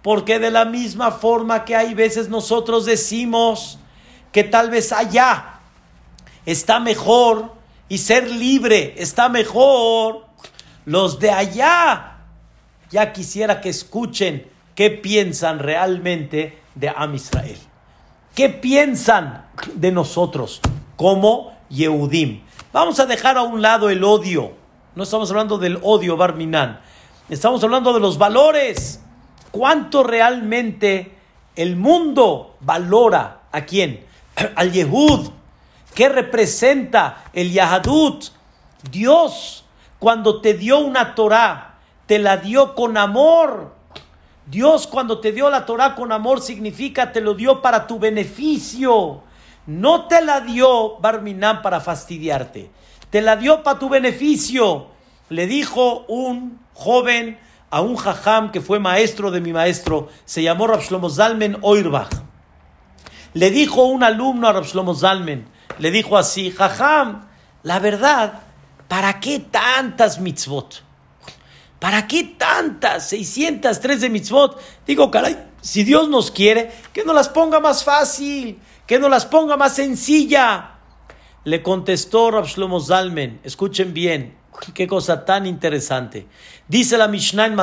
Porque 0.00 0.38
de 0.38 0.50
la 0.50 0.64
misma 0.64 1.10
forma 1.10 1.66
que 1.66 1.76
hay 1.76 1.92
veces 1.92 2.30
nosotros 2.30 2.86
decimos 2.86 3.78
que 4.32 4.44
tal 4.44 4.70
vez 4.70 4.90
allá 4.90 5.60
está 6.46 6.80
mejor 6.80 7.52
y 7.90 7.98
ser 7.98 8.30
libre 8.30 8.94
está 8.96 9.28
mejor, 9.28 10.24
los 10.86 11.18
de 11.18 11.32
allá 11.32 12.16
ya 12.90 13.12
quisiera 13.12 13.60
que 13.60 13.68
escuchen 13.68 14.48
qué 14.74 14.88
piensan 14.88 15.58
realmente 15.58 16.66
de 16.78 16.88
Am 16.88 17.14
Israel. 17.14 17.58
¿Qué 18.34 18.48
piensan 18.48 19.46
de 19.74 19.92
nosotros 19.92 20.60
como 20.96 21.52
Yehudim? 21.68 22.42
Vamos 22.72 23.00
a 23.00 23.06
dejar 23.06 23.36
a 23.36 23.42
un 23.42 23.62
lado 23.62 23.90
el 23.90 24.04
odio 24.04 24.58
no 24.98 25.04
estamos 25.04 25.30
hablando 25.30 25.58
del 25.58 25.78
odio, 25.84 26.16
Barminan. 26.16 26.80
Estamos 27.28 27.62
hablando 27.62 27.92
de 27.92 28.00
los 28.00 28.18
valores. 28.18 29.00
¿Cuánto 29.52 30.02
realmente 30.02 31.14
el 31.54 31.76
mundo 31.76 32.56
valora 32.58 33.42
a 33.52 33.60
quién? 33.60 34.04
Al 34.56 34.72
Yehud. 34.72 35.30
¿Qué 35.94 36.08
representa 36.08 37.26
el 37.32 37.52
Yahadut? 37.52 38.24
Dios, 38.90 39.64
cuando 40.00 40.40
te 40.40 40.54
dio 40.54 40.80
una 40.80 41.14
Torah, 41.14 41.76
te 42.06 42.18
la 42.18 42.38
dio 42.38 42.74
con 42.74 42.96
amor. 42.96 43.76
Dios 44.50 44.86
cuando 44.86 45.20
te 45.20 45.32
dio 45.32 45.50
la 45.50 45.66
Torah 45.66 45.94
con 45.94 46.12
amor 46.12 46.40
significa 46.40 47.12
te 47.12 47.20
lo 47.20 47.34
dio 47.34 47.60
para 47.62 47.86
tu 47.86 47.98
beneficio. 47.98 49.22
No 49.66 50.06
te 50.06 50.24
la 50.24 50.40
dio 50.40 50.98
Barminan 50.98 51.60
para 51.62 51.80
fastidiarte 51.80 52.70
te 53.10 53.22
la 53.22 53.36
dio 53.36 53.62
para 53.62 53.78
tu 53.78 53.88
beneficio. 53.88 54.88
Le 55.28 55.46
dijo 55.46 56.04
un 56.08 56.60
joven 56.74 57.38
a 57.70 57.80
un 57.80 57.96
jajam 57.96 58.50
que 58.50 58.60
fue 58.60 58.78
maestro 58.78 59.30
de 59.30 59.40
mi 59.40 59.52
maestro, 59.52 60.08
se 60.24 60.42
llamó 60.42 60.66
Rabshlomo 60.66 61.10
Zalmen 61.10 61.58
Oirbach. 61.60 62.08
Le 63.34 63.50
dijo 63.50 63.84
un 63.84 64.02
alumno 64.02 64.48
a 64.48 64.52
Rabshlomo 64.52 64.94
Zalmen, 64.94 65.46
le 65.78 65.90
dijo 65.90 66.16
así, 66.16 66.50
jajam, 66.50 67.28
la 67.62 67.78
verdad, 67.78 68.40
¿para 68.88 69.20
qué 69.20 69.38
tantas 69.38 70.18
mitzvot? 70.18 70.82
¿Para 71.78 72.06
qué 72.06 72.24
tantas? 72.24 73.08
603 73.08 74.00
de 74.00 74.10
mitzvot. 74.10 74.60
Digo, 74.86 75.10
caray, 75.10 75.36
si 75.60 75.84
Dios 75.84 76.08
nos 76.08 76.30
quiere, 76.30 76.72
que 76.92 77.04
nos 77.04 77.14
las 77.14 77.28
ponga 77.28 77.60
más 77.60 77.84
fácil, 77.84 78.58
que 78.86 78.98
nos 78.98 79.10
las 79.10 79.26
ponga 79.26 79.56
más 79.56 79.74
sencilla. 79.74 80.72
Le 81.44 81.62
contestó 81.62 82.30
Rab 82.30 82.46
Shlomo 82.46 82.80
Zalmen, 82.80 83.40
escuchen 83.44 83.94
bien, 83.94 84.36
qué 84.74 84.86
cosa 84.86 85.24
tan 85.24 85.46
interesante. 85.46 86.26
Dice 86.66 86.98
la 86.98 87.08
Mishnah 87.08 87.46
en 87.46 87.56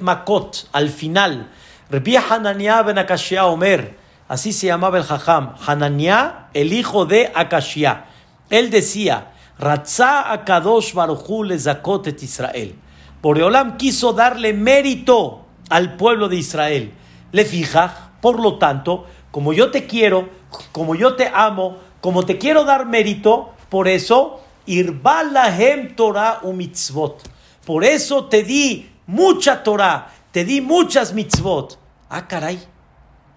Makot, 0.00 0.68
al 0.72 0.90
final, 0.90 1.50
Rabbi 1.90 2.16
Hananiah 2.16 2.82
ben 2.82 2.98
Akashia 2.98 3.46
Omer, 3.46 3.96
así 4.28 4.52
se 4.52 4.66
llamaba 4.66 4.98
el 4.98 5.04
Jajam, 5.04 5.54
Hananiah, 5.66 6.48
el 6.52 6.72
hijo 6.72 7.06
de 7.06 7.32
Akashia. 7.34 8.06
Él 8.50 8.70
decía, 8.70 9.32
Ratzá 9.58 10.30
Akadosh 10.32 10.92
Baruchu 10.92 11.44
le 11.44 11.58
Zakot 11.58 12.06
et 12.06 12.22
Israel. 12.22 12.74
Boreolam 13.22 13.76
quiso 13.76 14.12
darle 14.12 14.52
mérito 14.52 15.46
al 15.70 15.96
pueblo 15.96 16.28
de 16.28 16.36
Israel. 16.36 16.92
Le 17.30 17.44
fija, 17.44 18.12
por 18.20 18.40
lo 18.40 18.58
tanto, 18.58 19.06
como 19.30 19.52
yo 19.52 19.70
te 19.70 19.86
quiero, 19.86 20.28
como 20.72 20.96
yo 20.96 21.14
te 21.14 21.30
amo, 21.32 21.78
como 22.00 22.24
te 22.24 22.36
quiero 22.36 22.64
dar 22.64 22.86
mérito, 22.86 23.52
por 23.68 23.86
eso, 23.86 24.40
Irbalahem 24.66 25.94
Torah 25.94 26.40
u 26.42 26.52
mitzvot. 26.52 27.22
Por 27.64 27.84
eso 27.84 28.26
te 28.26 28.42
di 28.42 28.90
mucha 29.06 29.62
Torah, 29.62 30.12
te 30.32 30.44
di 30.44 30.60
muchas 30.60 31.14
mitzvot. 31.14 31.78
Ah, 32.10 32.26
caray, 32.26 32.58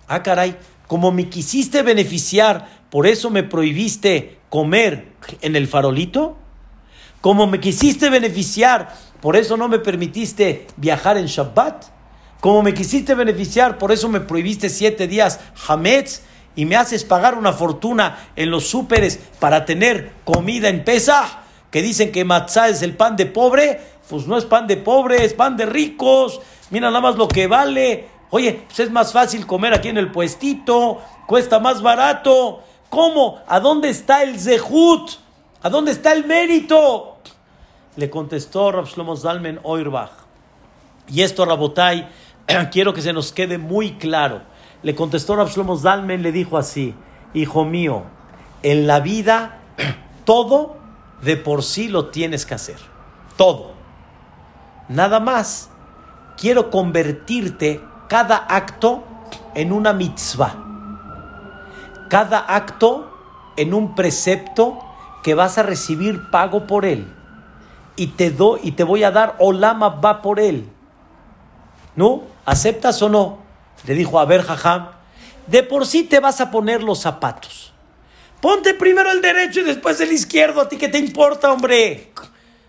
ah, 0.07 0.23
caray, 0.23 0.57
como 0.87 1.11
me 1.11 1.29
quisiste 1.29 1.83
beneficiar, 1.83 2.67
por 2.89 3.05
eso 3.07 3.29
me 3.29 3.43
prohibiste 3.43 4.39
comer 4.49 5.13
en 5.41 5.55
el 5.55 5.67
farolito. 5.67 6.37
Como 7.21 7.47
me 7.47 7.59
quisiste 7.59 8.09
beneficiar, 8.09 8.95
por 9.25 9.35
eso 9.35 9.57
no 9.57 9.67
me 9.67 9.79
permitiste 9.79 10.67
viajar 10.77 11.17
en 11.17 11.25
Shabbat. 11.25 11.85
Como 12.41 12.61
me 12.61 12.75
quisiste 12.75 13.15
beneficiar, 13.15 13.79
por 13.79 13.91
eso 13.91 14.07
me 14.07 14.19
prohibiste 14.19 14.69
siete 14.69 15.07
días 15.07 15.39
Hametz 15.67 16.21
y 16.55 16.65
me 16.65 16.75
haces 16.75 17.03
pagar 17.03 17.33
una 17.33 17.51
fortuna 17.51 18.29
en 18.35 18.51
los 18.51 18.67
súperes 18.67 19.19
para 19.39 19.65
tener 19.65 20.11
comida 20.25 20.69
en 20.69 20.83
pesa, 20.83 21.39
que 21.71 21.81
dicen 21.81 22.11
que 22.11 22.23
matzá 22.23 22.69
es 22.69 22.83
el 22.83 22.95
pan 22.95 23.15
de 23.15 23.25
pobre, 23.25 23.81
pues 24.07 24.27
no 24.27 24.37
es 24.37 24.45
pan 24.45 24.67
de 24.67 24.77
pobre, 24.77 25.25
es 25.25 25.33
pan 25.33 25.57
de 25.57 25.65
ricos, 25.65 26.39
mira 26.69 26.89
nada 26.89 27.01
más 27.01 27.15
lo 27.15 27.27
que 27.27 27.47
vale. 27.47 28.07
Oye, 28.29 28.61
pues 28.67 28.79
es 28.81 28.91
más 28.91 29.11
fácil 29.11 29.47
comer 29.47 29.73
aquí 29.73 29.87
en 29.87 29.97
el 29.97 30.11
puestito, 30.11 31.01
cuesta 31.25 31.57
más 31.57 31.81
barato. 31.81 32.61
¿Cómo? 32.89 33.39
¿A 33.47 33.59
dónde 33.59 33.89
está 33.89 34.21
el 34.21 34.39
zehut? 34.39 35.13
¿A 35.63 35.69
dónde 35.71 35.93
está 35.93 36.13
el 36.13 36.27
mérito? 36.27 37.15
Le 37.95 38.09
contestó 38.09 38.71
Rab 38.71 38.85
Shlomo 38.85 39.15
Zalmen 39.15 39.59
Oirbach. 39.63 40.11
Y 41.07 41.21
esto, 41.21 41.45
Rabotai, 41.45 42.09
quiero 42.71 42.93
que 42.93 43.01
se 43.01 43.13
nos 43.13 43.31
quede 43.31 43.57
muy 43.57 43.93
claro 43.93 44.41
le 44.85 44.93
contestó 44.93 45.35
Rav 45.35 45.49
Shlomo 45.49 45.77
Zalmen, 45.77 46.21
le 46.21 46.31
dijo 46.31 46.59
así, 46.59 46.93
hijo 47.33 47.65
mío, 47.65 48.03
en 48.61 48.85
la 48.85 48.99
vida 48.99 49.57
todo 50.25 50.77
de 51.23 51.37
por 51.37 51.63
sí 51.63 51.87
lo 51.87 52.09
tienes 52.09 52.45
que 52.45 52.53
hacer, 52.53 52.77
todo. 53.35 53.71
Nada 54.89 55.19
más, 55.19 55.71
quiero 56.37 56.69
convertirte 56.69 57.81
cada 58.07 58.37
acto 58.37 59.03
en 59.55 59.71
una 59.71 59.91
mitzvah, 59.91 60.53
cada 62.07 62.37
acto 62.37 63.11
en 63.57 63.73
un 63.73 63.95
precepto 63.95 64.77
que 65.23 65.33
vas 65.33 65.57
a 65.57 65.63
recibir 65.63 66.29
pago 66.29 66.67
por 66.67 66.85
él. 66.85 67.11
Y 67.95 68.07
te, 68.07 68.31
do, 68.31 68.59
y 68.61 68.73
te 68.73 68.83
voy 68.83 69.03
a 69.03 69.11
dar 69.11 69.35
olama 69.39 69.89
va 69.89 70.21
por 70.21 70.39
él. 70.39 70.69
¿No? 71.95 72.23
¿Aceptas 72.45 73.01
o 73.01 73.09
no? 73.09 73.39
Le 73.85 73.93
dijo, 73.93 74.19
a 74.19 74.25
ver, 74.25 74.43
jajam, 74.43 74.89
de 75.47 75.63
por 75.63 75.85
sí 75.85 76.03
te 76.03 76.19
vas 76.19 76.41
a 76.41 76.51
poner 76.51 76.83
los 76.83 76.99
zapatos. 76.99 77.73
Ponte 78.41 78.73
primero 78.73 79.11
el 79.11 79.21
derecho 79.21 79.61
y 79.61 79.63
después 79.63 79.99
el 80.01 80.11
izquierdo. 80.11 80.61
¿A 80.61 80.69
ti 80.69 80.77
qué 80.77 80.87
te 80.87 80.97
importa, 80.97 81.51
hombre? 81.51 82.11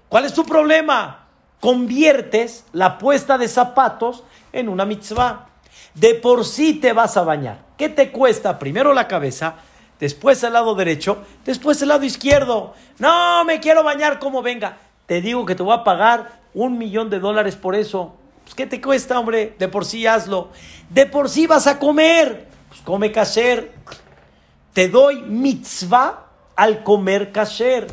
¿Cuál 0.08 0.24
es 0.24 0.32
tu 0.32 0.44
problema? 0.44 1.26
Conviertes 1.60 2.64
la 2.72 2.98
puesta 2.98 3.36
de 3.36 3.48
zapatos 3.48 4.24
en 4.52 4.68
una 4.68 4.84
mitzvah. 4.84 5.48
De 5.94 6.14
por 6.14 6.44
sí 6.44 6.74
te 6.74 6.92
vas 6.92 7.16
a 7.16 7.22
bañar. 7.22 7.64
¿Qué 7.76 7.88
te 7.88 8.10
cuesta? 8.10 8.58
Primero 8.58 8.94
la 8.94 9.08
cabeza, 9.08 9.56
después 9.98 10.42
el 10.42 10.52
lado 10.52 10.74
derecho, 10.74 11.18
después 11.44 11.80
el 11.82 11.88
lado 11.88 12.04
izquierdo. 12.04 12.74
No, 12.98 13.44
me 13.44 13.60
quiero 13.60 13.82
bañar 13.82 14.18
como 14.18 14.42
venga. 14.42 14.78
Te 15.06 15.20
digo 15.20 15.46
que 15.46 15.54
te 15.54 15.62
voy 15.62 15.74
a 15.74 15.84
pagar 15.84 16.40
un 16.52 16.78
millón 16.78 17.10
de 17.10 17.20
dólares 17.20 17.54
por 17.54 17.74
eso. 17.74 18.14
Pues, 18.42 18.54
¿Qué 18.54 18.66
te 18.66 18.80
cuesta, 18.80 19.18
hombre? 19.18 19.54
De 19.58 19.68
por 19.68 19.84
sí 19.84 20.06
hazlo. 20.06 20.50
De 20.90 21.06
por 21.06 21.28
sí 21.28 21.46
vas 21.46 21.66
a 21.66 21.78
comer. 21.78 22.48
Pues 22.68 22.80
come 22.80 23.12
kasher. 23.12 23.72
Te 24.72 24.88
doy 24.88 25.22
mitzvah 25.22 26.26
al 26.56 26.82
comer 26.82 27.30
kasher. 27.30 27.86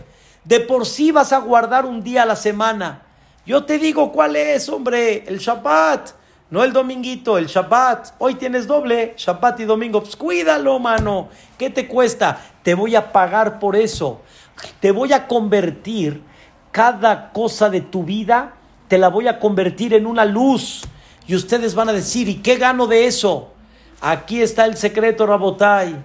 De 0.44 0.60
por 0.60 0.86
sí 0.86 1.12
vas 1.12 1.34
a 1.34 1.38
guardar 1.38 1.86
un 1.86 2.04
día 2.04 2.24
a 2.24 2.26
la 2.26 2.36
semana. 2.36 3.04
Yo 3.46 3.66
te 3.66 3.78
digo 3.78 4.12
cuál 4.12 4.36
es, 4.36 4.68
hombre, 4.70 5.24
el 5.28 5.38
Shabbat. 5.38 6.12
No 6.50 6.64
el 6.64 6.74
dominguito, 6.74 7.38
el 7.38 7.48
Shabbat. 7.48 8.16
Hoy 8.20 8.36
tienes 8.36 8.68
doble, 8.68 9.14
Shabbat 9.18 9.60
y 9.60 9.66
domingo. 9.66 10.02
Pues 10.02 10.16
cuídalo, 10.16 10.80
mano. 10.80 11.30
¿Qué 11.58 11.70
te 11.70 11.88
cuesta? 11.88 12.40
Te 12.64 12.74
voy 12.74 12.96
a 12.96 13.12
pagar 13.12 13.60
por 13.60 13.76
eso. 13.76 14.22
Te 14.80 14.92
voy 14.92 15.14
a 15.14 15.28
convertir 15.28 16.22
cada 16.74 17.32
cosa 17.32 17.70
de 17.70 17.80
tu 17.80 18.04
vida, 18.04 18.56
te 18.90 18.98
la 18.98 19.08
voy 19.08 19.28
a 19.28 19.40
convertir 19.40 19.94
en 19.94 20.06
una 20.06 20.26
luz. 20.26 20.82
Y 21.28 21.36
ustedes 21.36 21.76
van 21.76 21.88
a 21.88 21.94
decir, 21.94 22.28
¿y 22.28 22.38
qué 22.38 22.58
gano 22.58 22.88
de 22.88 23.06
eso? 23.06 23.52
Aquí 24.02 24.42
está 24.42 24.66
el 24.66 24.76
secreto, 24.76 25.26
Rabotai. 25.26 25.96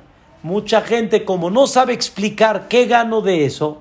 Mucha 0.45 0.83
gente, 0.83 1.25
como 1.25 1.51
no 1.51 1.67
sabe 1.67 1.95
explicar 1.95 2.69
qué 2.69 2.85
gano 2.85 3.23
de 3.23 3.45
eso, 3.47 3.79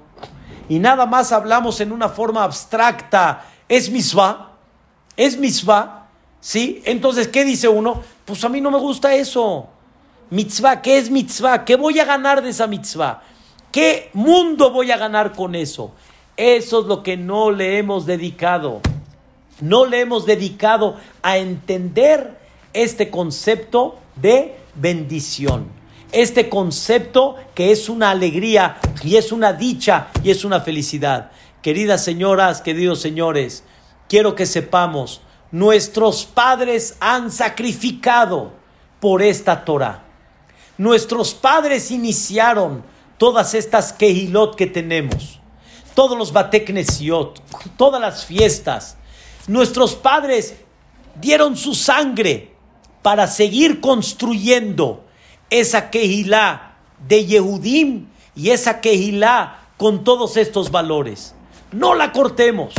y 0.69 0.79
nada 0.79 1.05
más 1.05 1.31
hablamos 1.31 1.79
en 1.81 1.91
una 1.91 2.09
forma 2.09 2.43
abstracta, 2.43 3.45
es 3.69 3.91
misva, 3.91 4.53
es 5.15 5.37
misva, 5.37 6.07
¿sí? 6.39 6.81
Entonces, 6.85 7.27
¿qué 7.27 7.43
dice 7.43 7.67
uno? 7.67 8.01
Pues 8.25 8.43
a 8.43 8.49
mí 8.49 8.61
no 8.61 8.71
me 8.71 8.79
gusta 8.79 9.13
eso. 9.13 9.67
Mitzvah, 10.29 10.81
¿qué 10.81 10.97
es 10.97 11.11
mitzvah? 11.11 11.63
¿Qué 11.63 11.75
voy 11.75 11.99
a 11.99 12.05
ganar 12.05 12.41
de 12.41 12.49
esa 12.49 12.65
mitzvah? 12.65 13.21
¿Qué 13.71 14.09
mundo 14.13 14.71
voy 14.71 14.91
a 14.91 14.97
ganar 14.97 15.33
con 15.33 15.53
eso? 15.53 15.91
Eso 16.37 16.81
es 16.81 16.85
lo 16.85 17.03
que 17.03 17.17
no 17.17 17.51
le 17.51 17.79
hemos 17.79 18.05
dedicado. 18.05 18.81
No 19.59 19.85
le 19.85 20.01
hemos 20.01 20.25
dedicado 20.27 20.97
a 21.23 21.37
entender 21.37 22.37
este 22.73 23.09
concepto 23.09 23.97
de 24.15 24.55
bendición. 24.75 25.67
Este 26.11 26.47
concepto 26.47 27.35
que 27.53 27.71
es 27.71 27.89
una 27.89 28.11
alegría 28.11 28.77
y 29.03 29.15
es 29.15 29.31
una 29.31 29.51
dicha 29.51 30.09
y 30.23 30.29
es 30.29 30.45
una 30.45 30.61
felicidad. 30.61 31.31
Queridas 31.61 32.03
señoras, 32.03 32.61
queridos 32.61 33.01
señores, 33.01 33.63
quiero 34.07 34.35
que 34.35 34.45
sepamos, 34.45 35.21
nuestros 35.51 36.25
padres 36.25 36.95
han 36.99 37.31
sacrificado 37.31 38.51
por 38.99 39.21
esta 39.21 39.65
Torah. 39.65 40.03
Nuestros 40.77 41.33
padres 41.33 41.91
iniciaron 41.91 42.83
todas 43.17 43.53
estas 43.53 43.91
kehilot 43.91 44.55
que 44.55 44.67
tenemos, 44.67 45.41
todos 45.97 46.15
los 46.15 46.31
bateknesiot, 46.31 47.41
todas 47.75 47.99
las 47.99 48.23
fiestas. 48.23 48.97
Nuestros 49.47 49.95
padres 49.95 50.55
dieron 51.19 51.57
su 51.57 51.73
sangre 51.73 52.51
para 53.01 53.25
seguir 53.25 53.81
construyendo 53.81 55.03
esa 55.49 55.89
Kehilá 55.89 56.75
de 57.07 57.25
Yehudim 57.25 58.09
y 58.35 58.51
esa 58.51 58.79
Kehilá 58.79 59.69
con 59.77 60.03
todos 60.03 60.37
estos 60.37 60.69
valores. 60.69 61.33
No 61.71 61.95
la 61.95 62.11
cortemos. 62.11 62.75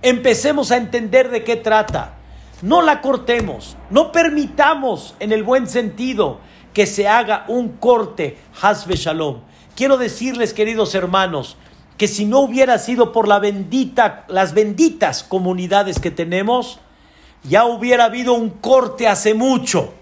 Empecemos 0.00 0.70
a 0.70 0.76
entender 0.76 1.32
de 1.32 1.42
qué 1.42 1.56
trata. 1.56 2.14
No 2.62 2.82
la 2.82 3.00
cortemos. 3.00 3.76
No 3.90 4.12
permitamos, 4.12 5.16
en 5.18 5.32
el 5.32 5.42
buen 5.42 5.66
sentido, 5.66 6.38
que 6.72 6.86
se 6.86 7.08
haga 7.08 7.46
un 7.48 7.70
corte. 7.70 8.38
Hasbe 8.62 8.94
Shalom. 8.94 9.40
Quiero 9.74 9.96
decirles, 9.96 10.54
queridos 10.54 10.94
hermanos, 10.94 11.56
que 11.96 12.08
si 12.08 12.24
no 12.24 12.40
hubiera 12.40 12.78
sido 12.78 13.12
por 13.12 13.28
la 13.28 13.38
bendita, 13.38 14.24
las 14.28 14.54
benditas 14.54 15.22
comunidades 15.22 15.98
que 16.00 16.10
tenemos, 16.10 16.80
ya 17.44 17.66
hubiera 17.66 18.06
habido 18.06 18.34
un 18.34 18.50
corte 18.50 19.06
hace 19.06 19.34
mucho. 19.34 19.94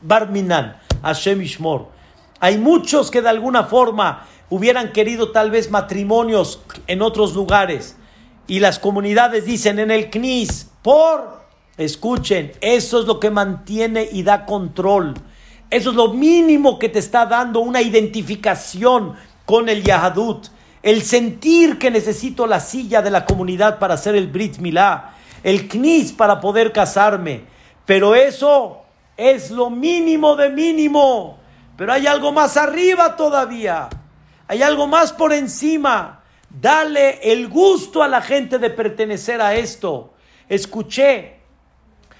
Barminan, 0.00 0.76
Hashem 1.02 1.42
Ishmor. 1.42 1.88
Hay 2.40 2.58
muchos 2.58 3.10
que 3.10 3.22
de 3.22 3.28
alguna 3.28 3.64
forma 3.64 4.26
hubieran 4.50 4.92
querido 4.92 5.32
tal 5.32 5.50
vez 5.50 5.70
matrimonios 5.70 6.60
en 6.86 7.02
otros 7.02 7.34
lugares. 7.34 7.96
Y 8.46 8.60
las 8.60 8.78
comunidades 8.78 9.44
dicen 9.44 9.78
en 9.78 9.90
el 9.90 10.10
CNIS, 10.10 10.70
por, 10.82 11.42
escuchen, 11.76 12.52
eso 12.60 13.00
es 13.00 13.06
lo 13.06 13.18
que 13.18 13.30
mantiene 13.30 14.08
y 14.10 14.22
da 14.22 14.46
control. 14.46 15.14
Eso 15.68 15.90
es 15.90 15.96
lo 15.96 16.12
mínimo 16.12 16.78
que 16.78 16.88
te 16.88 17.00
está 17.00 17.26
dando 17.26 17.60
una 17.60 17.82
identificación 17.82 19.14
con 19.44 19.68
el 19.68 19.82
Yahadut. 19.82 20.46
El 20.86 21.02
sentir 21.02 21.80
que 21.80 21.90
necesito 21.90 22.46
la 22.46 22.60
silla 22.60 23.02
de 23.02 23.10
la 23.10 23.24
comunidad 23.24 23.80
para 23.80 23.94
hacer 23.94 24.14
el 24.14 24.28
Brit 24.28 24.58
Milá 24.58 25.16
el 25.42 25.68
knis 25.68 26.12
para 26.12 26.40
poder 26.40 26.72
casarme. 26.72 27.44
Pero 27.84 28.14
eso 28.14 28.82
es 29.16 29.50
lo 29.50 29.68
mínimo 29.68 30.36
de 30.36 30.50
mínimo. 30.50 31.38
Pero 31.76 31.92
hay 31.92 32.06
algo 32.06 32.30
más 32.30 32.56
arriba 32.56 33.16
todavía. 33.16 33.88
Hay 34.46 34.62
algo 34.62 34.86
más 34.86 35.12
por 35.12 35.32
encima. 35.32 36.22
Dale 36.48 37.32
el 37.32 37.48
gusto 37.48 38.02
a 38.02 38.08
la 38.08 38.22
gente 38.22 38.58
de 38.58 38.70
pertenecer 38.70 39.40
a 39.40 39.54
esto. 39.54 40.14
Escuché 40.48 41.40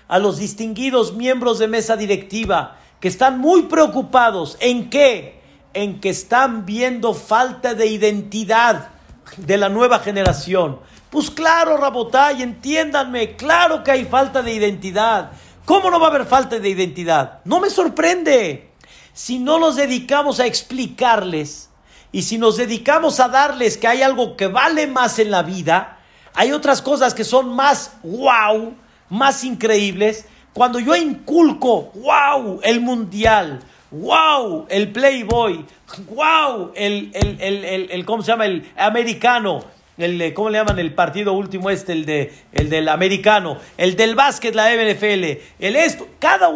a 0.08 0.18
los 0.18 0.38
distinguidos 0.38 1.14
miembros 1.14 1.60
de 1.60 1.68
mesa 1.68 1.96
directiva 1.96 2.78
que 3.00 3.06
están 3.06 3.38
muy 3.38 3.62
preocupados. 3.62 4.56
¿En 4.60 4.90
qué? 4.90 5.35
En 5.76 6.00
que 6.00 6.08
están 6.08 6.64
viendo 6.64 7.12
falta 7.12 7.74
de 7.74 7.86
identidad 7.86 8.88
de 9.36 9.58
la 9.58 9.68
nueva 9.68 9.98
generación. 9.98 10.80
Pues 11.10 11.30
claro, 11.30 11.76
Rabotay, 11.76 12.42
entiéndanme, 12.42 13.36
claro 13.36 13.84
que 13.84 13.90
hay 13.90 14.06
falta 14.06 14.40
de 14.40 14.54
identidad. 14.54 15.32
¿Cómo 15.66 15.90
no 15.90 16.00
va 16.00 16.06
a 16.06 16.10
haber 16.10 16.24
falta 16.24 16.58
de 16.58 16.70
identidad? 16.70 17.40
No 17.44 17.60
me 17.60 17.68
sorprende. 17.68 18.70
Si 19.12 19.38
no 19.38 19.58
nos 19.58 19.76
dedicamos 19.76 20.40
a 20.40 20.46
explicarles 20.46 21.68
y 22.10 22.22
si 22.22 22.38
nos 22.38 22.56
dedicamos 22.56 23.20
a 23.20 23.28
darles 23.28 23.76
que 23.76 23.86
hay 23.86 24.00
algo 24.00 24.34
que 24.34 24.46
vale 24.46 24.86
más 24.86 25.18
en 25.18 25.30
la 25.30 25.42
vida, 25.42 25.98
hay 26.32 26.52
otras 26.52 26.80
cosas 26.80 27.12
que 27.12 27.24
son 27.24 27.54
más 27.54 27.92
wow, 28.02 28.72
más 29.10 29.44
increíbles. 29.44 30.24
Cuando 30.54 30.78
yo 30.78 30.96
inculco, 30.96 31.92
wow, 31.96 32.60
el 32.62 32.80
mundial, 32.80 33.60
wow, 33.90 34.66
el 34.68 34.92
Playboy, 34.92 35.64
wow, 36.08 36.72
el, 36.74 37.10
el, 37.14 37.40
el, 37.40 37.90
el 37.90 38.04
¿cómo 38.04 38.22
se 38.22 38.32
llama? 38.32 38.46
El 38.46 38.70
americano, 38.76 39.64
el, 39.98 40.34
¿cómo 40.34 40.50
le 40.50 40.58
llaman 40.58 40.78
el 40.78 40.94
partido 40.94 41.32
último 41.32 41.70
este? 41.70 41.92
El, 41.92 42.04
de, 42.04 42.32
el 42.52 42.68
del 42.68 42.88
americano, 42.88 43.58
el 43.76 43.96
del 43.96 44.14
básquet, 44.14 44.54
la 44.54 44.70
NFL, 44.74 45.38
el 45.58 45.76
esto, 45.76 46.08
cada, 46.18 46.50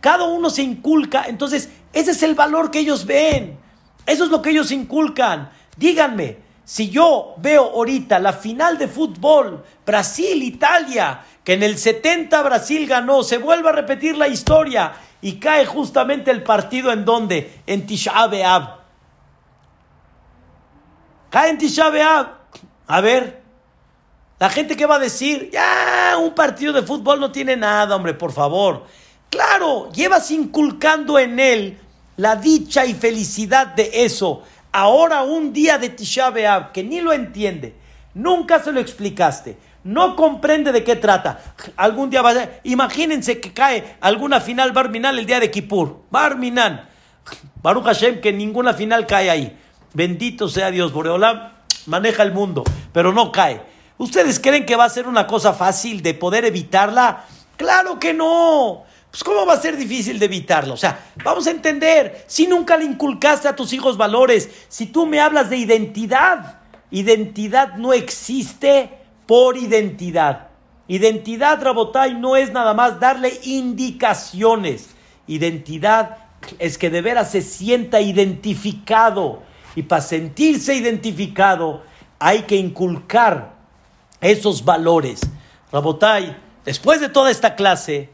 cada 0.00 0.24
uno 0.24 0.50
se 0.50 0.62
inculca, 0.62 1.24
entonces 1.28 1.70
ese 1.92 2.12
es 2.12 2.22
el 2.22 2.34
valor 2.34 2.70
que 2.70 2.80
ellos 2.80 3.06
ven, 3.06 3.56
eso 4.06 4.24
es 4.24 4.30
lo 4.30 4.42
que 4.42 4.50
ellos 4.50 4.72
inculcan. 4.72 5.50
Díganme, 5.76 6.36
si 6.64 6.90
yo 6.90 7.34
veo 7.38 7.64
ahorita 7.64 8.18
la 8.18 8.32
final 8.32 8.78
de 8.78 8.88
fútbol, 8.88 9.64
Brasil-Italia, 9.84 11.24
en 11.52 11.62
el 11.62 11.78
70 11.78 12.42
Brasil 12.42 12.86
ganó, 12.86 13.22
se 13.22 13.38
vuelve 13.38 13.68
a 13.68 13.72
repetir 13.72 14.16
la 14.16 14.28
historia 14.28 14.92
y 15.22 15.38
cae 15.38 15.66
justamente 15.66 16.30
el 16.30 16.42
partido 16.42 16.92
en 16.92 17.04
donde, 17.04 17.60
en 17.66 17.86
Tisha 17.86 18.26
B'Av. 18.26 18.78
Cae 21.30 21.50
en 21.50 21.58
Tisha 21.58 21.90
B'Av. 21.90 22.26
A 22.86 23.00
ver, 23.00 23.42
la 24.38 24.48
gente 24.48 24.76
que 24.76 24.86
va 24.86 24.96
a 24.96 25.00
decir, 25.00 25.50
ya, 25.52 26.16
un 26.18 26.34
partido 26.34 26.72
de 26.72 26.82
fútbol 26.82 27.20
no 27.20 27.30
tiene 27.30 27.56
nada, 27.56 27.94
hombre, 27.94 28.14
por 28.14 28.32
favor. 28.32 28.86
Claro, 29.28 29.90
llevas 29.92 30.30
inculcando 30.30 31.18
en 31.18 31.38
él 31.38 31.78
la 32.16 32.36
dicha 32.36 32.84
y 32.84 32.94
felicidad 32.94 33.68
de 33.68 33.90
eso. 34.04 34.42
Ahora 34.72 35.22
un 35.22 35.52
día 35.52 35.78
de 35.78 35.88
Tisha 35.88 36.30
B'Av, 36.30 36.72
que 36.72 36.82
ni 36.82 37.00
lo 37.00 37.12
entiende, 37.12 37.74
nunca 38.14 38.62
se 38.62 38.72
lo 38.72 38.80
explicaste, 38.80 39.56
no 39.84 40.16
comprende 40.16 40.72
de 40.72 40.84
qué 40.84 40.96
trata. 40.96 41.40
Algún 41.76 42.10
día 42.10 42.22
va 42.22 42.30
a 42.30 42.48
imagínense 42.64 43.40
que 43.40 43.52
cae 43.52 43.96
alguna 44.00 44.40
final 44.40 44.72
Barminal 44.72 45.18
el 45.18 45.26
día 45.26 45.40
de 45.40 45.50
Kippur. 45.50 46.02
Barminan. 46.10 46.88
Baruch 47.62 47.84
Hashem, 47.84 48.20
que 48.20 48.32
ninguna 48.32 48.74
final 48.74 49.06
cae 49.06 49.30
ahí. 49.30 49.58
Bendito 49.92 50.48
sea 50.48 50.70
Dios, 50.70 50.92
Boreolam 50.92 51.60
maneja 51.86 52.22
el 52.22 52.32
mundo, 52.32 52.64
pero 52.92 53.12
no 53.12 53.32
cae. 53.32 53.62
¿Ustedes 53.98 54.40
creen 54.40 54.64
que 54.64 54.76
va 54.76 54.84
a 54.84 54.90
ser 54.90 55.06
una 55.06 55.26
cosa 55.26 55.52
fácil 55.52 56.02
de 56.02 56.14
poder 56.14 56.44
evitarla? 56.44 57.24
Claro 57.56 57.98
que 57.98 58.14
no. 58.14 58.84
Pues 59.10 59.24
¿cómo 59.24 59.44
va 59.44 59.54
a 59.54 59.60
ser 59.60 59.76
difícil 59.76 60.18
de 60.18 60.26
evitarlo? 60.26 60.74
O 60.74 60.76
sea, 60.76 61.06
vamos 61.24 61.46
a 61.46 61.50
entender, 61.50 62.24
si 62.26 62.46
nunca 62.46 62.76
le 62.76 62.84
inculcaste 62.84 63.48
a 63.48 63.56
tus 63.56 63.72
hijos 63.72 63.96
valores, 63.96 64.48
si 64.68 64.86
tú 64.86 65.04
me 65.04 65.20
hablas 65.20 65.50
de 65.50 65.56
identidad, 65.56 66.60
identidad 66.90 67.74
no 67.74 67.92
existe 67.92 68.99
por 69.30 69.56
identidad. 69.56 70.48
Identidad, 70.88 71.62
Rabotay, 71.62 72.14
no 72.14 72.34
es 72.34 72.50
nada 72.50 72.74
más 72.74 72.98
darle 72.98 73.38
indicaciones. 73.44 74.88
Identidad 75.28 76.16
es 76.58 76.76
que 76.76 76.90
de 76.90 77.00
veras 77.00 77.30
se 77.30 77.40
sienta 77.40 78.00
identificado 78.00 79.44
y 79.76 79.84
para 79.84 80.02
sentirse 80.02 80.74
identificado 80.74 81.84
hay 82.18 82.42
que 82.42 82.56
inculcar 82.56 83.54
esos 84.20 84.64
valores. 84.64 85.20
Rabotay, 85.70 86.36
después 86.64 87.00
de 87.00 87.08
toda 87.08 87.30
esta 87.30 87.54
clase, 87.54 88.10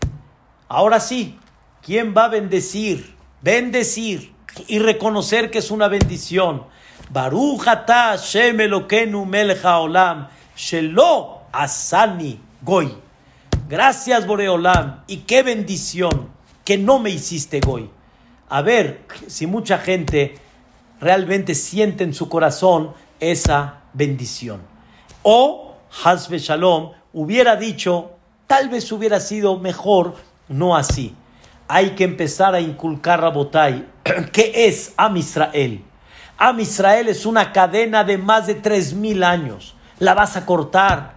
ahora 0.69 1.01
sí, 1.01 1.39
¿quién 1.81 2.15
va 2.15 2.27
a 2.27 2.29
bendecir? 2.29 3.17
Bendecir 3.41 4.35
y 4.67 4.81
reconocer 4.81 5.51
que 5.51 5.61
es 5.61 5.71
una 5.71 5.89
bendición. 5.89 6.65
Baruch 7.09 7.65
Shem 8.19 8.61
Elokeinu 8.61 9.25
Melech 9.25 9.65
Shelo 10.57 11.43
Asani 11.53 12.41
Goy. 12.63 12.93
Gracias, 13.69 14.27
Boreolam. 14.27 15.03
Y 15.07 15.19
qué 15.19 15.43
bendición 15.43 16.29
que 16.65 16.79
no 16.79 16.99
me 16.99 17.11
hiciste 17.11 17.61
Goy. 17.61 17.91
A 18.49 18.63
ver 18.63 19.05
si 19.27 19.47
mucha 19.47 19.79
gente 19.79 20.37
realmente 21.01 21.55
siente 21.55 22.05
en 22.05 22.15
su 22.15 22.29
corazón 22.29 22.93
esa 23.21 23.83
bendición. 23.93 24.63
O 25.23 25.75
Hasbe 26.05 26.39
Shalom 26.39 26.93
hubiera 27.13 27.57
dicho, 27.57 28.13
tal 28.47 28.69
vez 28.69 28.91
hubiera 28.93 29.21
sido 29.21 29.59
mejor 29.59 30.15
no 30.49 30.77
así. 30.77 31.15
Hay 31.69 31.91
que 31.91 32.05
empezar 32.05 32.55
a 32.55 32.61
inculcar 32.61 33.25
a 33.25 33.31
Botay. 33.31 33.87
¿Qué 34.33 34.53
es 34.67 34.95
Am 34.97 35.17
Israel? 35.17 35.83
Am 36.39 36.61
Israel 36.61 37.09
es 37.09 37.27
una 37.27 37.53
cadena 37.53 38.05
de 38.05 38.19
más 38.19 38.47
de 38.47 38.55
tres 38.55 38.93
mil 38.93 39.25
años. 39.25 39.76
La 39.99 40.15
vas 40.15 40.37
a 40.37 40.47
cortar. 40.47 41.15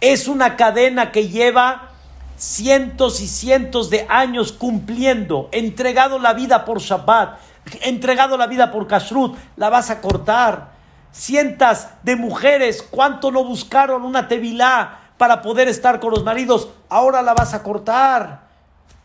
Es 0.00 0.28
una 0.28 0.56
cadena 0.56 1.12
que 1.12 1.28
lleva 1.28 1.90
cientos 2.36 3.20
y 3.20 3.28
cientos 3.28 3.90
de 3.90 4.06
años 4.08 4.52
cumpliendo, 4.52 5.48
entregado 5.52 6.18
la 6.18 6.32
vida 6.32 6.64
por 6.64 6.80
Shabbat, 6.80 7.38
entregado 7.82 8.36
la 8.38 8.46
vida 8.46 8.72
por 8.72 8.86
Kashrut, 8.86 9.36
la 9.56 9.68
vas 9.68 9.90
a 9.90 10.00
cortar. 10.00 10.70
Cientos 11.12 11.86
de 12.02 12.16
mujeres, 12.16 12.82
¿cuánto 12.82 13.30
no 13.30 13.44
buscaron 13.44 14.04
una 14.04 14.26
tevilá 14.26 15.00
para 15.18 15.42
poder 15.42 15.68
estar 15.68 16.00
con 16.00 16.12
los 16.12 16.24
maridos? 16.24 16.70
Ahora 16.88 17.20
la 17.20 17.34
vas 17.34 17.52
a 17.52 17.62
cortar. 17.62 18.48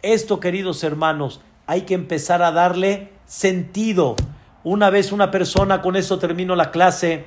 Esto, 0.02 0.40
queridos 0.40 0.84
hermanos, 0.84 1.42
hay 1.68 1.82
que 1.82 1.96
empezar 1.96 2.42
a 2.42 2.52
darle 2.52 3.12
sentido. 3.26 4.16
Una 4.64 4.90
vez 4.90 5.12
una 5.12 5.30
persona, 5.30 5.82
con 5.82 5.96
eso 5.96 6.20
termino 6.20 6.56
la 6.56 6.72
clase, 6.72 7.26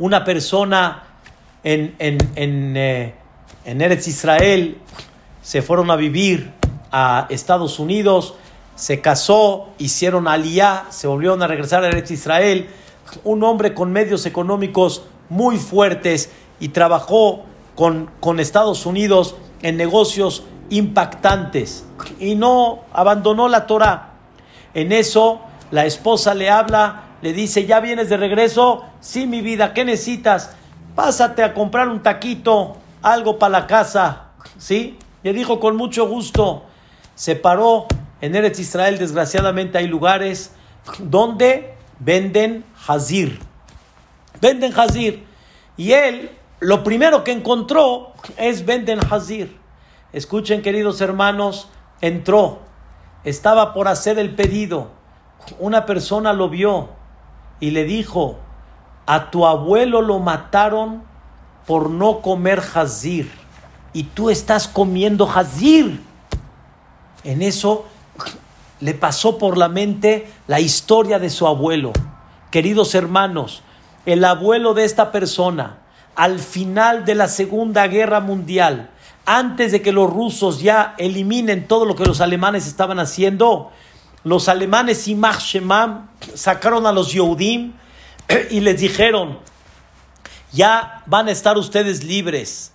una 0.00 0.24
persona 0.24 1.04
en, 1.62 1.94
en, 1.98 2.18
en, 2.34 2.76
eh, 2.76 3.14
en 3.64 3.80
Eretz 3.80 4.08
Israel 4.08 4.78
se 5.42 5.62
fueron 5.62 5.90
a 5.90 5.96
vivir 5.96 6.52
a 6.90 7.26
Estados 7.28 7.78
Unidos, 7.78 8.34
se 8.74 9.00
casó, 9.00 9.68
hicieron 9.78 10.26
aliyah, 10.26 10.86
se 10.88 11.06
volvieron 11.06 11.42
a 11.42 11.46
regresar 11.46 11.84
a 11.84 11.88
Eretz 11.88 12.10
Israel, 12.10 12.68
un 13.24 13.44
hombre 13.44 13.74
con 13.74 13.92
medios 13.92 14.24
económicos 14.24 15.04
muy 15.28 15.58
fuertes 15.58 16.30
y 16.60 16.70
trabajó 16.70 17.44
con, 17.74 18.10
con 18.20 18.40
Estados 18.40 18.86
Unidos 18.86 19.36
en 19.62 19.76
negocios 19.76 20.44
impactantes 20.70 21.84
y 22.18 22.36
no 22.36 22.80
abandonó 22.94 23.48
la 23.48 23.66
Torah. 23.66 24.14
En 24.72 24.92
eso 24.92 25.42
la 25.70 25.84
esposa 25.84 26.34
le 26.34 26.48
habla, 26.48 27.04
le 27.22 27.32
dice, 27.32 27.66
¿ya 27.66 27.80
vienes 27.80 28.08
de 28.08 28.16
regreso? 28.16 28.84
Sí, 29.00 29.26
mi 29.26 29.40
vida, 29.42 29.74
¿qué 29.74 29.84
necesitas? 29.84 30.54
Pásate 30.94 31.42
a 31.42 31.54
comprar 31.54 31.88
un 31.88 32.02
taquito, 32.02 32.78
algo 33.02 33.38
para 33.38 33.60
la 33.60 33.66
casa, 33.66 34.30
¿sí? 34.58 34.98
Le 35.22 35.32
dijo 35.32 35.60
con 35.60 35.76
mucho 35.76 36.08
gusto. 36.08 36.64
Se 37.14 37.36
paró 37.36 37.86
en 38.20 38.34
Eretz 38.34 38.58
Israel, 38.58 38.98
desgraciadamente 38.98 39.78
hay 39.78 39.86
lugares 39.86 40.52
donde 40.98 41.74
venden 41.98 42.64
hazir. 42.86 43.38
Venden 44.40 44.78
hazir. 44.78 45.26
Y 45.76 45.92
él, 45.92 46.30
lo 46.60 46.82
primero 46.82 47.22
que 47.24 47.32
encontró 47.32 48.14
es 48.36 48.64
venden 48.64 49.00
hazir. 49.10 49.58
Escuchen, 50.12 50.62
queridos 50.62 51.00
hermanos, 51.02 51.68
entró, 52.00 52.60
estaba 53.24 53.74
por 53.74 53.88
hacer 53.88 54.18
el 54.18 54.34
pedido. 54.34 54.90
Una 55.58 55.86
persona 55.86 56.32
lo 56.32 56.48
vio 56.48 56.99
y 57.60 57.70
le 57.70 57.84
dijo, 57.84 58.38
a 59.06 59.30
tu 59.30 59.46
abuelo 59.46 60.02
lo 60.02 60.18
mataron 60.18 61.02
por 61.66 61.90
no 61.90 62.20
comer 62.20 62.62
hazir 62.74 63.30
y 63.92 64.04
tú 64.04 64.30
estás 64.30 64.66
comiendo 64.66 65.30
hazir. 65.30 66.00
En 67.22 67.42
eso 67.42 67.86
le 68.80 68.94
pasó 68.94 69.38
por 69.38 69.58
la 69.58 69.68
mente 69.68 70.28
la 70.46 70.60
historia 70.60 71.18
de 71.18 71.30
su 71.30 71.46
abuelo. 71.46 71.92
Queridos 72.50 72.94
hermanos, 72.94 73.62
el 74.06 74.24
abuelo 74.24 74.74
de 74.74 74.84
esta 74.84 75.12
persona, 75.12 75.78
al 76.16 76.38
final 76.38 77.04
de 77.04 77.14
la 77.14 77.28
Segunda 77.28 77.86
Guerra 77.86 78.20
Mundial, 78.20 78.90
antes 79.26 79.70
de 79.70 79.82
que 79.82 79.92
los 79.92 80.10
rusos 80.10 80.60
ya 80.60 80.94
eliminen 80.98 81.68
todo 81.68 81.84
lo 81.84 81.94
que 81.94 82.04
los 82.04 82.20
alemanes 82.20 82.66
estaban 82.66 82.98
haciendo, 82.98 83.70
los 84.24 84.48
alemanes 84.48 85.08
y 85.08 85.18
Shemam 85.38 86.08
sacaron 86.34 86.86
a 86.86 86.92
los 86.92 87.12
Yehudim 87.12 87.72
y 88.50 88.60
les 88.60 88.80
dijeron, 88.80 89.38
ya 90.52 91.02
van 91.06 91.28
a 91.28 91.32
estar 91.32 91.56
ustedes 91.56 92.04
libres, 92.04 92.72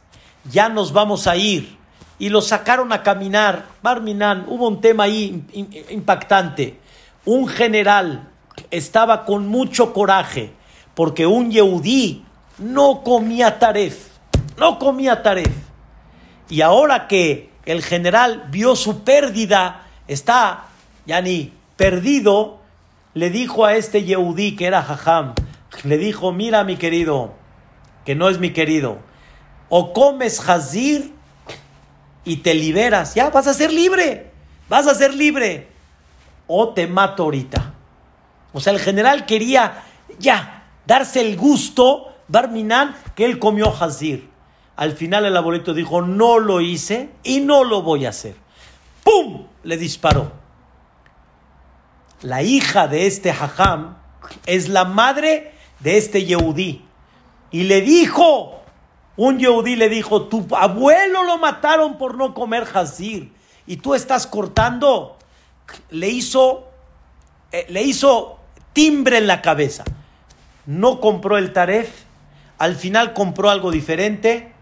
ya 0.52 0.70
nos 0.70 0.92
vamos 0.92 1.28
a 1.28 1.36
ir. 1.36 1.78
Y 2.18 2.30
los 2.30 2.48
sacaron 2.48 2.94
a 2.94 3.04
caminar. 3.04 3.66
Barminan, 3.82 4.46
hubo 4.48 4.70
un 4.70 4.80
tema 4.80 5.04
ahí 5.04 5.44
impactante. 5.90 6.80
Un 7.26 7.48
general 7.48 8.30
estaba 8.72 9.26
con 9.26 9.48
mucho 9.48 9.92
coraje 9.92 10.54
porque 10.94 11.28
un 11.28 11.52
Yehudí 11.52 12.24
no 12.58 13.04
comía 13.04 13.60
taref, 13.60 14.08
no 14.58 14.80
comía 14.80 15.22
taref. 15.22 15.52
Y 16.50 16.62
ahora 16.62 17.08
que 17.08 17.50
el 17.66 17.84
general 17.84 18.46
vio 18.50 18.76
su 18.76 19.04
pérdida, 19.04 19.88
está 20.08 20.68
ya 21.06 21.22
ni 21.22 21.54
perdido, 21.76 22.60
le 23.14 23.30
dijo 23.30 23.66
a 23.66 23.76
este 23.76 24.04
Yehudí 24.04 24.56
que 24.56 24.66
era 24.66 24.82
Jajam, 24.84 25.34
le 25.84 25.98
dijo, 25.98 26.32
mira 26.32 26.64
mi 26.64 26.78
querido, 26.78 27.34
que 28.06 28.16
no 28.16 28.30
es 28.30 28.40
mi 28.40 28.52
querido, 28.52 29.00
o 29.70 29.94
comes 29.94 30.40
jazir 30.40 31.14
y 32.24 32.38
te 32.38 32.54
liberas, 32.54 33.16
ya 33.16 33.30
vas 33.30 33.48
a 33.48 33.54
ser 33.54 33.72
libre, 33.72 34.32
vas 34.70 34.88
a 34.88 34.96
ser 34.96 35.14
libre, 35.14 35.70
o 36.48 36.70
te 36.70 36.88
mato 36.88 37.24
ahorita. 37.24 37.74
O 38.54 38.60
sea, 38.60 38.74
el 38.74 38.80
general 38.80 39.26
quería 39.26 39.84
ya 40.20 40.68
darse 40.86 41.22
el 41.22 41.36
gusto, 41.36 42.14
Barminan, 42.28 42.96
que 43.16 43.26
él 43.26 43.40
comió 43.40 43.72
jazir. 43.72 44.30
Al 44.76 44.94
final 44.94 45.26
el 45.26 45.38
abuelito 45.38 45.74
dijo, 45.74 46.02
no 46.02 46.40
lo 46.40 46.62
hice 46.62 47.10
y 47.24 47.40
no 47.40 47.64
lo 47.64 47.82
voy 47.82 48.06
a 48.06 48.10
hacer. 48.10 48.36
¡Pum! 49.04 49.48
Le 49.64 49.78
disparó. 49.78 50.45
La 52.22 52.42
hija 52.44 52.88
de 52.88 53.08
este 53.08 53.32
hajam 53.32 53.98
es 54.46 54.70
la 54.70 54.86
madre 54.86 55.54
de 55.80 55.98
este 55.98 56.26
Yehudí. 56.26 56.84
Y 57.52 57.64
le 57.64 57.82
dijo, 57.82 58.62
un 59.18 59.40
Yehudí 59.40 59.76
le 59.76 59.90
dijo, 59.90 60.24
tu 60.24 60.46
abuelo 60.56 61.24
lo 61.24 61.38
mataron 61.38 61.98
por 61.98 62.18
no 62.18 62.34
comer 62.34 62.66
jazir 62.66 63.34
y 63.68 63.78
tú 63.78 63.96
estás 63.96 64.28
cortando. 64.28 65.18
Le 65.90 66.10
hizo, 66.10 66.68
eh, 67.52 67.66
le 67.70 67.84
hizo 67.84 68.40
timbre 68.74 69.18
en 69.18 69.28
la 69.28 69.42
cabeza. 69.42 69.84
No 70.66 71.00
compró 71.00 71.38
el 71.38 71.54
taref, 71.54 71.90
al 72.58 72.76
final 72.76 73.14
compró 73.14 73.50
algo 73.50 73.72
diferente. 73.72 74.54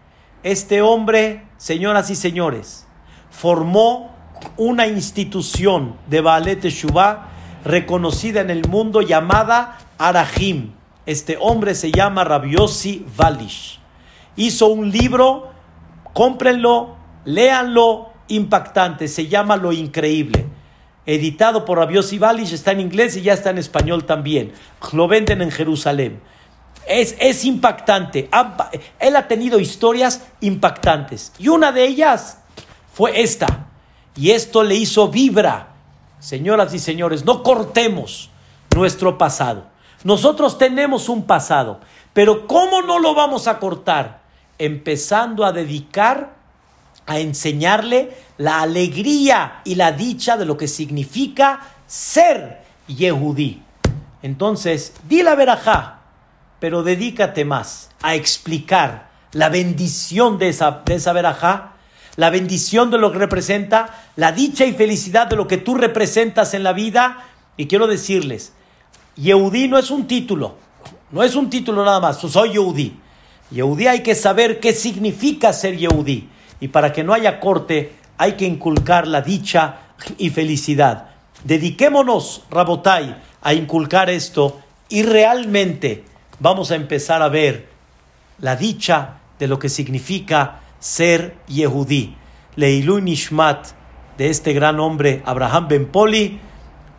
Este 0.42 0.82
hombre, 0.82 1.46
señoras 1.56 2.10
y 2.10 2.16
señores, 2.16 2.86
formó 3.30 4.14
una 4.56 4.86
institución 4.86 5.96
de 6.06 6.20
Ballet 6.20 6.62
Shubá 6.64 7.30
reconocida 7.64 8.40
en 8.40 8.50
el 8.50 8.68
mundo 8.68 9.00
llamada 9.00 9.78
Arahim. 9.98 10.72
Este 11.06 11.36
hombre 11.40 11.74
se 11.74 11.90
llama 11.90 12.24
Rabiosi 12.24 13.04
Valish. 13.16 13.80
Hizo 14.36 14.68
un 14.68 14.90
libro, 14.90 15.50
cómprenlo, 16.12 16.96
léanlo, 17.24 18.10
impactante, 18.28 19.08
se 19.08 19.28
llama 19.28 19.56
Lo 19.56 19.72
Increíble. 19.72 20.46
Editado 21.06 21.64
por 21.64 21.78
Rabiosi 21.78 22.18
Valish, 22.18 22.52
está 22.52 22.72
en 22.72 22.80
inglés 22.80 23.16
y 23.16 23.22
ya 23.22 23.34
está 23.34 23.50
en 23.50 23.58
español 23.58 24.04
también. 24.04 24.52
Lo 24.92 25.06
venden 25.08 25.42
en 25.42 25.50
Jerusalén. 25.50 26.20
Es, 26.86 27.16
es 27.18 27.44
impactante. 27.44 28.28
Él 28.98 29.16
ha 29.16 29.28
tenido 29.28 29.58
historias 29.58 30.26
impactantes. 30.40 31.32
Y 31.38 31.48
una 31.48 31.72
de 31.72 31.84
ellas 31.84 32.38
fue 32.92 33.22
esta. 33.22 33.66
Y 34.16 34.30
esto 34.30 34.62
le 34.62 34.76
hizo 34.76 35.08
vibra. 35.08 35.73
Señoras 36.24 36.72
y 36.72 36.78
señores, 36.78 37.26
no 37.26 37.42
cortemos 37.42 38.30
nuestro 38.74 39.18
pasado. 39.18 39.64
Nosotros 40.04 40.56
tenemos 40.56 41.10
un 41.10 41.24
pasado, 41.24 41.80
pero 42.14 42.46
¿cómo 42.46 42.80
no 42.80 42.98
lo 42.98 43.14
vamos 43.14 43.46
a 43.46 43.58
cortar? 43.58 44.22
Empezando 44.56 45.44
a 45.44 45.52
dedicar 45.52 46.32
a 47.04 47.18
enseñarle 47.18 48.16
la 48.38 48.62
alegría 48.62 49.60
y 49.64 49.74
la 49.74 49.92
dicha 49.92 50.38
de 50.38 50.46
lo 50.46 50.56
que 50.56 50.66
significa 50.66 51.60
ser 51.86 52.62
Yehudí. 52.86 53.62
Entonces, 54.22 54.94
di 55.06 55.22
la 55.22 55.34
verajá, 55.34 55.98
pero 56.58 56.82
dedícate 56.82 57.44
más 57.44 57.90
a 58.00 58.14
explicar 58.14 59.10
la 59.32 59.50
bendición 59.50 60.38
de 60.38 60.48
esa, 60.48 60.80
de 60.86 60.94
esa 60.94 61.12
verajá, 61.12 61.73
la 62.16 62.30
bendición 62.30 62.90
de 62.90 62.98
lo 62.98 63.12
que 63.12 63.18
representa, 63.18 64.04
la 64.16 64.32
dicha 64.32 64.64
y 64.64 64.72
felicidad 64.72 65.26
de 65.26 65.36
lo 65.36 65.48
que 65.48 65.58
tú 65.58 65.74
representas 65.74 66.54
en 66.54 66.62
la 66.62 66.72
vida. 66.72 67.26
Y 67.56 67.66
quiero 67.66 67.86
decirles, 67.86 68.52
Yehudí 69.16 69.68
no 69.68 69.78
es 69.78 69.90
un 69.90 70.06
título, 70.06 70.56
no 71.10 71.22
es 71.22 71.34
un 71.34 71.50
título 71.50 71.84
nada 71.84 72.00
más, 72.00 72.18
soy 72.18 72.52
Yehudí. 72.52 72.96
Yehudí 73.50 73.86
hay 73.86 74.02
que 74.02 74.14
saber 74.14 74.60
qué 74.60 74.72
significa 74.72 75.52
ser 75.52 75.76
Yehudí. 75.76 76.28
Y 76.60 76.68
para 76.68 76.92
que 76.92 77.04
no 77.04 77.12
haya 77.12 77.40
corte, 77.40 77.92
hay 78.16 78.32
que 78.32 78.46
inculcar 78.46 79.06
la 79.06 79.20
dicha 79.20 79.78
y 80.18 80.30
felicidad. 80.30 81.10
Dediquémonos, 81.44 82.44
Rabotai, 82.50 83.16
a 83.42 83.54
inculcar 83.54 84.08
esto 84.08 84.60
y 84.88 85.02
realmente 85.02 86.04
vamos 86.40 86.70
a 86.70 86.76
empezar 86.76 87.22
a 87.22 87.28
ver 87.28 87.68
la 88.38 88.56
dicha 88.56 89.18
de 89.38 89.46
lo 89.46 89.58
que 89.58 89.68
significa 89.68 90.60
ser 90.84 91.34
Yehudí. 91.48 92.14
Leilu 92.56 93.00
Nishmat 93.00 93.68
de 94.18 94.28
este 94.28 94.52
gran 94.52 94.78
hombre 94.80 95.22
Abraham 95.24 95.66
Ben 95.66 95.86
Poli. 95.86 96.38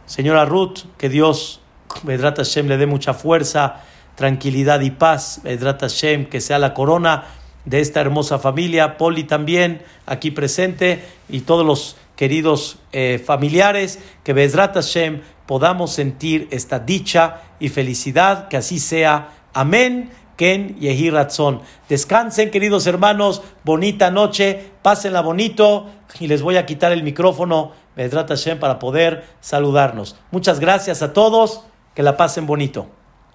Señora 0.08 0.44
Ruth, 0.44 0.86
que 0.98 1.08
Dios, 1.08 1.62
Vedrat 2.02 2.38
Hashem, 2.38 2.68
le 2.68 2.78
dé 2.78 2.88
mucha 2.88 3.14
fuerza, 3.14 3.84
tranquilidad 4.16 4.82
y 4.82 4.90
paz. 4.90 5.42
Vedrat 5.44 5.82
Hashem, 5.82 6.26
que 6.26 6.42
sea 6.42 6.58
la 6.58 6.74
corona 6.74 7.26
de 7.66 7.80
esta 7.80 8.02
hermosa 8.02 8.40
familia. 8.40 8.98
Poli 8.98 9.24
también 9.24 9.84
aquí 10.08 10.32
presente 10.32 11.04
y 11.30 11.42
todos 11.42 11.64
los 11.64 11.96
queridos 12.16 12.80
eh, 12.92 13.22
familiares, 13.24 14.00
que 14.24 14.34
Vedrat 14.34 14.74
Hashem 14.74 15.22
podamos 15.46 15.94
sentir 15.94 16.48
esta 16.50 16.80
dicha 16.80 17.44
y 17.60 17.70
felicidad, 17.70 18.48
que 18.48 18.58
así 18.58 18.80
sea. 18.80 19.30
Amén. 19.54 20.10
Ken 20.36 20.78
Yehi 20.80 21.10
Ratzon. 21.10 21.62
Descansen, 21.90 22.52
queridos 22.52 22.88
hermanos. 22.88 23.42
Bonita 23.64 24.12
noche. 24.12 24.72
Pásenla 24.82 25.22
bonito. 25.22 25.88
Y 26.20 26.28
les 26.28 26.42
voy 26.42 26.58
a 26.58 26.66
quitar 26.66 26.92
el 26.92 27.04
micrófono, 27.04 27.72
Vedrat 27.96 28.30
Hashem, 28.30 28.60
para 28.60 28.80
poder 28.80 29.26
saludarnos. 29.40 30.16
Muchas 30.32 30.60
gracias 30.60 31.02
a 31.02 31.14
todos. 31.14 31.64
Que 31.94 32.04
la 32.04 32.18
pasen 32.18 32.46
bonito. 32.46 32.88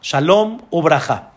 Shalom 0.03 0.61
Ubraja. 0.71 1.33